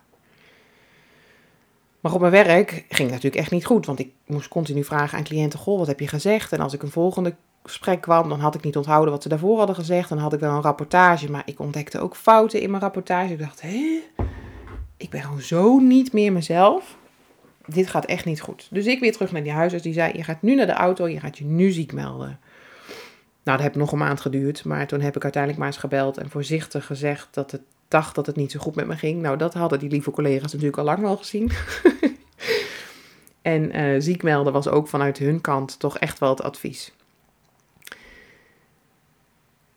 Maar 2.00 2.12
op 2.12 2.20
mijn 2.20 2.32
werk 2.32 2.70
ging 2.70 2.88
het 2.88 3.10
natuurlijk 3.10 3.36
echt 3.36 3.50
niet 3.50 3.66
goed, 3.66 3.86
want 3.86 3.98
ik 3.98 4.10
moest 4.26 4.48
continu 4.48 4.84
vragen 4.84 5.18
aan 5.18 5.24
cliënten: 5.24 5.58
Goh, 5.58 5.78
wat 5.78 5.86
heb 5.86 6.00
je 6.00 6.08
gezegd? 6.08 6.52
En 6.52 6.60
als 6.60 6.72
ik 6.72 6.82
een 6.82 6.90
volgende 6.90 7.34
gesprek 7.62 8.00
kwam, 8.00 8.28
dan 8.28 8.40
had 8.40 8.54
ik 8.54 8.64
niet 8.64 8.76
onthouden 8.76 9.12
wat 9.12 9.22
ze 9.22 9.28
daarvoor 9.28 9.58
hadden 9.58 9.76
gezegd. 9.76 10.08
Dan 10.08 10.18
had 10.18 10.32
ik 10.32 10.40
wel 10.40 10.54
een 10.54 10.62
rapportage, 10.62 11.30
maar 11.30 11.42
ik 11.44 11.60
ontdekte 11.60 12.00
ook 12.00 12.16
fouten 12.16 12.60
in 12.60 12.70
mijn 12.70 12.82
rapportage. 12.82 13.32
Ik 13.32 13.38
dacht: 13.38 13.60
Hé, 13.60 14.02
ik 14.96 15.10
ben 15.10 15.22
gewoon 15.22 15.40
zo 15.40 15.78
niet 15.78 16.12
meer 16.12 16.32
mezelf. 16.32 16.98
Dit 17.66 17.86
gaat 17.86 18.04
echt 18.04 18.24
niet 18.24 18.40
goed. 18.40 18.68
Dus 18.70 18.86
ik 18.86 19.00
weer 19.00 19.12
terug 19.12 19.32
naar 19.32 19.42
die 19.42 19.52
huisarts. 19.52 19.84
Die 19.84 19.92
zei, 19.92 20.12
je 20.16 20.24
gaat 20.24 20.42
nu 20.42 20.54
naar 20.54 20.66
de 20.66 20.72
auto, 20.72 21.08
je 21.08 21.20
gaat 21.20 21.38
je 21.38 21.44
nu 21.44 21.70
ziek 21.70 21.92
melden. 21.92 22.38
Nou, 23.42 23.56
dat 23.56 23.60
heeft 23.60 23.74
nog 23.74 23.92
een 23.92 23.98
maand 23.98 24.20
geduurd. 24.20 24.64
Maar 24.64 24.86
toen 24.86 25.00
heb 25.00 25.16
ik 25.16 25.22
uiteindelijk 25.22 25.62
maar 25.62 25.72
eens 25.72 25.80
gebeld 25.80 26.18
en 26.18 26.30
voorzichtig 26.30 26.86
gezegd 26.86 27.28
dat 27.30 27.50
het 27.50 27.62
dacht 27.90 28.14
dat 28.14 28.26
het 28.26 28.36
niet 28.36 28.50
zo 28.50 28.60
goed 28.60 28.74
met 28.74 28.86
me 28.86 28.96
ging. 28.96 29.22
Nou, 29.22 29.36
dat 29.36 29.54
hadden 29.54 29.78
die 29.78 29.90
lieve 29.90 30.10
collega's 30.10 30.52
natuurlijk 30.52 30.78
al 30.78 30.84
lang 30.84 31.00
wel 31.00 31.16
gezien. 31.16 31.50
en 33.42 33.76
uh, 33.76 34.00
ziek 34.00 34.22
melden 34.22 34.52
was 34.52 34.68
ook 34.68 34.88
vanuit 34.88 35.18
hun 35.18 35.40
kant 35.40 35.78
toch 35.78 35.98
echt 35.98 36.18
wel 36.18 36.30
het 36.30 36.42
advies. 36.42 36.92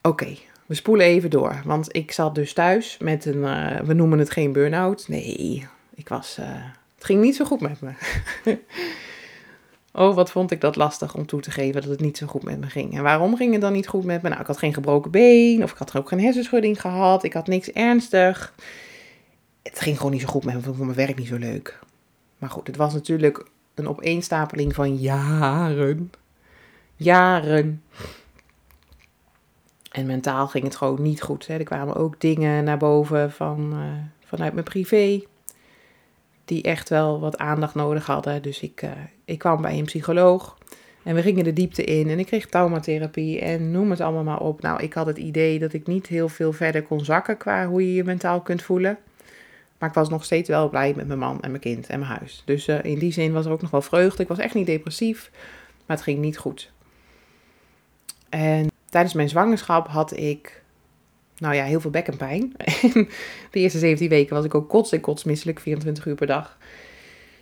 Oké, 0.02 0.38
we 0.66 0.74
spoelen 0.74 1.06
even 1.06 1.30
door. 1.30 1.62
Want 1.66 1.96
ik 1.96 2.12
zat 2.12 2.36
dus 2.36 2.54
thuis 2.54 2.98
met 2.98 3.26
een, 3.26 3.42
uh, 3.42 3.80
we 3.80 3.94
noemen 3.94 4.20
het 4.20 4.32
geen 4.32 4.52
burn-out. 4.52 5.08
Nee, 5.08 5.68
ik 5.96 6.10
was, 6.10 6.38
uh, 6.40 6.46
het 6.96 7.06
ging 7.06 7.22
niet 7.22 7.36
zo 7.36 7.46
goed 7.46 7.62
met 7.62 7.82
me. 7.82 7.92
oh, 9.94 10.16
wat 10.16 10.32
vond 10.32 10.52
ik 10.52 10.62
dat 10.62 10.76
lastig 10.76 11.16
om 11.16 11.26
toe 11.26 11.42
te 11.42 11.52
geven 11.52 11.82
dat 11.82 11.90
het 11.90 12.00
niet 12.00 12.18
zo 12.18 12.28
goed 12.28 12.44
met 12.44 12.60
me 12.60 12.68
ging. 12.68 12.98
En 12.98 13.04
waarom 13.04 13.36
ging 13.36 13.52
het 13.52 13.62
dan 13.62 13.74
niet 13.74 13.88
goed 13.88 14.04
met 14.04 14.22
me? 14.22 14.30
Nou, 14.30 14.42
ik 14.42 14.48
had 14.48 14.58
geen 14.58 14.74
gebroken 14.74 15.12
been 15.12 15.64
of 15.64 15.72
ik 15.72 15.78
had 15.78 15.96
ook 15.96 16.08
geen 16.08 16.20
hersenschudding 16.20 16.82
gehad. 16.82 17.24
Ik 17.24 17.34
had 17.34 17.48
niks 17.48 17.72
ernstig. 17.72 18.54
Het 19.64 19.80
ging 19.80 19.98
gewoon 19.98 20.12
niet 20.12 20.22
zo 20.22 20.28
goed 20.28 20.44
met 20.44 20.54
me. 20.54 20.60
Ik 20.60 20.66
vond 20.66 20.78
mijn 20.78 20.94
werk 20.94 21.18
niet 21.18 21.28
zo 21.28 21.38
leuk. 21.38 21.80
Maar 22.38 22.50
goed, 22.50 22.68
het 22.68 22.76
was 22.76 22.94
natuurlijk 22.94 23.48
een 23.74 23.88
opeenstapeling 23.88 24.76
van 24.76 24.96
jaren. 24.96 26.12
Jaren 26.96 27.84
En 29.92 30.06
mentaal 30.06 30.48
ging 30.48 30.64
het 30.64 30.76
gewoon 30.76 31.02
niet 31.02 31.22
goed. 31.22 31.48
Hè. 31.48 31.58
Er 31.58 31.64
kwamen 31.64 31.96
ook 31.96 32.22
dingen 32.22 32.64
naar 32.64 32.78
boven 32.78 33.32
van, 33.32 33.74
uh, 33.74 33.80
vanuit 34.26 34.54
mijn 34.54 34.66
privé. 34.66 35.22
Die 36.46 36.64
echt 36.64 36.90
wel 36.90 37.20
wat 37.20 37.38
aandacht 37.38 37.76
nodig 37.76 38.06
hadden. 38.06 38.42
Dus 38.42 38.60
ik, 38.60 38.82
uh, 38.82 38.92
ik 39.26 39.40
kwam 39.40 39.62
bij 39.62 39.78
een 39.78 39.86
psycholoog. 39.86 40.58
En 41.04 41.16
we 41.16 41.22
gingen 41.22 41.44
de 41.44 41.54
diepte 41.54 41.84
in. 41.84 42.10
En 42.10 42.20
ik 42.20 42.26
kreeg 42.26 42.46
traumatherapie. 42.46 43.40
En 43.40 43.72
noem 43.72 43.90
het 43.90 44.02
allemaal 44.02 44.24
maar 44.24 44.40
op. 44.40 44.62
Nou, 44.62 44.82
ik 44.84 44.94
had 44.94 45.06
het 45.06 45.18
idee 45.18 45.60
dat 45.60 45.74
ik 45.74 45.88
niet 45.88 46.08
heel 46.08 46.30
veel 46.30 46.54
verder 46.54 46.84
kon 46.84 47.06
zakken. 47.06 47.38
Qua 47.38 47.68
hoe 47.68 47.88
je 47.88 47.94
je 47.94 48.04
mentaal 48.04 48.42
kunt 48.42 48.62
voelen. 48.62 48.98
Maar 49.78 49.90
ik 49.90 49.96
was 49.96 50.10
nog 50.10 50.24
steeds 50.24 50.50
wel 50.50 50.70
blij 50.70 50.94
met 50.96 51.08
mijn 51.08 51.20
man 51.20 51.42
en 51.42 51.50
mijn 51.50 51.62
kind 51.62 51.88
en 51.88 52.00
mijn 52.00 52.12
huis. 52.12 52.42
Dus 52.46 52.68
uh, 52.68 52.84
in 52.84 53.00
die 53.00 53.12
zin 53.12 53.34
was 53.34 53.46
er 53.46 53.52
ook 53.52 53.62
nog 53.62 53.72
wel 53.72 53.82
vreugde. 53.82 54.24
Ik 54.24 54.30
was 54.30 54.38
echt 54.38 54.54
niet 54.54 54.66
depressief. 54.66 55.32
Maar 55.86 55.96
het 55.96 56.06
ging 56.06 56.20
niet 56.20 56.38
goed. 56.38 56.72
En 58.30 58.68
tijdens 58.90 59.14
mijn 59.14 59.30
zwangerschap 59.30 59.88
had 59.88 60.18
ik, 60.18 60.63
nou 61.38 61.56
ja, 61.56 61.64
heel 61.64 61.82
veel 61.82 61.92
bekkenpijn. 61.92 62.54
de 63.52 63.60
eerste 63.60 63.80
17 63.80 64.10
weken 64.10 64.36
was 64.36 64.46
ik 64.46 64.56
ook 64.56 64.70
kots 64.70 64.92
en 64.92 65.02
kotsmisselijk, 65.02 65.60
24 65.60 66.06
uur 66.06 66.16
per 66.16 66.28
dag. 66.28 66.58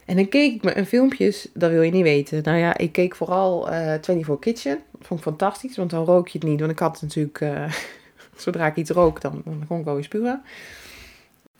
En 0.05 0.15
dan 0.15 0.27
keek 0.27 0.53
ik 0.53 0.63
me 0.63 0.77
een 0.77 0.85
filmpjes, 0.85 1.47
dat 1.53 1.71
wil 1.71 1.81
je 1.81 1.91
niet 1.91 2.03
weten. 2.03 2.43
Nou 2.43 2.57
ja, 2.57 2.77
ik 2.77 2.91
keek 2.91 3.15
vooral 3.15 3.71
uh, 3.71 3.93
24 4.01 4.39
Kitchen. 4.39 4.79
Dat 4.91 5.07
vond 5.07 5.19
ik 5.19 5.25
fantastisch, 5.25 5.77
want 5.77 5.89
dan 5.89 6.05
rook 6.05 6.27
je 6.27 6.39
het 6.39 6.47
niet. 6.47 6.59
Want 6.59 6.71
ik 6.71 6.79
had 6.79 7.01
natuurlijk, 7.01 7.39
uh, 7.39 7.73
zodra 8.35 8.65
ik 8.65 8.75
iets 8.75 8.89
rook, 8.89 9.21
dan, 9.21 9.41
dan 9.45 9.63
kon 9.67 9.79
ik 9.79 9.85
wel 9.85 9.93
weer 9.93 10.03
spuren. 10.03 10.41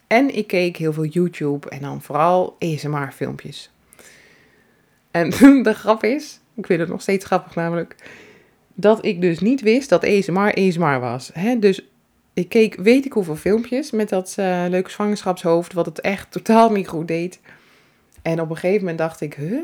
En 0.08 0.36
ik 0.36 0.48
keek 0.48 0.78
heel 0.78 0.94
veel 0.94 1.06
YouTube 1.06 1.70
en 1.70 1.82
dan 1.82 2.02
vooral 2.02 2.56
ASMR 2.60 3.12
filmpjes. 3.12 3.72
En 5.12 5.30
de 5.64 5.74
grap 5.74 6.04
is, 6.04 6.40
ik 6.56 6.66
vind 6.66 6.80
het 6.80 6.90
nog 6.90 7.02
steeds 7.02 7.26
grappig 7.26 7.56
namelijk, 7.56 7.96
dat 8.74 9.06
ik 9.06 9.22
dus 9.22 9.40
niet 9.40 9.62
wist 9.62 9.90
dat 9.90 10.04
ASMR 10.04 10.54
ASMR 10.54 11.00
was. 11.00 11.32
Dus 11.60 11.91
ik 12.34 12.50
keek 12.50 12.76
weet 12.76 13.06
ik 13.06 13.14
hoeveel 13.14 13.36
filmpjes 13.36 13.92
met 13.92 14.10
dat 14.10 14.36
uh, 14.40 14.66
leuke 14.70 14.90
zwangerschapshoofd, 14.90 15.74
wat 15.74 15.86
het 15.86 16.02
echt 16.02 16.32
totaal 16.42 16.84
goed 16.84 17.08
deed. 17.08 17.40
En 18.22 18.42
op 18.42 18.50
een 18.50 18.56
gegeven 18.56 18.80
moment 18.80 18.98
dacht 18.98 19.22
ik, 19.22 19.34
huh? 19.34 19.60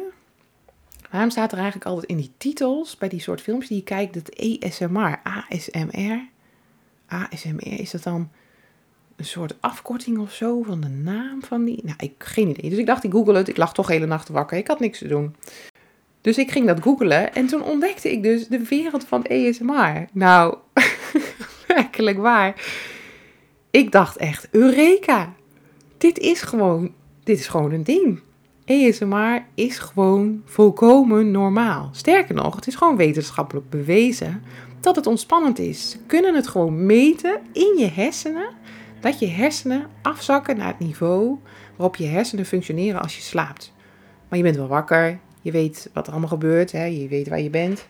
Waarom 1.12 1.30
staat 1.30 1.52
er 1.52 1.58
eigenlijk 1.58 1.88
altijd 1.88 2.10
in 2.10 2.18
die 2.18 2.32
titels, 2.38 2.98
bij 2.98 3.10
die 3.10 3.20
soort 3.20 3.42
filmpjes 3.42 3.70
die 3.70 3.78
je 3.78 3.84
kijkt, 3.84 4.14
dat 4.14 4.64
ASMR, 4.64 5.20
ASMR? 5.24 6.28
ASMR, 7.08 7.80
is 7.80 7.92
dat 7.92 8.04
dan 8.04 8.30
een 9.16 9.26
soort 9.26 9.56
afkorting 9.60 10.18
of 10.18 10.34
zo 10.34 10.62
van 10.62 10.82
de 10.82 10.88
naam 10.88 11.44
van 11.44 11.64
die? 11.64 11.80
Nou, 11.84 11.96
ik 12.00 12.14
geen 12.18 12.50
idee. 12.50 12.70
Dus 12.70 12.80
ik 12.80 12.86
dacht, 12.86 13.04
ik 13.04 13.12
google 13.12 13.38
het. 13.38 13.48
Ik 13.48 13.58
lag 13.58 13.74
toch 13.74 13.88
hele 13.88 14.06
nacht 14.06 14.30
wakker. 14.30 14.58
Ik 14.58 14.68
had 14.68 14.80
niks 14.80 14.98
te 14.98 15.08
doen. 15.08 15.36
Dus 16.22 16.38
ik 16.38 16.52
ging 16.52 16.68
dat 16.68 16.82
googelen 16.82 17.34
en 17.34 17.48
toen 17.48 17.64
ontdekte 17.64 18.12
ik 18.12 18.24
dus 18.24 18.48
de 18.48 18.64
wereld 18.64 19.06
van 19.06 19.28
ASMR. 19.28 20.06
Nou, 20.12 20.58
werkelijk 21.82 22.18
waar. 22.18 22.56
Ik 23.72 23.92
dacht 23.92 24.18
echt, 24.18 24.48
Eureka! 24.52 25.34
Dit 25.98 26.18
is 26.20 26.42
gewoon, 26.42 26.94
dit 27.24 27.40
is 27.40 27.48
gewoon 27.48 27.72
een 27.72 27.84
ding. 27.84 28.20
ASMR 28.66 29.46
is 29.56 29.80
gewoon 29.80 30.42
volkomen 30.46 31.32
normaal. 31.32 31.90
Sterker 31.92 32.36
nog, 32.36 32.56
het 32.56 32.68
is 32.68 32.76
gewoon 32.76 32.98
wetenschappelijk 32.98 33.70
bewezen 33.70 34.44
dat 34.80 34.96
het 34.96 35.08
ontspannend 35.08 35.60
is. 35.60 35.90
Ze 35.90 35.98
kunnen 36.08 36.36
het 36.36 36.48
gewoon 36.48 36.86
meten 36.86 37.40
in 37.52 37.76
je 37.78 37.90
hersenen. 37.94 38.50
Dat 39.00 39.20
je 39.20 39.28
hersenen 39.28 39.88
afzakken 40.02 40.58
naar 40.58 40.68
het 40.68 40.80
niveau 40.80 41.38
waarop 41.76 41.96
je 41.96 42.06
hersenen 42.06 42.46
functioneren 42.46 43.02
als 43.02 43.16
je 43.16 43.22
slaapt. 43.22 43.74
Maar 44.28 44.38
je 44.38 44.44
bent 44.44 44.56
wel 44.56 44.68
wakker, 44.68 45.20
je 45.42 45.52
weet 45.52 45.90
wat 45.94 46.06
er 46.06 46.12
allemaal 46.12 46.30
gebeurt, 46.30 46.72
hè? 46.72 46.86
je 46.86 47.08
weet 47.08 47.28
waar 47.28 47.42
je 47.42 47.50
bent, 47.50 47.88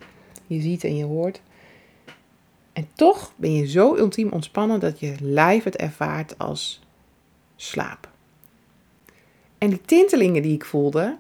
je 0.48 0.62
ziet 0.62 0.84
en 0.84 0.96
je 0.98 1.04
hoort. 1.04 1.42
En 2.78 2.88
toch 2.94 3.34
ben 3.36 3.54
je 3.54 3.68
zo 3.68 3.96
ultiem 3.96 4.32
ontspannen 4.32 4.80
dat 4.80 5.00
je 5.00 5.16
lijf 5.20 5.64
het 5.64 5.76
ervaart 5.76 6.38
als 6.38 6.82
slaap. 7.56 8.10
En 9.58 9.70
die 9.70 9.82
tintelingen 9.82 10.42
die 10.42 10.54
ik 10.54 10.66
voelde, 10.66 11.18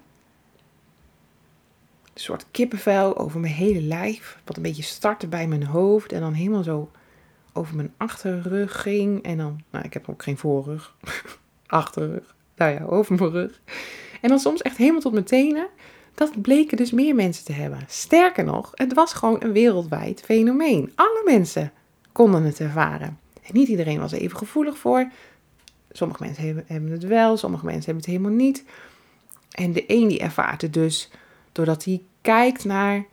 een 2.13 2.21
soort 2.21 2.45
kippenvel 2.51 3.17
over 3.17 3.39
mijn 3.39 3.53
hele 3.53 3.81
lijf, 3.81 4.39
wat 4.45 4.55
een 4.55 4.63
beetje 4.63 4.83
startte 4.83 5.27
bij 5.27 5.47
mijn 5.47 5.63
hoofd 5.63 6.11
en 6.11 6.21
dan 6.21 6.33
helemaal 6.33 6.63
zo 6.63 6.91
over 7.53 7.75
mijn 7.75 7.93
achterrug 7.97 8.81
ging. 8.81 9.23
En 9.23 9.37
dan, 9.37 9.63
nou 9.69 9.85
ik 9.85 9.93
heb 9.93 10.09
ook 10.09 10.23
geen 10.23 10.37
voorrug, 10.37 10.95
achterrug, 11.67 12.35
nou 12.55 12.73
ja, 12.73 12.85
over 12.85 13.15
mijn 13.15 13.31
rug. 13.31 13.61
En 14.21 14.29
dan 14.29 14.39
soms 14.39 14.61
echt 14.61 14.77
helemaal 14.77 15.01
tot 15.01 15.13
mijn 15.13 15.25
tenen. 15.25 15.67
Dat 16.17 16.41
bleken 16.41 16.77
dus 16.77 16.91
meer 16.91 17.15
mensen 17.15 17.45
te 17.45 17.51
hebben. 17.51 17.79
Sterker 17.87 18.43
nog, 18.43 18.71
het 18.73 18.93
was 18.93 19.13
gewoon 19.13 19.43
een 19.43 19.51
wereldwijd 19.51 20.21
fenomeen. 20.21 20.91
Alle 20.95 21.21
mensen 21.25 21.71
konden 22.11 22.43
het 22.43 22.59
ervaren. 22.59 23.19
En 23.43 23.53
niet 23.53 23.67
iedereen 23.67 23.99
was 23.99 24.11
even 24.11 24.37
gevoelig 24.37 24.77
voor. 24.77 25.11
Sommige 25.91 26.23
mensen 26.23 26.63
hebben, 26.67 26.91
het 26.91 27.03
wel, 27.03 27.37
sommige 27.37 27.65
mensen 27.65 27.85
hebben 27.85 28.03
het 28.03 28.13
helemaal 28.13 28.45
niet. 28.45 28.63
En 29.51 29.73
de 29.73 29.83
een 29.87 30.07
die 30.07 30.19
ervaart 30.19 30.61
het 30.61 30.73
dus 30.73 31.09
doordat 31.51 31.83
hij 31.83 32.01
kijkt 32.21 32.65
naar, 32.65 33.05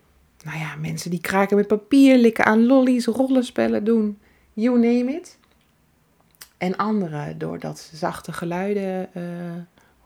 nou 0.45 0.59
ja, 0.59 0.77
mensen 0.77 1.11
die 1.11 1.21
kraken 1.21 1.57
met 1.57 1.67
papier, 1.67 2.17
likken 2.17 2.45
aan 2.45 2.67
lollies, 2.67 3.07
rollenspellen 3.07 3.85
doen, 3.85 4.19
you 4.53 4.79
name 4.79 5.13
it. 5.13 5.39
En 6.59 6.77
anderen 6.77 7.39
doordat 7.39 7.79
ze 7.79 7.97
zachte 7.97 8.33
geluiden 8.33 9.09
uh, 9.17 9.23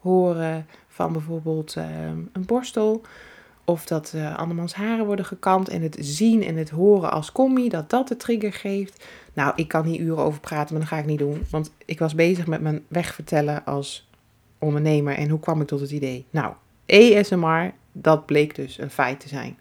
horen 0.09 0.67
van 0.89 1.13
bijvoorbeeld 1.13 1.75
uh, 1.79 1.85
een 2.33 2.45
borstel. 2.47 3.03
Of 3.65 3.87
dat 3.87 4.13
uh, 4.17 4.37
andermans 4.37 4.75
haren 4.75 5.07
worden 5.07 5.25
gekamd 5.25 5.69
en 5.69 5.83
het 5.83 5.97
zien 6.01 6.43
en 6.43 6.57
het 6.57 6.71
horen 6.71 7.11
als 7.11 7.33
commie, 7.33 7.69
dat 7.69 7.91
dat 7.91 8.09
de 8.09 8.17
trigger 8.17 8.53
geeft. 8.53 9.05
Nou, 9.33 9.53
ik 9.57 9.69
kan 9.69 9.85
hier 9.85 10.01
uren 10.01 10.25
over 10.25 10.41
praten, 10.41 10.73
maar 10.73 10.83
dat 10.83 10.93
ga 10.93 10.99
ik 10.99 11.07
niet 11.07 11.19
doen. 11.19 11.45
Want 11.51 11.73
ik 11.85 11.99
was 11.99 12.15
bezig 12.15 12.47
met 12.47 12.61
mijn 12.61 12.85
weg 12.89 13.15
vertellen 13.15 13.65
als 13.65 14.09
ondernemer. 14.59 15.15
En 15.15 15.29
hoe 15.29 15.41
kwam 15.41 15.61
ik 15.61 15.67
tot 15.67 15.81
het 15.81 15.91
idee? 15.91 16.27
Nou, 16.31 16.55
ASMR, 16.87 17.73
dat 17.93 18.27
bleek 18.27 18.55
dus 18.55 18.79
een 18.79 18.91
feit 18.91 19.21
te 19.21 19.29
zijn. 19.29 19.59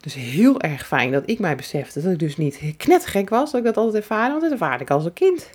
Dus 0.00 0.14
heel 0.14 0.60
erg 0.60 0.86
fijn 0.86 1.12
dat 1.12 1.22
ik 1.26 1.38
mij 1.38 1.56
besefte 1.56 2.02
dat 2.02 2.12
ik 2.12 2.18
dus 2.18 2.36
niet 2.36 2.74
knettergek 2.76 3.28
was, 3.28 3.50
dat 3.50 3.60
ik 3.60 3.66
dat 3.66 3.76
altijd 3.76 4.02
ervaarde, 4.02 4.30
want 4.30 4.42
dat 4.42 4.52
ervaarde 4.52 4.84
ik 4.84 4.90
als 4.90 5.04
een 5.04 5.12
kind. 5.12 5.50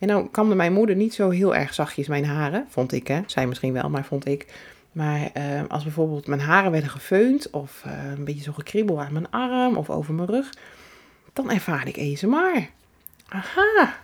En 0.00 0.08
dan 0.08 0.30
kamde 0.30 0.54
mijn 0.54 0.72
moeder 0.72 0.96
niet 0.96 1.14
zo 1.14 1.30
heel 1.30 1.54
erg 1.54 1.74
zachtjes 1.74 2.08
mijn 2.08 2.24
haren, 2.24 2.66
vond 2.68 2.92
ik 2.92 3.06
hè. 3.06 3.20
Zij 3.26 3.46
misschien 3.46 3.72
wel, 3.72 3.90
maar 3.90 4.04
vond 4.04 4.26
ik. 4.26 4.46
Maar 4.92 5.30
uh, 5.36 5.62
als 5.68 5.82
bijvoorbeeld 5.82 6.26
mijn 6.26 6.40
haren 6.40 6.70
werden 6.70 6.90
gefeund 6.90 7.50
of 7.50 7.82
uh, 7.86 7.92
een 8.16 8.24
beetje 8.24 8.42
zo 8.42 8.52
gekriebel 8.52 9.00
aan 9.00 9.12
mijn 9.12 9.30
arm 9.30 9.76
of 9.76 9.90
over 9.90 10.14
mijn 10.14 10.28
rug, 10.28 10.50
dan 11.32 11.50
ervaarde 11.50 11.90
ik 11.90 12.12
ASMR. 12.12 12.68
Aha! 13.28 13.94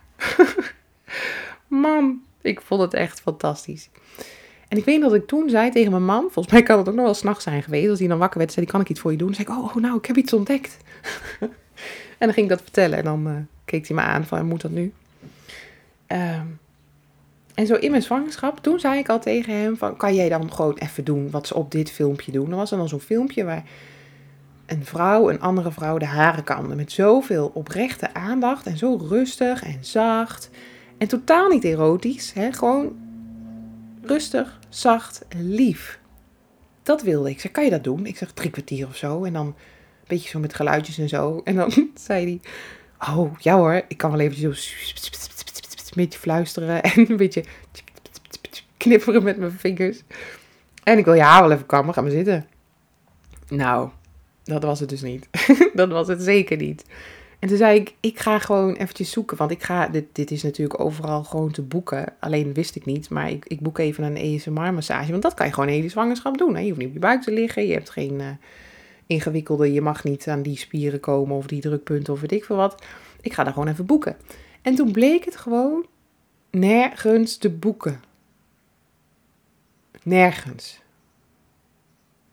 Mam, 1.67 2.23
ik 2.41 2.61
vond 2.61 2.83
het 2.83 2.95
echt 2.95 3.21
fantastisch. 3.21 3.89
En 4.69 4.79
ik 4.79 4.85
weet 4.85 5.01
dat 5.01 5.15
ik 5.15 5.27
toen 5.27 5.51
zei 5.51 5.71
tegen 5.71 5.91
mijn 5.91 6.05
man, 6.05 6.29
volgens 6.31 6.55
mij 6.55 6.63
kan 6.63 6.79
het 6.79 6.89
ook 6.89 6.95
nog 6.95 7.05
wel 7.05 7.15
s'nachts 7.15 7.45
zijn 7.45 7.63
geweest, 7.63 7.89
als 7.89 7.99
hij 7.99 8.09
dan 8.09 8.19
wakker 8.19 8.39
werd, 8.39 8.53
zei 8.53 8.67
kan 8.67 8.81
ik 8.81 8.89
iets 8.89 9.01
voor 9.01 9.11
je 9.11 9.17
doen? 9.17 9.33
Dan 9.33 9.37
zei 9.37 9.49
ik, 9.49 9.65
oh, 9.65 9.75
nou, 9.75 9.97
ik 9.99 10.07
heb 10.07 10.17
iets 10.17 10.33
ontdekt. 10.33 10.77
en 11.41 11.49
dan 12.19 12.33
ging 12.33 12.47
ik 12.47 12.49
dat 12.49 12.63
vertellen 12.63 12.99
en 12.99 13.05
dan 13.05 13.29
uh, 13.29 13.37
keek 13.65 13.87
hij 13.87 13.97
me 13.97 14.03
aan 14.03 14.25
van, 14.25 14.47
moet 14.47 14.61
dat 14.61 14.71
nu? 14.71 14.93
Um, 16.09 16.59
en 17.55 17.67
zo 17.67 17.75
in 17.75 17.91
mijn 17.91 18.03
zwangerschap, 18.03 18.59
toen 18.59 18.81
zei 18.81 18.99
ik 18.99 19.09
al 19.09 19.21
tegen 19.21 19.55
hem 19.55 19.77
van, 19.77 19.97
kan 19.97 20.15
jij 20.15 20.29
dan 20.29 20.53
gewoon 20.53 20.77
even 20.79 21.05
doen 21.05 21.31
wat 21.31 21.47
ze 21.47 21.55
op 21.55 21.71
dit 21.71 21.91
filmpje 21.91 22.33
doen? 22.33 22.49
Dan 22.49 22.59
was 22.59 22.71
er 22.71 22.79
dan 22.79 22.89
zo'n 22.89 23.01
filmpje 23.01 23.45
waar 23.45 23.65
een 24.67 24.85
vrouw 24.85 25.31
een 25.31 25.41
andere 25.41 25.73
vrouw 25.73 25.99
de 25.99 26.07
haren 26.07 26.45
kamde. 26.45 26.75
Met 26.75 26.93
zoveel 26.93 27.51
oprechte 27.55 28.15
aandacht 28.15 28.67
en 28.67 28.79
zo 28.79 28.97
rustig 29.09 29.63
en 29.63 29.79
zacht. 29.81 30.51
En 30.99 31.09
totaal 31.09 31.49
niet 31.49 31.65
erotisch, 31.65 32.33
hè? 32.33 32.53
gewoon 32.53 32.97
rustig, 34.03 34.59
zacht 34.69 35.25
lief. 35.37 35.99
Dat 36.83 37.03
wilde 37.03 37.31
ik. 37.31 37.41
Zei, 37.41 37.53
kan 37.53 37.65
je 37.65 37.71
dat 37.71 37.85
doen? 37.85 38.07
Ik 38.07 38.17
zeg 38.17 38.33
drie 38.33 38.51
kwartier 38.51 38.87
of 38.87 38.97
zo. 38.97 39.25
En 39.25 39.33
dan 39.33 39.47
een 39.47 39.55
beetje 40.07 40.29
zo 40.29 40.39
met 40.39 40.55
geluidjes 40.55 40.99
en 40.99 41.09
zo. 41.09 41.41
En 41.45 41.55
dan 41.55 41.73
zei 42.07 42.25
hij, 42.25 42.41
oh 43.15 43.39
ja 43.39 43.57
hoor, 43.57 43.83
ik 43.89 43.97
kan 43.97 44.11
wel 44.11 44.21
eventjes 44.21 44.43
zo 44.43 44.53
beetje 46.03 46.19
fluisteren 46.19 46.83
en 46.83 47.11
een 47.11 47.17
beetje 47.17 47.45
knipperen 48.77 49.23
met 49.23 49.39
mijn 49.39 49.53
vingers. 49.53 50.03
En 50.83 50.99
ik 50.99 51.05
wil 51.05 51.19
haar 51.19 51.43
wel 51.43 51.53
even 51.53 51.67
kammen, 51.67 51.95
ga 51.95 52.01
maar 52.01 52.11
zitten. 52.11 52.47
Nou, 53.49 53.91
dat 54.45 54.63
was 54.63 54.81
het 54.81 54.89
dus 54.89 55.03
niet. 55.03 55.29
dat 55.75 55.89
was 55.89 56.09
het 56.09 56.23
zeker 56.23 56.57
niet. 56.57 56.85
En 57.39 57.49
toen 57.49 57.57
zei 57.57 57.81
ik, 57.81 57.95
ik 58.01 58.19
ga 58.19 58.39
gewoon 58.39 58.75
eventjes 58.75 59.11
zoeken, 59.11 59.37
want 59.37 59.51
ik 59.51 59.63
ga, 59.63 59.89
dit, 59.89 60.05
dit 60.13 60.31
is 60.31 60.43
natuurlijk 60.43 60.81
overal 60.81 61.25
gewoon 61.25 61.51
te 61.51 61.63
boeken. 61.63 62.13
Alleen 62.21 62.55
wist 62.55 62.77
ik 62.77 62.85
niet, 62.85 63.11
maar 63.11 63.31
ik, 63.31 63.45
ik 63.47 63.61
boek 63.61 63.79
even 63.79 64.05
een 64.05 64.35
ASMR-massage, 64.37 65.11
want 65.11 65.23
dat 65.23 65.35
kan 65.35 65.47
je 65.47 65.53
gewoon 65.53 65.69
hele 65.69 65.89
zwangerschap 65.89 66.39
doen. 66.39 66.55
Hè? 66.55 66.61
Je 66.61 66.67
hoeft 66.67 66.79
niet 66.79 66.89
op 66.89 66.95
je 66.95 67.01
buik 67.01 67.23
te 67.23 67.33
liggen, 67.33 67.67
je 67.67 67.73
hebt 67.73 67.91
geen 67.91 68.21
uh, 68.21 68.27
ingewikkelde, 69.07 69.73
je 69.73 69.81
mag 69.81 70.05
niet 70.05 70.29
aan 70.29 70.43
die 70.43 70.59
spieren 70.59 71.01
komen 71.01 71.37
of 71.37 71.47
die 71.47 71.61
drukpunten 71.61 72.13
of 72.13 72.21
weet 72.21 72.33
ik 72.33 72.45
veel 72.45 72.57
wat. 72.57 72.83
Ik 73.21 73.33
ga 73.33 73.45
daar 73.45 73.53
gewoon 73.53 73.69
even 73.69 73.87
boeken. 73.87 74.17
En 74.67 74.75
toen 74.75 74.93
bleek 74.93 75.25
het 75.25 75.37
gewoon 75.37 75.87
nergens 76.51 77.37
te 77.37 77.51
boeken. 77.51 78.03
Nergens. 80.03 80.81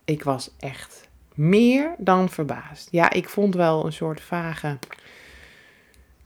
Ik 0.06 0.24
was 0.24 0.52
echt 0.60 1.10
meer 1.34 1.96
dan 1.98 2.30
verbaasd. 2.30 2.88
Ja, 2.92 3.12
ik 3.12 3.30
vond 3.30 3.56
wel 3.56 3.86
een 3.86 3.94
soort 3.94 4.22
vage 4.22 4.78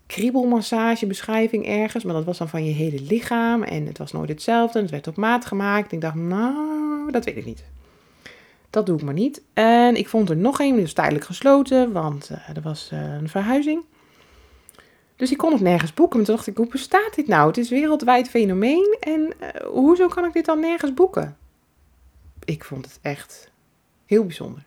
kriebelmassagebeschrijving 0.06 1.68
ergens, 1.68 2.04
maar 2.04 2.14
dat 2.14 2.26
was 2.26 2.38
dan 2.38 2.50
van 2.50 2.66
je 2.66 2.74
hele 2.74 3.02
lichaam 3.02 3.64
en 3.64 3.86
het 3.86 3.98
was 3.98 4.12
nooit 4.12 4.30
hetzelfde. 4.30 4.82
Het 4.82 4.92
werd 4.92 5.08
op 5.08 5.16
maat 5.16 5.46
gemaakt. 5.46 5.92
Ik 5.92 6.02
dacht, 6.02 6.16
nou, 6.16 7.12
dat 7.12 7.26
weet 7.26 7.38
ik 7.38 7.46
niet. 7.46 7.64
Dat 8.70 8.86
doe 8.86 8.98
ik 8.98 9.04
maar 9.04 9.14
niet. 9.14 9.42
En 9.54 9.96
ik 9.96 10.10
vond 10.10 10.30
er 10.30 10.38
nog 10.38 10.60
één, 10.60 10.74
die 10.74 10.82
was 10.82 10.94
tijdelijk 10.94 11.26
gesloten, 11.26 11.92
want 11.92 12.30
uh, 12.32 12.56
er 12.56 12.62
was 12.62 12.90
uh, 12.94 13.14
een 13.14 13.30
verhuizing. 13.30 13.82
Dus 15.18 15.32
ik 15.32 15.38
kon 15.38 15.52
het 15.52 15.62
nergens 15.62 15.94
boeken. 15.94 16.24
toen 16.24 16.36
dacht 16.36 16.48
ik, 16.48 16.58
hoe 16.58 16.68
bestaat 16.68 17.16
dit 17.16 17.28
nou? 17.28 17.48
Het 17.48 17.58
is 17.58 17.70
wereldwijd 17.70 18.30
fenomeen. 18.30 18.98
En 19.00 19.34
uh, 19.42 19.50
hoezo 19.66 20.08
kan 20.08 20.26
ik 20.26 20.34
dit 20.34 20.46
dan 20.46 20.60
nergens 20.60 20.94
boeken? 20.94 21.38
Ik 22.46 22.64
vond 22.64 22.86
het 22.86 23.00
echt 23.02 23.52
heel 24.06 24.26
bijzonder. 24.26 24.64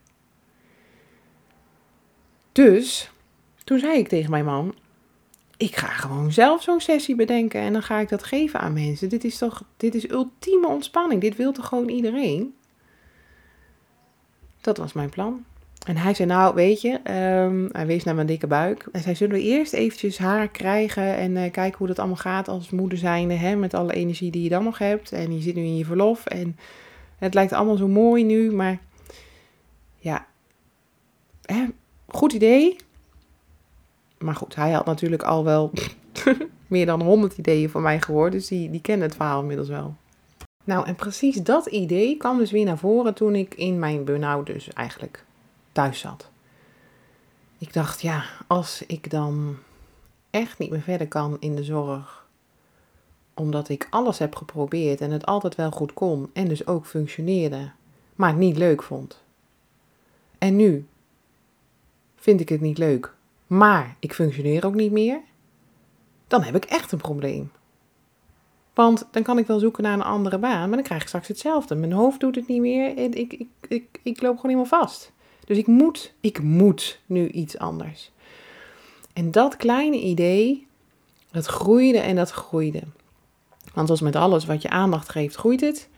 Dus 2.53 3.11
toen 3.65 3.79
zei 3.79 3.99
ik 3.99 4.09
tegen 4.09 4.31
mijn 4.31 4.45
man: 4.45 4.75
Ik 5.57 5.77
ga 5.77 5.87
gewoon 5.87 6.33
zelf 6.33 6.63
zo'n 6.63 6.81
sessie 6.81 7.15
bedenken 7.15 7.61
en 7.61 7.73
dan 7.73 7.83
ga 7.83 7.99
ik 7.99 8.09
dat 8.09 8.25
geven 8.25 8.61
aan 8.61 8.73
mensen. 8.73 9.09
Dit 9.09 9.25
is 9.25 9.39
toch, 9.39 9.65
dit 9.77 9.95
is 9.95 10.11
ultieme 10.11 10.67
ontspanning. 10.67 11.21
Dit 11.21 11.37
wil 11.37 11.53
toch 11.53 11.67
gewoon 11.67 11.89
iedereen? 11.89 12.55
Dat 14.61 14.77
was 14.77 14.93
mijn 14.93 15.11
plan. 15.11 15.45
En 15.87 15.97
hij 15.97 16.15
zei, 16.15 16.29
nou 16.29 16.55
weet 16.55 16.81
je, 16.81 16.93
um, 17.45 17.69
hij 17.73 17.87
wees 17.87 18.05
naar 18.05 18.15
mijn 18.15 18.27
dikke 18.27 18.47
buik. 18.47 18.89
Hij 18.93 19.01
zei, 19.01 19.15
zullen 19.15 19.37
we 19.37 19.43
eerst 19.43 19.73
eventjes 19.73 20.19
haar 20.19 20.49
krijgen 20.49 21.17
en 21.17 21.37
uh, 21.37 21.51
kijken 21.51 21.79
hoe 21.79 21.87
dat 21.87 21.99
allemaal 21.99 22.17
gaat 22.17 22.49
als 22.49 22.71
moeder 22.71 22.99
zijnde, 22.99 23.35
hè, 23.35 23.57
met 23.57 23.75
alle 23.75 23.93
energie 23.93 24.31
die 24.31 24.43
je 24.43 24.49
dan 24.49 24.65
nog 24.65 24.79
hebt. 24.79 25.13
En 25.13 25.35
je 25.35 25.41
zit 25.41 25.55
nu 25.55 25.63
in 25.63 25.77
je 25.77 25.85
verlof 25.85 26.27
en 26.27 26.57
het 27.19 27.35
lijkt 27.35 27.53
allemaal 27.53 27.77
zo 27.77 27.89
mooi 27.89 28.25
nu, 28.25 28.53
maar 28.53 28.79
ja, 29.97 30.27
hè, 31.43 31.67
goed 32.09 32.33
idee. 32.33 32.77
Maar 34.19 34.35
goed, 34.35 34.55
hij 34.55 34.71
had 34.71 34.87
natuurlijk 34.87 35.23
al 35.23 35.45
wel 35.45 35.71
meer 36.67 36.87
dan 36.87 37.03
honderd 37.03 37.39
ideeën 37.39 37.71
van 37.71 37.83
mij 37.83 38.01
gehoord, 38.01 38.33
dus 38.33 38.47
die, 38.47 38.71
die 38.71 38.81
kende 38.81 39.05
het 39.05 39.15
verhaal 39.15 39.41
inmiddels 39.41 39.69
wel. 39.69 39.95
Nou, 40.65 40.87
en 40.87 40.95
precies 40.95 41.37
dat 41.37 41.67
idee 41.67 42.17
kwam 42.17 42.39
dus 42.39 42.51
weer 42.51 42.65
naar 42.65 42.79
voren 42.79 43.15
toen 43.15 43.35
ik 43.35 43.55
in 43.55 43.79
mijn 43.79 44.05
burn-out 44.05 44.47
dus 44.47 44.73
eigenlijk 44.73 45.25
thuis 45.73 45.99
zat. 45.99 46.31
Ik 47.59 47.73
dacht, 47.73 48.01
ja, 48.01 48.25
als 48.47 48.83
ik 48.87 49.11
dan 49.11 49.57
echt 50.31 50.59
niet 50.59 50.71
meer 50.71 50.81
verder 50.81 51.09
kan 51.09 51.37
in 51.41 51.55
de 51.55 51.65
zorg, 51.65 52.27
omdat 53.35 53.69
ik 53.69 53.87
alles 53.91 54.19
heb 54.19 54.37
geprobeerd 54.37 55.01
en 55.01 55.11
het 55.11 55.27
altijd 55.27 55.55
wel 55.55 55.71
goed 55.71 55.93
kon 55.93 56.31
en 56.33 56.49
dus 56.49 56.67
ook 56.67 56.87
functioneerde, 56.87 57.71
maar 58.15 58.29
het 58.29 58.39
niet 58.39 58.57
leuk 58.57 58.83
vond. 58.83 59.23
En 60.39 60.57
nu 60.57 60.87
vind 62.17 62.41
ik 62.41 62.49
het 62.49 62.61
niet 62.61 62.79
leuk, 62.79 63.15
maar 63.47 63.97
ik 63.99 64.15
functioneer 64.15 64.67
ook 64.67 64.75
niet 64.75 64.93
meer, 64.93 65.21
dan 66.27 66.43
heb 66.43 66.55
ik 66.55 66.65
echt 66.65 66.93
een 66.93 66.99
probleem. 66.99 67.51
Want 68.75 69.09
dan 69.11 69.23
kan 69.23 69.39
ik 69.39 69.47
wel 69.47 69.59
zoeken 69.59 69.83
naar 69.83 69.95
een 69.95 70.03
andere 70.03 70.39
baan, 70.39 70.69
maar 70.69 70.77
dan 70.77 70.83
krijg 70.83 71.01
ik 71.01 71.09
straks 71.09 71.29
hetzelfde. 71.29 71.75
Mijn 71.75 71.93
hoofd 71.93 72.21
doet 72.21 72.35
het 72.35 72.47
niet 72.47 72.61
meer 72.61 72.97
en 72.97 73.13
ik, 73.13 73.33
ik, 73.33 73.49
ik, 73.69 74.01
ik 74.03 74.23
loop 74.23 74.37
gewoon 74.37 74.57
helemaal 74.57 74.81
vast. 74.81 75.13
Dus 75.51 75.59
ik 75.59 75.67
moet, 75.67 76.13
ik 76.21 76.43
moet 76.43 77.01
nu 77.07 77.29
iets 77.29 77.59
anders. 77.59 78.11
En 79.13 79.31
dat 79.31 79.57
kleine 79.57 80.01
idee, 80.01 80.67
dat 81.31 81.47
groeide 81.47 81.99
en 81.99 82.17
dat 82.17 82.31
groeide. 82.31 82.83
Want 83.75 83.87
zoals 83.87 84.01
met 84.01 84.17
alles 84.17 84.45
wat 84.45 84.63
je 84.63 84.71
aandacht 84.71 85.09
geeft, 85.09 85.35
groeit 85.35 85.61
het. 85.61 85.89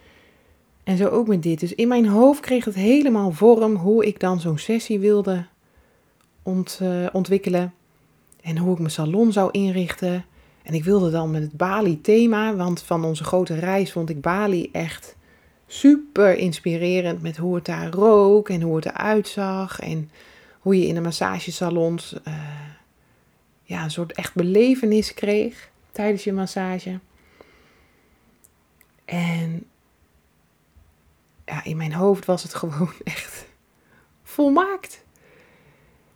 En 0.85 0.97
zo 0.97 1.09
ook 1.09 1.27
met 1.27 1.43
dit. 1.43 1.61
Dus 1.61 1.75
in 1.75 1.88
mijn 1.88 2.07
hoofd 2.07 2.41
kreeg 2.41 2.65
het 2.65 2.75
helemaal 2.75 3.31
vorm 3.31 3.75
hoe 3.75 4.07
ik 4.07 4.21
dan 4.21 4.41
zo'n 4.41 4.59
sessie 4.59 4.99
wilde 4.99 5.47
ont, 6.43 6.79
uh, 6.83 7.07
ontwikkelen. 7.12 7.75
En 8.41 8.59
hoe 8.59 8.73
ik 8.73 8.79
mijn 8.79 8.91
salon 8.91 9.33
zou 9.33 9.51
inrichten. 9.51 10.25
En 10.62 10.75
ik 10.75 10.85
wilde 10.85 11.11
dan 11.11 11.31
met 11.31 11.43
het 11.43 11.57
Bali-thema, 11.57 12.55
want 12.55 12.83
van 12.83 13.05
onze 13.05 13.25
grote 13.25 13.55
reis 13.55 13.93
vond 13.93 14.11
ik 14.11 14.21
Bali 14.21 14.69
echt 14.71 15.17
super 15.73 16.37
inspirerend 16.37 17.23
met 17.23 17.37
hoe 17.37 17.55
het 17.55 17.65
daar 17.65 17.91
rook 17.91 18.49
en 18.49 18.61
hoe 18.61 18.77
het 18.77 18.87
eruit 18.87 19.29
zag. 19.29 19.81
En 19.81 20.11
hoe 20.59 20.79
je 20.79 20.87
in 20.87 20.95
de 20.95 21.01
massagesalons 21.01 22.15
uh, 22.29 22.35
ja, 23.63 23.85
een 23.85 23.91
soort 23.91 24.13
echt 24.13 24.35
belevenis 24.35 25.15
kreeg 25.15 25.71
tijdens 25.93 26.25
je 26.25 26.33
massage. 26.33 26.99
En 29.05 29.65
ja, 31.45 31.65
in 31.65 31.77
mijn 31.77 31.93
hoofd 31.93 32.25
was 32.25 32.43
het 32.43 32.55
gewoon 32.55 32.93
echt 33.05 33.45
volmaakt. 34.23 35.05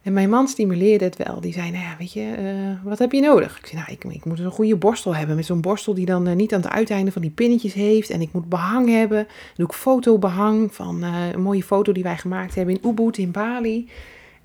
En 0.06 0.12
mijn 0.12 0.30
man 0.30 0.48
stimuleerde 0.48 1.04
het 1.04 1.16
wel. 1.16 1.40
Die 1.40 1.52
zei, 1.52 1.70
nou 1.70 1.84
ja, 1.84 1.94
weet 1.98 2.12
je, 2.12 2.20
uh, 2.20 2.84
wat 2.84 2.98
heb 2.98 3.12
je 3.12 3.20
nodig? 3.20 3.58
Ik 3.58 3.66
zei, 3.66 3.80
nou, 3.80 3.92
ik, 3.92 4.04
ik 4.04 4.24
moet 4.24 4.38
een 4.38 4.50
goede 4.50 4.76
borstel 4.76 5.14
hebben. 5.14 5.36
Met 5.36 5.46
zo'n 5.46 5.60
borstel 5.60 5.94
die 5.94 6.06
dan 6.06 6.28
uh, 6.28 6.34
niet 6.34 6.54
aan 6.54 6.60
het 6.60 6.70
uiteinde 6.70 7.12
van 7.12 7.22
die 7.22 7.30
pinnetjes 7.30 7.72
heeft. 7.72 8.10
En 8.10 8.20
ik 8.20 8.32
moet 8.32 8.48
behang 8.48 8.88
hebben. 8.88 9.26
Doe 9.56 9.66
ik 9.66 9.72
fotobehang 9.72 10.74
van 10.74 11.04
uh, 11.04 11.32
een 11.32 11.42
mooie 11.42 11.62
foto 11.62 11.92
die 11.92 12.02
wij 12.02 12.16
gemaakt 12.16 12.54
hebben 12.54 12.74
in 12.74 12.90
Ubud 12.90 13.18
in 13.18 13.30
Bali. 13.30 13.88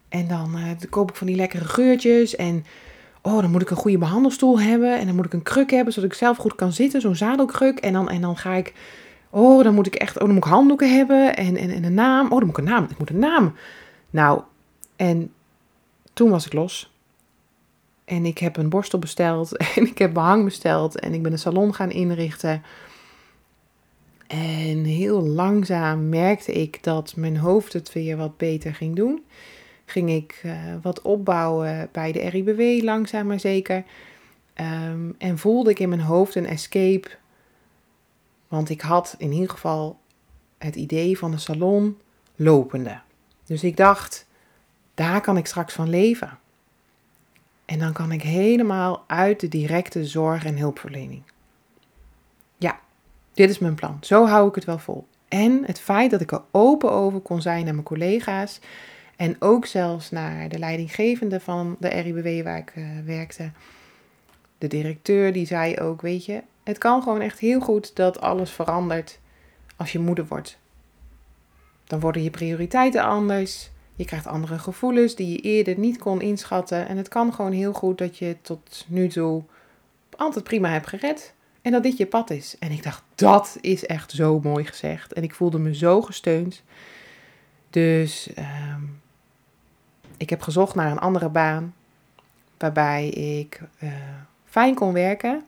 En 0.09 0.27
dan, 0.27 0.51
dan 0.51 0.89
koop 0.89 1.09
ik 1.09 1.15
van 1.15 1.27
die 1.27 1.35
lekkere 1.35 1.65
geurtjes. 1.65 2.35
En 2.35 2.65
oh, 3.21 3.41
dan 3.41 3.51
moet 3.51 3.61
ik 3.61 3.69
een 3.69 3.77
goede 3.77 3.97
behandelstoel 3.97 4.59
hebben. 4.59 4.99
En 4.99 5.05
dan 5.05 5.15
moet 5.15 5.25
ik 5.25 5.33
een 5.33 5.43
kruk 5.43 5.71
hebben, 5.71 5.93
zodat 5.93 6.11
ik 6.11 6.17
zelf 6.17 6.37
goed 6.37 6.55
kan 6.55 6.71
zitten. 6.71 7.01
Zo'n 7.01 7.15
zadelkruk. 7.15 7.79
En 7.79 7.93
dan, 7.93 8.09
en 8.09 8.21
dan 8.21 8.37
ga 8.37 8.53
ik... 8.53 8.73
Oh, 9.29 9.63
dan 9.63 9.73
moet 9.73 9.87
ik 9.87 9.95
echt... 9.95 10.15
Oh, 10.15 10.25
dan 10.25 10.33
moet 10.33 10.45
ik 10.45 10.51
handdoeken 10.51 10.95
hebben. 10.95 11.35
En, 11.35 11.57
en, 11.57 11.69
en 11.69 11.83
een 11.83 11.93
naam. 11.93 12.25
Oh, 12.25 12.37
dan 12.37 12.45
moet 12.45 12.57
ik 12.57 12.65
een 12.65 12.71
naam. 12.71 12.87
Ik 12.89 12.97
moet 12.97 13.09
een 13.09 13.19
naam. 13.19 13.53
Nou, 14.09 14.41
en 14.95 15.31
toen 16.13 16.29
was 16.29 16.45
ik 16.45 16.53
los. 16.53 16.91
En 18.05 18.25
ik 18.25 18.37
heb 18.37 18.57
een 18.57 18.69
borstel 18.69 18.99
besteld 18.99 19.57
en 19.75 19.85
ik 19.87 19.97
heb 19.97 20.13
behang 20.13 20.43
besteld 20.43 20.99
en 20.99 21.13
ik 21.13 21.21
ben 21.21 21.31
een 21.31 21.39
salon 21.39 21.73
gaan 21.73 21.91
inrichten. 21.91 22.63
En 24.27 24.83
heel 24.83 25.21
langzaam 25.21 26.09
merkte 26.09 26.51
ik 26.51 26.83
dat 26.83 27.15
mijn 27.15 27.37
hoofd 27.37 27.73
het 27.73 27.93
weer 27.93 28.17
wat 28.17 28.37
beter 28.37 28.75
ging 28.75 28.95
doen. 28.95 29.23
Ging 29.85 30.09
ik 30.09 30.41
uh, 30.45 30.53
wat 30.81 31.01
opbouwen 31.01 31.89
bij 31.91 32.11
de 32.11 32.29
RIBW, 32.29 32.83
langzaam 32.83 33.27
maar 33.27 33.39
zeker. 33.39 33.83
Um, 34.55 35.15
en 35.17 35.37
voelde 35.37 35.69
ik 35.69 35.79
in 35.79 35.89
mijn 35.89 36.01
hoofd 36.01 36.35
een 36.35 36.45
escape. 36.45 37.09
Want 38.47 38.69
ik 38.69 38.81
had 38.81 39.15
in 39.17 39.31
ieder 39.31 39.49
geval 39.49 39.99
het 40.57 40.75
idee 40.75 41.17
van 41.17 41.31
een 41.31 41.39
salon 41.39 41.97
lopende. 42.35 42.99
Dus 43.45 43.63
ik 43.63 43.77
dacht, 43.77 44.27
daar 44.93 45.21
kan 45.21 45.37
ik 45.37 45.45
straks 45.45 45.73
van 45.73 45.89
leven. 45.89 46.39
En 47.65 47.79
dan 47.79 47.93
kan 47.93 48.11
ik 48.11 48.21
helemaal 48.21 49.03
uit 49.07 49.39
de 49.39 49.47
directe 49.47 50.05
zorg 50.05 50.45
en 50.45 50.57
hulpverlening. 50.57 51.23
Ja, 52.57 52.79
dit 53.33 53.49
is 53.49 53.59
mijn 53.59 53.75
plan. 53.75 53.97
Zo 54.01 54.25
hou 54.25 54.47
ik 54.47 54.55
het 54.55 54.65
wel 54.65 54.79
vol. 54.79 55.07
En 55.27 55.63
het 55.65 55.79
feit 55.79 56.11
dat 56.11 56.21
ik 56.21 56.31
er 56.31 56.41
open 56.51 56.91
over 56.91 57.19
kon 57.19 57.41
zijn 57.41 57.63
naar 57.63 57.73
mijn 57.73 57.85
collega's. 57.85 58.59
En 59.15 59.35
ook 59.39 59.65
zelfs 59.65 60.11
naar 60.11 60.49
de 60.49 60.59
leidinggevende 60.59 61.39
van 61.39 61.75
de 61.79 61.87
RIBW 61.87 62.43
waar 62.43 62.57
ik 62.57 62.73
uh, 62.75 62.85
werkte. 63.05 63.51
De 64.57 64.67
directeur 64.67 65.33
die 65.33 65.45
zei 65.45 65.77
ook, 65.77 66.01
weet 66.01 66.25
je, 66.25 66.41
het 66.63 66.77
kan 66.77 67.03
gewoon 67.03 67.21
echt 67.21 67.39
heel 67.39 67.59
goed 67.59 67.95
dat 67.95 68.21
alles 68.21 68.51
verandert 68.51 69.19
als 69.75 69.91
je 69.91 69.99
moeder 69.99 70.25
wordt. 70.27 70.59
Dan 71.83 71.99
worden 71.99 72.23
je 72.23 72.29
prioriteiten 72.29 73.03
anders. 73.03 73.70
Je 74.01 74.07
krijgt 74.07 74.27
andere 74.27 74.59
gevoelens 74.59 75.15
die 75.15 75.31
je 75.31 75.37
eerder 75.37 75.79
niet 75.79 75.97
kon 75.97 76.21
inschatten. 76.21 76.87
En 76.87 76.97
het 76.97 77.07
kan 77.07 77.33
gewoon 77.33 77.51
heel 77.51 77.73
goed 77.73 77.97
dat 77.97 78.17
je 78.17 78.35
tot 78.41 78.85
nu 78.87 79.07
toe 79.07 79.43
altijd 80.15 80.43
prima 80.43 80.69
hebt 80.69 80.87
gered. 80.87 81.33
En 81.61 81.71
dat 81.71 81.83
dit 81.83 81.97
je 81.97 82.05
pad 82.05 82.29
is. 82.29 82.55
En 82.59 82.71
ik 82.71 82.83
dacht, 82.83 83.03
dat 83.15 83.57
is 83.59 83.85
echt 83.85 84.11
zo 84.11 84.39
mooi 84.39 84.65
gezegd. 84.65 85.13
En 85.13 85.23
ik 85.23 85.33
voelde 85.33 85.59
me 85.59 85.75
zo 85.75 86.01
gesteund. 86.01 86.63
Dus 87.69 88.29
um, 88.37 89.01
ik 90.17 90.29
heb 90.29 90.41
gezocht 90.41 90.75
naar 90.75 90.91
een 90.91 90.99
andere 90.99 91.29
baan. 91.29 91.73
Waarbij 92.57 93.07
ik 93.09 93.61
uh, 93.83 93.91
fijn 94.45 94.75
kon 94.75 94.93
werken. 94.93 95.43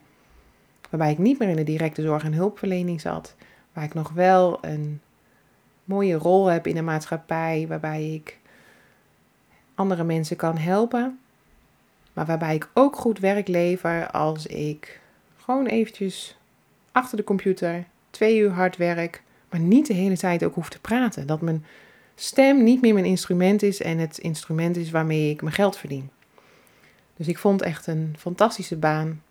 Waarbij 0.89 1.11
ik 1.11 1.17
niet 1.17 1.39
meer 1.39 1.49
in 1.49 1.55
de 1.55 1.63
directe 1.63 2.01
zorg 2.01 2.23
en 2.23 2.33
hulpverlening 2.33 3.01
zat. 3.01 3.35
Waar 3.73 3.83
ik 3.83 3.93
nog 3.93 4.11
wel 4.11 4.57
een 4.61 5.01
mooie 5.83 6.15
rol 6.15 6.45
heb 6.45 6.67
in 6.67 6.75
de 6.75 6.81
maatschappij. 6.81 7.65
Waarbij 7.67 8.13
ik 8.13 8.41
andere 9.75 10.03
mensen 10.03 10.36
kan 10.36 10.57
helpen. 10.57 11.19
Maar 12.13 12.25
waarbij 12.25 12.55
ik 12.55 12.69
ook 12.73 12.95
goed 12.95 13.19
werk 13.19 13.47
lever 13.47 14.12
als 14.12 14.45
ik 14.45 14.99
gewoon 15.38 15.65
eventjes 15.65 16.38
achter 16.91 17.17
de 17.17 17.23
computer 17.23 17.86
twee 18.09 18.38
uur 18.38 18.51
hard 18.51 18.77
werk. 18.77 19.23
Maar 19.49 19.59
niet 19.59 19.88
de 19.88 19.93
hele 19.93 20.17
tijd 20.17 20.43
ook 20.43 20.55
hoef 20.55 20.69
te 20.69 20.79
praten. 20.79 21.27
Dat 21.27 21.41
mijn 21.41 21.65
stem 22.15 22.63
niet 22.63 22.81
meer 22.81 22.93
mijn 22.93 23.05
instrument 23.05 23.63
is 23.63 23.81
en 23.81 23.97
het 23.97 24.17
instrument 24.17 24.77
is 24.77 24.91
waarmee 24.91 25.29
ik 25.29 25.41
mijn 25.41 25.55
geld 25.55 25.77
verdien. 25.77 26.09
Dus 27.15 27.27
ik 27.27 27.38
vond 27.38 27.62
echt 27.62 27.88
een 27.88 28.15
fantastische 28.17 28.75
baan 28.75 29.21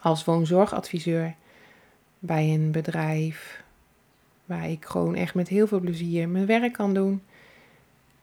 als 0.00 0.24
woonzorgadviseur 0.24 1.34
bij 2.18 2.54
een 2.54 2.70
bedrijf 2.70 3.64
waar 4.44 4.70
ik 4.70 4.84
gewoon 4.84 5.14
echt 5.14 5.34
met 5.34 5.48
heel 5.48 5.66
veel 5.66 5.80
plezier 5.80 6.28
mijn 6.28 6.46
werk 6.46 6.72
kan 6.72 6.94
doen. 6.94 7.22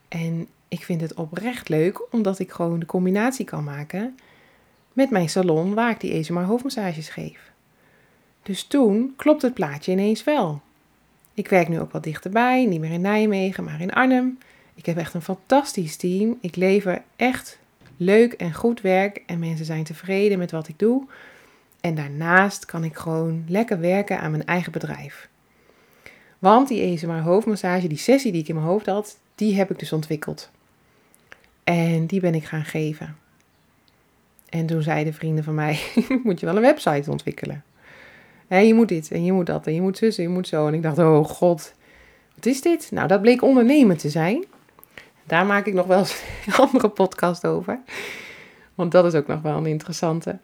En 0.07 0.47
ik 0.73 0.83
vind 0.83 1.01
het 1.01 1.13
oprecht 1.13 1.69
leuk, 1.69 2.13
omdat 2.13 2.39
ik 2.39 2.51
gewoon 2.51 2.79
de 2.79 2.85
combinatie 2.85 3.45
kan 3.45 3.63
maken 3.63 4.17
met 4.93 5.09
mijn 5.09 5.29
salon 5.29 5.73
waar 5.73 5.91
ik 5.91 5.99
die 5.99 6.19
ASMR 6.19 6.43
hoofdmassages 6.43 7.09
geef. 7.09 7.51
Dus 8.43 8.63
toen 8.63 9.13
klopt 9.15 9.41
het 9.41 9.53
plaatje 9.53 9.91
ineens 9.91 10.23
wel. 10.23 10.61
Ik 11.33 11.47
werk 11.47 11.67
nu 11.67 11.79
ook 11.79 11.91
wat 11.91 12.03
dichterbij, 12.03 12.65
niet 12.65 12.79
meer 12.79 12.91
in 12.91 13.01
Nijmegen, 13.01 13.63
maar 13.63 13.81
in 13.81 13.93
Arnhem. 13.93 14.37
Ik 14.75 14.85
heb 14.85 14.97
echt 14.97 15.13
een 15.13 15.21
fantastisch 15.21 15.95
team. 15.95 16.37
Ik 16.41 16.55
lever 16.55 17.03
echt 17.15 17.59
leuk 17.97 18.33
en 18.33 18.53
goed 18.53 18.81
werk 18.81 19.23
en 19.25 19.39
mensen 19.39 19.65
zijn 19.65 19.83
tevreden 19.83 20.37
met 20.37 20.51
wat 20.51 20.67
ik 20.67 20.79
doe. 20.79 21.05
En 21.81 21.95
daarnaast 21.95 22.65
kan 22.65 22.83
ik 22.83 22.95
gewoon 22.95 23.43
lekker 23.47 23.79
werken 23.79 24.19
aan 24.19 24.31
mijn 24.31 24.45
eigen 24.45 24.71
bedrijf. 24.71 25.29
Want 26.39 26.67
die 26.67 26.93
ASMR 26.93 27.21
hoofdmassage, 27.21 27.87
die 27.87 27.97
sessie 27.97 28.31
die 28.31 28.41
ik 28.41 28.47
in 28.47 28.55
mijn 28.55 28.67
hoofd 28.67 28.85
had, 28.85 29.17
die 29.35 29.55
heb 29.55 29.71
ik 29.71 29.79
dus 29.79 29.93
ontwikkeld. 29.93 30.51
En 31.63 32.05
die 32.05 32.19
ben 32.19 32.35
ik 32.35 32.43
gaan 32.43 32.65
geven. 32.65 33.17
En 34.49 34.65
toen 34.65 34.81
zeiden 34.81 35.13
vrienden 35.13 35.43
van 35.43 35.55
mij, 35.55 35.79
moet 36.23 36.39
je 36.39 36.45
wel 36.45 36.55
een 36.55 36.61
website 36.61 37.11
ontwikkelen. 37.11 37.63
En 38.47 38.67
je 38.67 38.73
moet 38.73 38.87
dit 38.87 39.11
en 39.11 39.25
je 39.25 39.31
moet 39.31 39.45
dat 39.45 39.67
en 39.67 39.73
je 39.73 39.81
moet 39.81 39.97
zus 39.97 40.17
en 40.17 40.23
je 40.23 40.29
moet 40.29 40.47
zo. 40.47 40.67
En 40.67 40.73
ik 40.73 40.81
dacht, 40.81 40.97
oh 40.97 41.25
god, 41.25 41.73
wat 42.35 42.45
is 42.45 42.61
dit? 42.61 42.91
Nou, 42.91 43.07
dat 43.07 43.21
bleek 43.21 43.41
ondernemen 43.41 43.97
te 43.97 44.09
zijn. 44.09 44.45
Daar 45.23 45.45
maak 45.45 45.65
ik 45.65 45.73
nog 45.73 45.85
wel 45.85 45.99
eens 45.99 46.23
een 46.45 46.53
andere 46.65 46.89
podcast 46.89 47.45
over. 47.45 47.79
Want 48.75 48.91
dat 48.91 49.05
is 49.05 49.13
ook 49.13 49.27
nog 49.27 49.41
wel 49.41 49.57
een 49.57 49.65
interessante. 49.65 50.39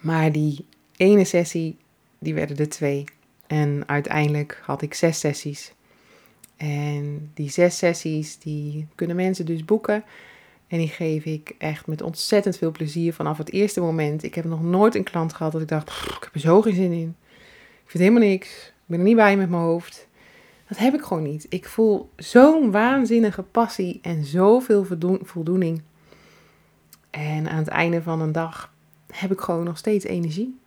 Maar 0.00 0.32
die 0.32 0.66
ene 0.96 1.24
sessie, 1.24 1.76
die 2.18 2.34
werden 2.34 2.56
er 2.56 2.68
twee. 2.68 3.04
En 3.46 3.82
uiteindelijk 3.86 4.60
had 4.62 4.82
ik 4.82 4.94
zes 4.94 5.20
sessies. 5.20 5.72
En 6.60 7.30
die 7.34 7.50
zes 7.50 7.78
sessies, 7.78 8.38
die 8.38 8.86
kunnen 8.94 9.16
mensen 9.16 9.46
dus 9.46 9.64
boeken. 9.64 10.04
En 10.66 10.78
die 10.78 10.88
geef 10.88 11.24
ik 11.24 11.54
echt 11.58 11.86
met 11.86 12.02
ontzettend 12.02 12.56
veel 12.56 12.70
plezier 12.70 13.14
vanaf 13.14 13.38
het 13.38 13.52
eerste 13.52 13.80
moment. 13.80 14.22
Ik 14.22 14.34
heb 14.34 14.44
nog 14.44 14.62
nooit 14.62 14.94
een 14.94 15.04
klant 15.04 15.32
gehad 15.32 15.52
dat 15.52 15.60
ik 15.60 15.68
dacht, 15.68 15.88
ik 15.88 16.22
heb 16.22 16.34
er 16.34 16.40
zo 16.40 16.60
geen 16.60 16.74
zin 16.74 16.92
in. 16.92 17.16
Ik 17.84 17.90
vind 17.90 18.02
helemaal 18.02 18.28
niks. 18.28 18.66
Ik 18.66 18.84
ben 18.86 18.98
er 18.98 19.04
niet 19.04 19.16
bij 19.16 19.36
met 19.36 19.50
mijn 19.50 19.62
hoofd. 19.62 20.08
Dat 20.68 20.78
heb 20.78 20.94
ik 20.94 21.02
gewoon 21.02 21.22
niet. 21.22 21.46
Ik 21.48 21.68
voel 21.68 22.10
zo'n 22.16 22.70
waanzinnige 22.70 23.42
passie 23.42 23.98
en 24.02 24.24
zoveel 24.24 24.86
voldoening. 25.22 25.82
En 27.10 27.48
aan 27.48 27.58
het 27.58 27.68
einde 27.68 28.02
van 28.02 28.20
een 28.20 28.32
dag 28.32 28.72
heb 29.12 29.32
ik 29.32 29.40
gewoon 29.40 29.64
nog 29.64 29.78
steeds 29.78 30.04
energie. 30.04 30.58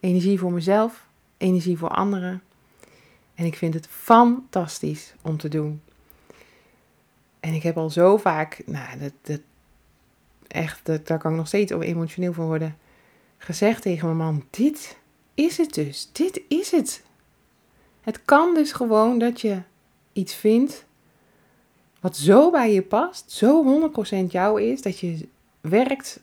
Energie 0.00 0.38
voor 0.38 0.52
mezelf, 0.52 1.06
energie 1.36 1.78
voor 1.78 1.88
anderen. 1.88 2.42
En 3.38 3.44
ik 3.44 3.56
vind 3.56 3.74
het 3.74 3.86
fantastisch 3.86 5.14
om 5.22 5.36
te 5.36 5.48
doen. 5.48 5.80
En 7.40 7.54
ik 7.54 7.62
heb 7.62 7.76
al 7.76 7.90
zo 7.90 8.16
vaak, 8.16 8.62
nou, 8.66 8.98
dat, 8.98 9.12
dat, 9.22 9.40
echt, 10.46 10.86
dat, 10.86 11.06
daar 11.06 11.18
kan 11.18 11.30
ik 11.30 11.36
nog 11.36 11.46
steeds 11.46 11.72
emotioneel 11.72 12.32
van 12.32 12.46
worden, 12.46 12.78
gezegd 13.36 13.82
tegen 13.82 14.06
mijn 14.06 14.18
man: 14.18 14.44
Dit 14.50 14.98
is 15.34 15.56
het 15.56 15.74
dus. 15.74 16.08
Dit 16.12 16.40
is 16.48 16.70
het. 16.70 17.02
Het 18.00 18.24
kan 18.24 18.54
dus 18.54 18.72
gewoon 18.72 19.18
dat 19.18 19.40
je 19.40 19.62
iets 20.12 20.34
vindt 20.34 20.84
wat 22.00 22.16
zo 22.16 22.50
bij 22.50 22.72
je 22.72 22.82
past, 22.82 23.30
zo 23.30 23.90
100% 24.24 24.26
jou 24.28 24.62
is, 24.62 24.82
dat 24.82 24.98
je 24.98 25.28
werkt 25.60 26.20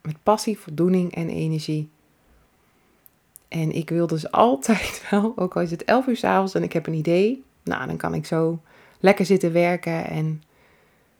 met 0.00 0.22
passie, 0.22 0.58
voldoening 0.58 1.14
en 1.14 1.28
energie. 1.28 1.88
En 3.48 3.72
ik 3.72 3.90
wil 3.90 4.06
dus 4.06 4.30
altijd 4.46 5.04
wel, 5.10 5.32
ook 5.36 5.56
al 5.56 5.62
is 5.62 5.70
het 5.70 5.84
11 5.84 6.06
uur 6.06 6.16
s'avonds 6.16 6.54
en 6.54 6.62
ik 6.62 6.72
heb 6.72 6.86
een 6.86 6.94
idee, 6.94 7.44
nou 7.62 7.86
dan 7.86 7.96
kan 7.96 8.14
ik 8.14 8.26
zo 8.26 8.60
lekker 9.00 9.24
zitten 9.24 9.52
werken 9.52 10.06
en 10.06 10.42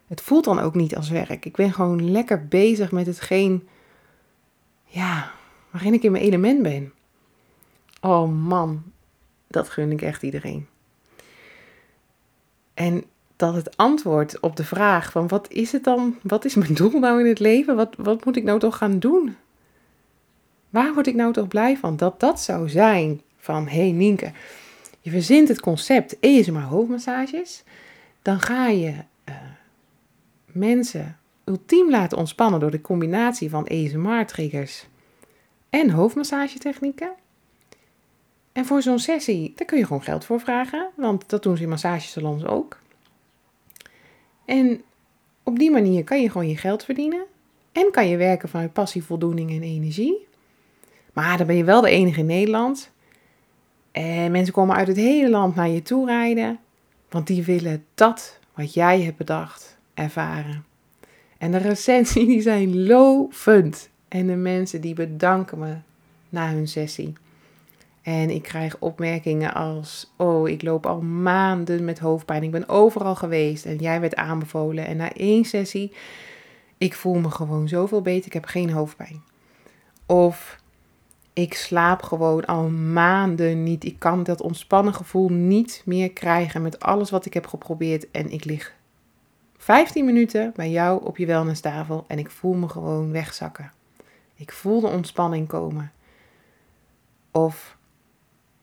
het 0.07 0.21
voelt 0.21 0.45
dan 0.45 0.59
ook 0.59 0.75
niet 0.75 0.97
als 0.97 1.09
werk. 1.09 1.45
Ik 1.45 1.57
ben 1.57 1.73
gewoon 1.73 2.11
lekker 2.11 2.49
bezig 2.49 2.93
met 2.93 3.07
hetgeen, 3.07 3.69
ja, 4.85 5.31
waarin 5.71 5.95
ik 5.95 6.03
in 6.03 6.13
mijn 6.13 6.25
element 6.25 6.63
ben. 6.63 6.93
Oh 8.01 8.47
man, 8.47 8.83
dat 9.47 9.69
gun 9.69 9.93
ik 9.93 10.03
echt 10.03 10.23
iedereen. 10.23 10.67
En 12.75 13.05
dat 13.37 13.55
het 13.55 13.77
antwoord 13.77 14.41
op 14.41 14.57
de 14.57 14.65
vraag 14.65 15.11
van 15.11 15.29
wat 15.29 15.51
is 15.51 15.73
het 15.73 15.85
dan, 15.85 16.17
wat 16.23 16.45
is 16.45 16.55
mijn 16.55 16.75
doel 16.75 16.99
nou 16.99 17.21
in 17.21 17.27
het 17.27 17.39
leven, 17.39 17.77
wat, 17.77 17.95
wat 17.97 18.25
moet 18.25 18.37
ik 18.37 18.45
nou 18.45 18.59
toch 18.59 18.77
gaan 18.77 18.99
doen? 18.99 19.37
Waar 20.71 20.95
word 20.95 21.07
ik 21.07 21.15
nou 21.15 21.33
toch 21.33 21.49
blij 21.49 21.77
van? 21.77 21.97
Dat 21.97 22.21
dat 22.21 22.41
zou 22.41 22.69
zijn 22.69 23.21
van, 23.37 23.69
hé 23.69 23.81
hey 23.81 23.91
Nienke, 23.91 24.33
je 25.01 25.11
verzint 25.11 25.49
het 25.49 25.61
concept 25.61 26.19
ESMR 26.21 26.63
hoofdmassages, 26.63 27.63
dan 28.23 28.41
ga 28.41 28.69
je 28.69 28.95
uh, 29.29 29.35
mensen 30.47 31.19
ultiem 31.45 31.91
laten 31.91 32.19
ontspannen 32.19 32.61
door 32.61 32.71
de 32.71 32.81
combinatie 32.81 33.51
van 33.51 33.67
ESMR-triggers 33.67 34.87
en 35.71 35.91
hoofdmassagetechnieken. 35.91 37.13
En 38.53 38.67
voor 38.67 38.83
zo'n 38.83 38.99
sessie, 38.99 39.53
daar 39.57 39.67
kun 39.67 39.79
je 39.79 39.87
gewoon 39.87 40.03
geld 40.03 40.25
voor 40.25 40.41
vragen, 40.41 40.91
want 40.97 41.29
dat 41.29 41.43
doen 41.43 41.57
ze 41.57 41.63
in 41.63 41.69
massagesalons 41.69 42.45
ook. 42.45 42.79
En 44.45 44.83
op 45.43 45.59
die 45.59 45.71
manier 45.71 46.05
kan 46.05 46.23
je 46.23 46.31
gewoon 46.31 46.49
je 46.49 46.57
geld 46.57 46.85
verdienen 46.85 47.25
en 47.73 47.91
kan 47.91 48.09
je 48.09 48.17
werken 48.17 48.49
vanuit 48.49 48.73
passie, 48.73 49.05
voldoening 49.05 49.51
en 49.51 49.63
energie. 49.63 50.28
Maar 51.19 51.37
dan 51.37 51.47
ben 51.47 51.57
je 51.57 51.65
wel 51.65 51.81
de 51.81 51.91
enige 51.91 52.21
in 52.21 52.27
Nederland. 52.27 52.91
En 53.93 54.31
mensen 54.31 54.55
komen 54.55 54.77
uit 54.77 54.87
het 54.87 54.97
hele 54.97 55.31
land 55.31 55.55
naar 55.55 55.69
je 55.69 55.83
toe 55.83 56.07
rijden, 56.07 56.59
want 57.11 57.27
die 57.27 57.45
willen 57.45 57.85
dat 57.95 58.39
wat 58.55 58.75
jij 58.75 59.03
hebt 59.03 59.17
bedacht 59.17 59.77
ervaren. 59.95 60.65
En 61.39 61.51
de 61.51 61.57
recensies 61.57 62.27
die 62.27 62.41
zijn 62.41 62.87
lovend. 62.87 63.89
En 64.09 64.27
de 64.27 64.35
mensen 64.35 64.81
die 64.81 64.95
bedanken 64.95 65.59
me 65.59 65.77
na 66.29 66.51
hun 66.51 66.69
sessie. 66.69 67.13
En 68.03 68.31
ik 68.31 68.43
krijg 68.43 68.77
opmerkingen 68.79 69.55
als: 69.55 70.13
Oh, 70.17 70.49
ik 70.49 70.63
loop 70.63 70.87
al 70.87 71.01
maanden 71.01 71.85
met 71.85 71.99
hoofdpijn. 71.99 72.43
Ik 72.43 72.51
ben 72.51 72.69
overal 72.69 73.15
geweest 73.15 73.65
en 73.65 73.77
jij 73.77 74.01
werd 74.01 74.17
aanbevolen. 74.17 74.87
En 74.87 74.97
na 74.97 75.13
één 75.13 75.45
sessie, 75.45 75.93
ik 76.77 76.95
voel 76.95 77.19
me 77.19 77.31
gewoon 77.31 77.69
zoveel 77.69 78.03
beter. 78.03 78.27
Ik 78.27 78.33
heb 78.33 78.45
geen 78.45 78.71
hoofdpijn. 78.71 79.23
Of 80.07 80.61
ik 81.39 81.55
slaap 81.55 82.03
gewoon 82.03 82.45
al 82.45 82.69
maanden 82.69 83.63
niet. 83.63 83.85
Ik 83.85 83.99
kan 83.99 84.23
dat 84.23 84.41
ontspannen 84.41 84.95
gevoel 84.95 85.29
niet 85.29 85.83
meer 85.85 86.13
krijgen 86.13 86.63
met 86.63 86.81
alles 86.81 87.11
wat 87.11 87.27
ik 87.27 87.35
heb 87.35 87.47
geprobeerd. 87.47 88.11
En 88.11 88.31
ik 88.31 88.45
lig 88.45 88.75
15 89.57 90.05
minuten 90.05 90.53
bij 90.57 90.71
jou 90.71 91.05
op 91.05 91.17
je 91.17 91.27
wellnesstafel 91.27 92.05
en 92.09 92.19
ik 92.19 92.31
voel 92.31 92.55
me 92.55 92.69
gewoon 92.69 93.13
wegzakken. 93.13 93.73
Ik 94.35 94.53
voel 94.53 94.81
de 94.81 94.87
ontspanning 94.87 95.49
komen. 95.49 95.93
Of 97.31 97.77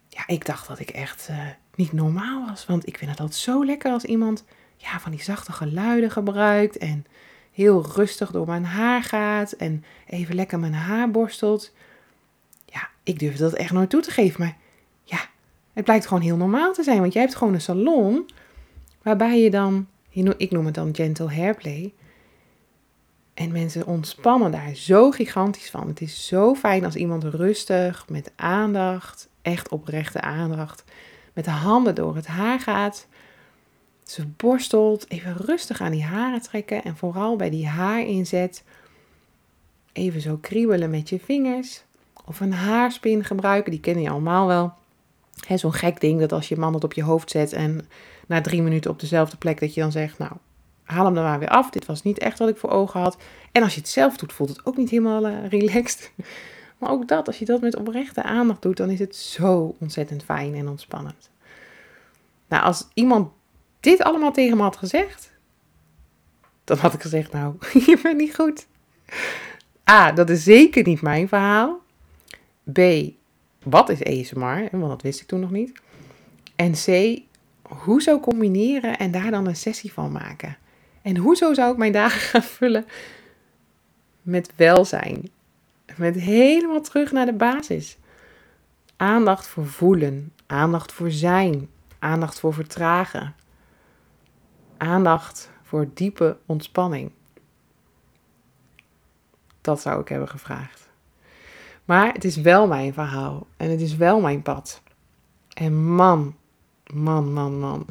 ja, 0.07 0.23
ik 0.27 0.45
dacht 0.45 0.67
dat 0.67 0.79
ik 0.79 0.89
echt 0.89 1.27
uh, 1.31 1.38
niet 1.75 1.91
normaal 1.91 2.45
was. 2.47 2.65
Want 2.65 2.88
ik 2.88 2.97
vind 2.97 3.11
het 3.11 3.19
altijd 3.19 3.39
zo 3.39 3.65
lekker 3.65 3.91
als 3.91 4.03
iemand 4.03 4.43
ja, 4.77 4.99
van 4.99 5.11
die 5.11 5.23
zachte 5.23 5.51
geluiden 5.51 6.11
gebruikt. 6.11 6.77
En 6.77 7.05
heel 7.51 7.85
rustig 7.95 8.31
door 8.31 8.45
mijn 8.45 8.65
haar 8.65 9.03
gaat. 9.03 9.51
En 9.51 9.83
even 10.05 10.35
lekker 10.35 10.59
mijn 10.59 10.73
haar 10.73 11.11
borstelt. 11.11 11.73
Ik 13.05 13.19
durf 13.19 13.37
dat 13.37 13.53
echt 13.53 13.71
nooit 13.71 13.89
toe 13.89 14.01
te 14.01 14.11
geven. 14.11 14.39
Maar 14.41 14.57
ja, 15.03 15.19
het 15.73 15.83
blijkt 15.83 16.07
gewoon 16.07 16.23
heel 16.23 16.37
normaal 16.37 16.73
te 16.73 16.83
zijn. 16.83 16.99
Want 16.99 17.13
jij 17.13 17.21
hebt 17.21 17.35
gewoon 17.35 17.53
een 17.53 17.61
salon 17.61 18.29
waarbij 19.01 19.41
je 19.41 19.49
dan, 19.49 19.87
ik 20.37 20.51
noem 20.51 20.65
het 20.65 20.75
dan 20.75 20.95
gentle 20.95 21.33
hairplay. 21.33 21.93
En 23.33 23.51
mensen 23.51 23.87
ontspannen 23.87 24.51
daar 24.51 24.75
zo 24.75 25.11
gigantisch 25.11 25.69
van. 25.69 25.87
Het 25.87 26.01
is 26.01 26.27
zo 26.27 26.55
fijn 26.55 26.85
als 26.85 26.95
iemand 26.95 27.23
rustig, 27.23 28.09
met 28.09 28.31
aandacht 28.35 29.29
echt 29.45 29.69
oprechte 29.69 30.21
aandacht. 30.21 30.83
Met 31.33 31.45
de 31.45 31.51
handen 31.51 31.95
door 31.95 32.15
het 32.15 32.27
haar 32.27 32.59
gaat. 32.59 33.07
Ze 34.03 34.25
borstelt. 34.38 35.09
Even 35.09 35.38
rustig 35.38 35.82
aan 35.82 35.91
die 35.91 36.03
haren 36.03 36.41
trekken. 36.41 36.84
En 36.84 36.97
vooral 36.97 37.36
bij 37.36 37.49
die 37.49 37.67
haarinzet. 37.67 38.63
Even 39.93 40.21
zo 40.21 40.38
kriebelen 40.41 40.89
met 40.89 41.09
je 41.09 41.19
vingers. 41.19 41.84
Of 42.26 42.39
een 42.39 42.53
haarspin 42.53 43.23
gebruiken. 43.23 43.71
Die 43.71 43.80
kennen 43.80 44.03
je 44.03 44.09
allemaal 44.09 44.47
wel. 44.47 44.73
Zo'n 45.55 45.73
gek 45.73 46.01
ding 46.01 46.19
dat 46.19 46.32
als 46.32 46.47
je 46.47 46.57
man 46.57 46.73
het 46.73 46.84
op 46.84 46.93
je 46.93 47.03
hoofd 47.03 47.30
zet. 47.30 47.53
En 47.53 47.88
na 48.28 48.41
drie 48.41 48.61
minuten 48.61 48.91
op 48.91 48.99
dezelfde 48.99 49.38
plek. 49.38 49.59
Dat 49.59 49.73
je 49.73 49.82
dan 49.82 49.91
zegt. 49.91 50.17
Nou, 50.17 50.32
haal 50.84 51.05
hem 51.05 51.17
er 51.17 51.23
maar 51.23 51.39
weer 51.39 51.49
af. 51.49 51.69
Dit 51.69 51.86
was 51.86 52.03
niet 52.03 52.17
echt 52.17 52.39
wat 52.39 52.49
ik 52.49 52.57
voor 52.57 52.69
ogen 52.69 52.99
had. 52.99 53.17
En 53.51 53.63
als 53.63 53.73
je 53.73 53.80
het 53.80 53.89
zelf 53.89 54.17
doet, 54.17 54.34
voelt 54.34 54.49
het 54.49 54.65
ook 54.65 54.78
niet 54.78 54.89
helemaal 54.89 55.28
uh, 55.28 55.47
relaxed. 55.49 56.11
Maar 56.78 56.89
ook 56.89 57.07
dat, 57.07 57.28
als 57.28 57.39
je 57.39 57.45
dat 57.45 57.61
met 57.61 57.76
oprechte 57.76 58.23
aandacht 58.23 58.61
doet, 58.61 58.78
dan 58.78 58.89
is 58.89 58.99
het 58.99 59.15
zo 59.15 59.76
ontzettend 59.80 60.23
fijn 60.23 60.55
en 60.55 60.67
ontspannend. 60.67 61.30
Nou, 62.47 62.63
als 62.63 62.88
iemand 62.93 63.32
dit 63.80 64.03
allemaal 64.03 64.32
tegen 64.32 64.57
me 64.57 64.63
had 64.63 64.78
gezegd, 64.78 65.32
dan 66.63 66.78
had 66.78 66.93
ik 66.93 67.01
gezegd, 67.01 67.32
nou, 67.32 67.55
je 67.88 67.99
bent 68.03 68.17
niet 68.17 68.36
goed. 68.36 68.67
A, 69.89 70.11
dat 70.11 70.30
is 70.30 70.43
zeker 70.43 70.84
niet 70.84 71.01
mijn 71.01 71.28
verhaal. 71.28 71.80
B, 72.74 72.80
wat 73.63 73.89
is 73.89 74.03
ASMR? 74.03 74.68
Want 74.72 74.88
dat 74.88 75.01
wist 75.01 75.22
ik 75.22 75.28
toen 75.28 75.39
nog 75.39 75.51
niet. 75.51 75.82
En 76.55 76.72
C, 76.72 77.20
hoezo 77.61 78.20
combineren 78.20 78.97
en 78.97 79.11
daar 79.11 79.32
dan 79.32 79.47
een 79.47 79.55
sessie 79.55 79.93
van 79.93 80.11
maken? 80.11 80.57
En 81.01 81.18
hoezo 81.18 81.53
zou 81.53 81.72
ik 81.72 81.78
mijn 81.78 81.91
dagen 81.91 82.20
gaan 82.30 82.43
vullen 82.43 82.86
met 84.22 84.51
welzijn? 84.55 85.30
Met 85.95 86.16
helemaal 86.16 86.82
terug 86.82 87.11
naar 87.11 87.26
de 87.26 87.34
basis. 87.34 87.97
Aandacht 88.95 89.47
voor 89.47 89.68
voelen, 89.68 90.34
aandacht 90.45 90.91
voor 90.91 91.11
zijn, 91.11 91.70
aandacht 91.99 92.39
voor 92.39 92.53
vertragen, 92.53 93.36
aandacht 94.78 95.49
voor 95.63 95.88
diepe 95.93 96.38
ontspanning. 96.45 97.11
Dat 99.61 99.82
zou 99.82 100.01
ik 100.01 100.07
hebben 100.07 100.30
gevraagd. 100.30 100.84
Maar 101.86 102.13
het 102.13 102.23
is 102.23 102.36
wel 102.36 102.67
mijn 102.67 102.93
verhaal 102.93 103.47
en 103.57 103.69
het 103.69 103.81
is 103.81 103.95
wel 103.95 104.19
mijn 104.19 104.41
pad. 104.41 104.81
En 105.53 105.86
man, 105.95 106.36
man, 106.93 107.33
man, 107.33 107.59
man. 107.59 107.86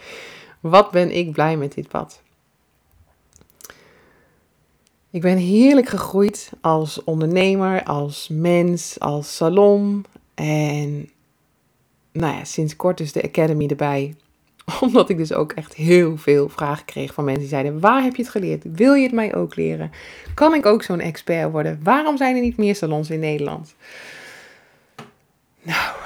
Wat 0.60 0.90
ben 0.90 1.16
ik 1.16 1.32
blij 1.32 1.56
met 1.56 1.74
dit 1.74 1.88
pad. 1.88 2.22
Ik 5.10 5.20
ben 5.20 5.36
heerlijk 5.36 5.88
gegroeid 5.88 6.52
als 6.60 7.04
ondernemer, 7.04 7.84
als 7.84 8.28
mens, 8.28 9.00
als 9.00 9.36
salon. 9.36 10.04
En 10.34 11.10
nou 12.12 12.34
ja, 12.34 12.44
sinds 12.44 12.76
kort 12.76 13.00
is 13.00 13.12
de 13.12 13.22
Academy 13.22 13.66
erbij. 13.66 14.16
Omdat 14.80 15.08
ik 15.08 15.16
dus 15.16 15.32
ook 15.32 15.52
echt 15.52 15.74
heel 15.74 16.16
veel 16.16 16.48
vragen 16.48 16.84
kreeg 16.84 17.14
van 17.14 17.24
mensen 17.24 17.42
die 17.42 17.50
zeiden: 17.50 17.80
Waar 17.80 18.02
heb 18.02 18.16
je 18.16 18.22
het 18.22 18.30
geleerd? 18.30 18.64
Wil 18.72 18.94
je 18.94 19.02
het 19.02 19.12
mij 19.12 19.34
ook 19.34 19.56
leren? 19.56 19.90
Kan 20.34 20.54
ik 20.54 20.66
ook 20.66 20.82
zo'n 20.82 21.00
expert 21.00 21.50
worden? 21.50 21.80
Waarom 21.82 22.16
zijn 22.16 22.36
er 22.36 22.42
niet 22.42 22.56
meer 22.56 22.76
salons 22.76 23.10
in 23.10 23.20
Nederland? 23.20 23.74
Nou, 25.62 25.96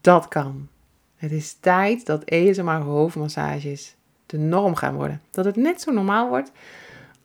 dat 0.00 0.28
kan. 0.28 0.68
Het 1.16 1.32
is 1.32 1.56
tijd 1.60 2.06
dat 2.06 2.24
ESMR 2.24 2.80
hoofdmassages 2.80 3.94
de 4.26 4.38
norm 4.38 4.74
gaan 4.74 4.94
worden. 4.94 5.22
Dat 5.30 5.44
het 5.44 5.56
net 5.56 5.80
zo 5.80 5.92
normaal 5.92 6.28
wordt 6.28 6.52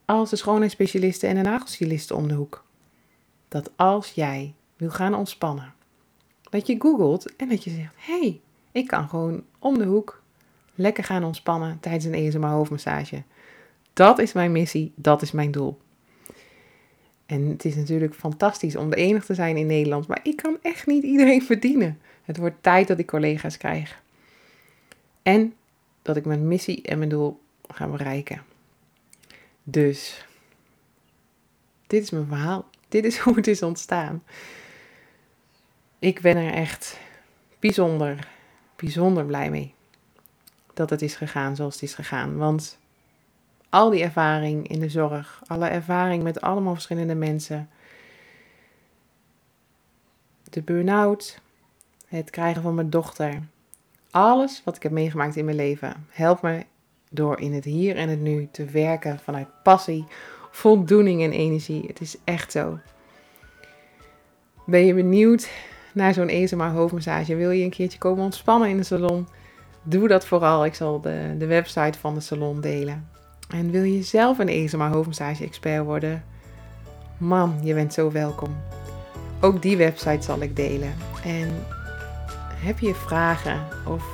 als 0.06 0.30
de 0.30 0.36
schoonheidsspecialisten 0.36 1.30
en 1.30 1.36
de 1.36 1.42
nagelstylisten 1.42 2.16
om 2.16 2.28
de 2.28 2.34
hoek. 2.34 2.64
Dat 3.48 3.72
als 3.76 4.12
jij 4.12 4.54
wil 4.78 4.90
gaan 4.90 5.14
ontspannen, 5.14 5.74
dat 6.50 6.68
je 6.68 6.76
googelt 6.80 7.36
en 7.36 7.50
dat 7.50 7.64
je 7.64 7.70
zegt: 7.70 7.94
hey, 7.96 8.42
ik 8.76 8.88
kan 8.88 9.10
gewoon 9.10 9.44
om 9.60 9.78
de 9.78 9.86
hoek 9.86 10.22
lekker 10.76 11.04
gaan 11.04 11.24
ontspannen 11.24 11.80
tijdens 11.80 12.06
een 12.06 12.14
ESMR 12.14 12.48
hoofdmassage. 12.48 13.24
Dat 13.94 14.20
is 14.20 14.34
mijn 14.34 14.52
missie, 14.52 14.92
dat 14.96 15.22
is 15.22 15.32
mijn 15.32 15.52
doel. 15.52 15.78
En 17.26 17.50
het 17.50 17.66
is 17.66 17.76
natuurlijk 17.76 18.14
fantastisch 18.14 18.76
om 18.76 18.90
de 18.90 18.96
enige 18.96 19.26
te 19.26 19.34
zijn 19.34 19.58
in 19.58 19.66
Nederland, 19.66 20.08
maar 20.08 20.20
ik 20.24 20.36
kan 20.36 20.58
echt 20.62 20.88
niet 20.88 21.04
iedereen 21.04 21.44
verdienen. 21.52 22.00
Het 22.24 22.38
wordt 22.38 22.64
tijd 22.64 22.88
dat 22.88 23.00
ik 23.00 23.08
collega's 23.08 23.58
krijg. 23.58 24.02
En 25.22 25.54
dat 26.02 26.16
ik 26.16 26.26
mijn 26.26 26.48
missie 26.48 26.82
en 26.82 26.98
mijn 26.98 27.10
doel 27.10 27.40
ga 27.68 27.88
bereiken. 27.88 28.42
Dus, 29.64 30.26
dit 31.88 32.04
is 32.04 32.10
mijn 32.10 32.28
verhaal. 32.28 32.70
Dit 32.90 33.06
is 33.06 33.18
hoe 33.24 33.36
het 33.36 33.48
is 33.48 33.62
ontstaan. 33.62 34.24
Ik 36.00 36.22
ben 36.22 36.38
er 36.38 36.54
echt 36.54 37.00
bijzonder, 37.60 38.34
bijzonder 38.76 39.26
blij 39.26 39.50
mee 39.50 39.74
dat 40.74 40.90
het 40.90 41.02
is 41.02 41.16
gegaan 41.16 41.56
zoals 41.56 41.74
het 41.74 41.84
is 41.84 41.94
gegaan. 41.94 42.38
Want 42.38 42.78
al 43.70 43.90
die 43.90 44.04
ervaring 44.04 44.68
in 44.68 44.80
de 44.80 44.90
zorg, 44.90 45.42
alle 45.48 45.68
ervaring 45.68 46.24
met 46.24 46.42
allemaal 46.42 46.74
verschillende 46.74 47.16
mensen, 47.16 47.70
de 50.50 50.62
burn-out, 50.62 51.40
het 52.08 52.30
krijgen 52.30 52.62
van 52.62 52.76
mijn 52.76 52.90
dochter, 52.90 53.42
alles 54.12 54.62
wat 54.64 54.76
ik 54.76 54.84
heb 54.84 54.92
meegemaakt 54.92 55.36
in 55.36 55.46
mijn 55.46 55.58
leven, 55.58 56.08
helpt 56.10 56.42
me 56.42 56.66
door 57.10 57.40
in 57.40 57.54
het 57.54 57.64
hier 57.64 57.96
en 57.96 58.10
het 58.10 58.20
nu 58.20 58.48
te 58.52 58.66
werken 58.66 59.20
vanuit 59.20 59.48
passie, 59.64 60.06
voldoening 60.52 61.24
en 61.24 61.32
energie. 61.32 61.84
Het 61.88 62.02
is 62.02 62.18
echt 62.24 62.52
zo. 62.52 62.80
Ben 64.66 64.86
je 64.86 64.94
benieuwd 64.94 65.50
naar 65.96 66.14
zo'n 66.14 66.30
ESMA 66.30 66.72
hoofdmassage? 66.72 67.36
Wil 67.36 67.52
je 67.52 67.64
een 67.64 67.70
keertje 67.70 67.98
komen 67.98 68.24
ontspannen 68.24 68.70
in 68.70 68.78
de 68.78 68.84
salon? 68.84 69.28
Doe 69.84 70.08
dat 70.08 70.26
vooral. 70.26 70.66
Ik 70.66 70.76
zal 70.76 71.02
de, 71.02 71.36
de 71.38 71.46
website 71.46 72.00
van 72.00 72.14
de 72.14 72.20
salon 72.20 72.62
delen. 72.62 73.08
En 73.50 73.72
wil 73.72 73.84
je 73.84 74.04
zelf 74.04 74.40
een 74.40 74.48
ESMA 74.48 74.90
hoofdmassage 74.90 75.44
expert 75.44 75.84
worden? 75.84 76.24
Man, 77.18 77.60
je 77.64 77.74
bent 77.74 77.94
zo 77.94 78.12
welkom. 78.12 78.56
Ook 79.42 79.62
die 79.62 79.78
website 79.78 80.24
zal 80.24 80.42
ik 80.42 80.56
delen. 80.56 80.94
En 81.24 81.50
heb 82.56 82.80
je 82.80 82.94
vragen 82.94 83.68
of 83.88 84.06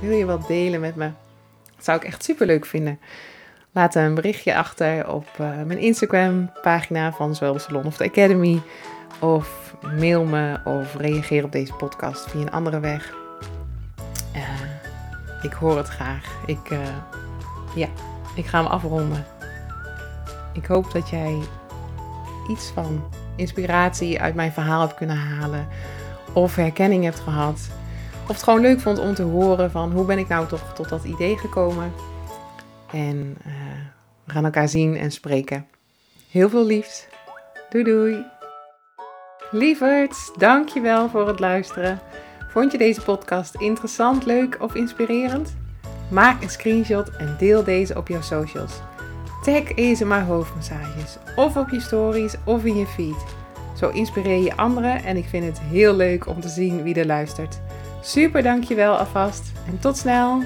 wil 0.00 0.16
je 0.16 0.24
wat 0.24 0.46
delen 0.46 0.80
met 0.80 0.96
me? 0.96 1.10
Dat 1.76 1.84
zou 1.84 1.98
ik 1.98 2.04
echt 2.04 2.24
super 2.24 2.46
leuk 2.46 2.66
vinden. 2.66 2.98
Laat 3.72 3.94
een 3.94 4.14
berichtje 4.14 4.56
achter 4.56 5.08
op 5.08 5.26
uh, 5.40 5.62
mijn 5.62 5.78
Instagram 5.78 6.52
pagina 6.62 7.12
van 7.12 7.34
zowel 7.34 7.52
de 7.52 7.58
salon 7.58 7.84
of 7.84 7.96
de 7.96 8.04
academy. 8.04 8.60
Of 9.20 9.71
mail 9.98 10.24
me 10.24 10.60
of 10.64 10.96
reageer 10.96 11.44
op 11.44 11.52
deze 11.52 11.72
podcast 11.72 12.30
via 12.30 12.40
een 12.40 12.50
andere 12.50 12.80
weg. 12.80 13.14
Uh, 14.36 14.42
ik 15.42 15.52
hoor 15.52 15.76
het 15.76 15.88
graag. 15.88 16.36
Ik, 16.46 16.70
uh, 16.70 16.78
ja, 17.74 17.88
ik 18.34 18.46
ga 18.46 18.62
hem 18.62 18.70
afronden. 18.70 19.24
Ik 20.52 20.66
hoop 20.66 20.92
dat 20.92 21.08
jij 21.08 21.38
iets 22.48 22.70
van 22.70 23.04
inspiratie 23.36 24.20
uit 24.20 24.34
mijn 24.34 24.52
verhaal 24.52 24.80
hebt 24.80 24.94
kunnen 24.94 25.16
halen. 25.16 25.66
Of 26.32 26.56
herkenning 26.56 27.04
hebt 27.04 27.20
gehad. 27.20 27.68
Of 28.22 28.28
het 28.28 28.42
gewoon 28.42 28.60
leuk 28.60 28.80
vond 28.80 28.98
om 28.98 29.14
te 29.14 29.22
horen 29.22 29.70
van 29.70 29.92
hoe 29.92 30.04
ben 30.04 30.18
ik 30.18 30.28
nou 30.28 30.46
toch 30.46 30.74
tot 30.74 30.88
dat 30.88 31.04
idee 31.04 31.38
gekomen. 31.38 31.92
En 32.92 33.36
uh, 33.46 33.52
we 34.24 34.32
gaan 34.32 34.44
elkaar 34.44 34.68
zien 34.68 34.96
en 34.96 35.10
spreken. 35.10 35.66
Heel 36.30 36.48
veel 36.48 36.66
liefs. 36.66 37.06
Doei 37.70 37.84
doei. 37.84 38.24
Lieverds, 39.54 40.32
dankjewel 40.36 41.08
voor 41.08 41.28
het 41.28 41.40
luisteren. 41.40 42.00
Vond 42.48 42.72
je 42.72 42.78
deze 42.78 43.02
podcast 43.02 43.54
interessant, 43.54 44.24
leuk 44.24 44.56
of 44.60 44.74
inspirerend? 44.74 45.56
Maak 46.10 46.42
een 46.42 46.50
screenshot 46.50 47.16
en 47.16 47.36
deel 47.38 47.64
deze 47.64 47.96
op 47.96 48.08
jouw 48.08 48.20
socials. 48.20 48.80
Tag 49.44 49.72
ESMA 49.74 50.24
hoofdmassages 50.24 51.16
of 51.36 51.56
op 51.56 51.68
je 51.68 51.80
stories 51.80 52.34
of 52.44 52.64
in 52.64 52.76
je 52.76 52.86
feed. 52.86 53.24
Zo 53.76 53.88
inspireer 53.88 54.42
je 54.42 54.56
anderen 54.56 55.04
en 55.04 55.16
ik 55.16 55.26
vind 55.28 55.44
het 55.44 55.60
heel 55.60 55.94
leuk 55.94 56.26
om 56.26 56.40
te 56.40 56.48
zien 56.48 56.82
wie 56.82 56.94
er 56.94 57.06
luistert. 57.06 57.60
Super 58.02 58.42
dankjewel 58.42 58.96
alvast 58.96 59.52
en 59.66 59.78
tot 59.78 59.96
snel! 59.96 60.42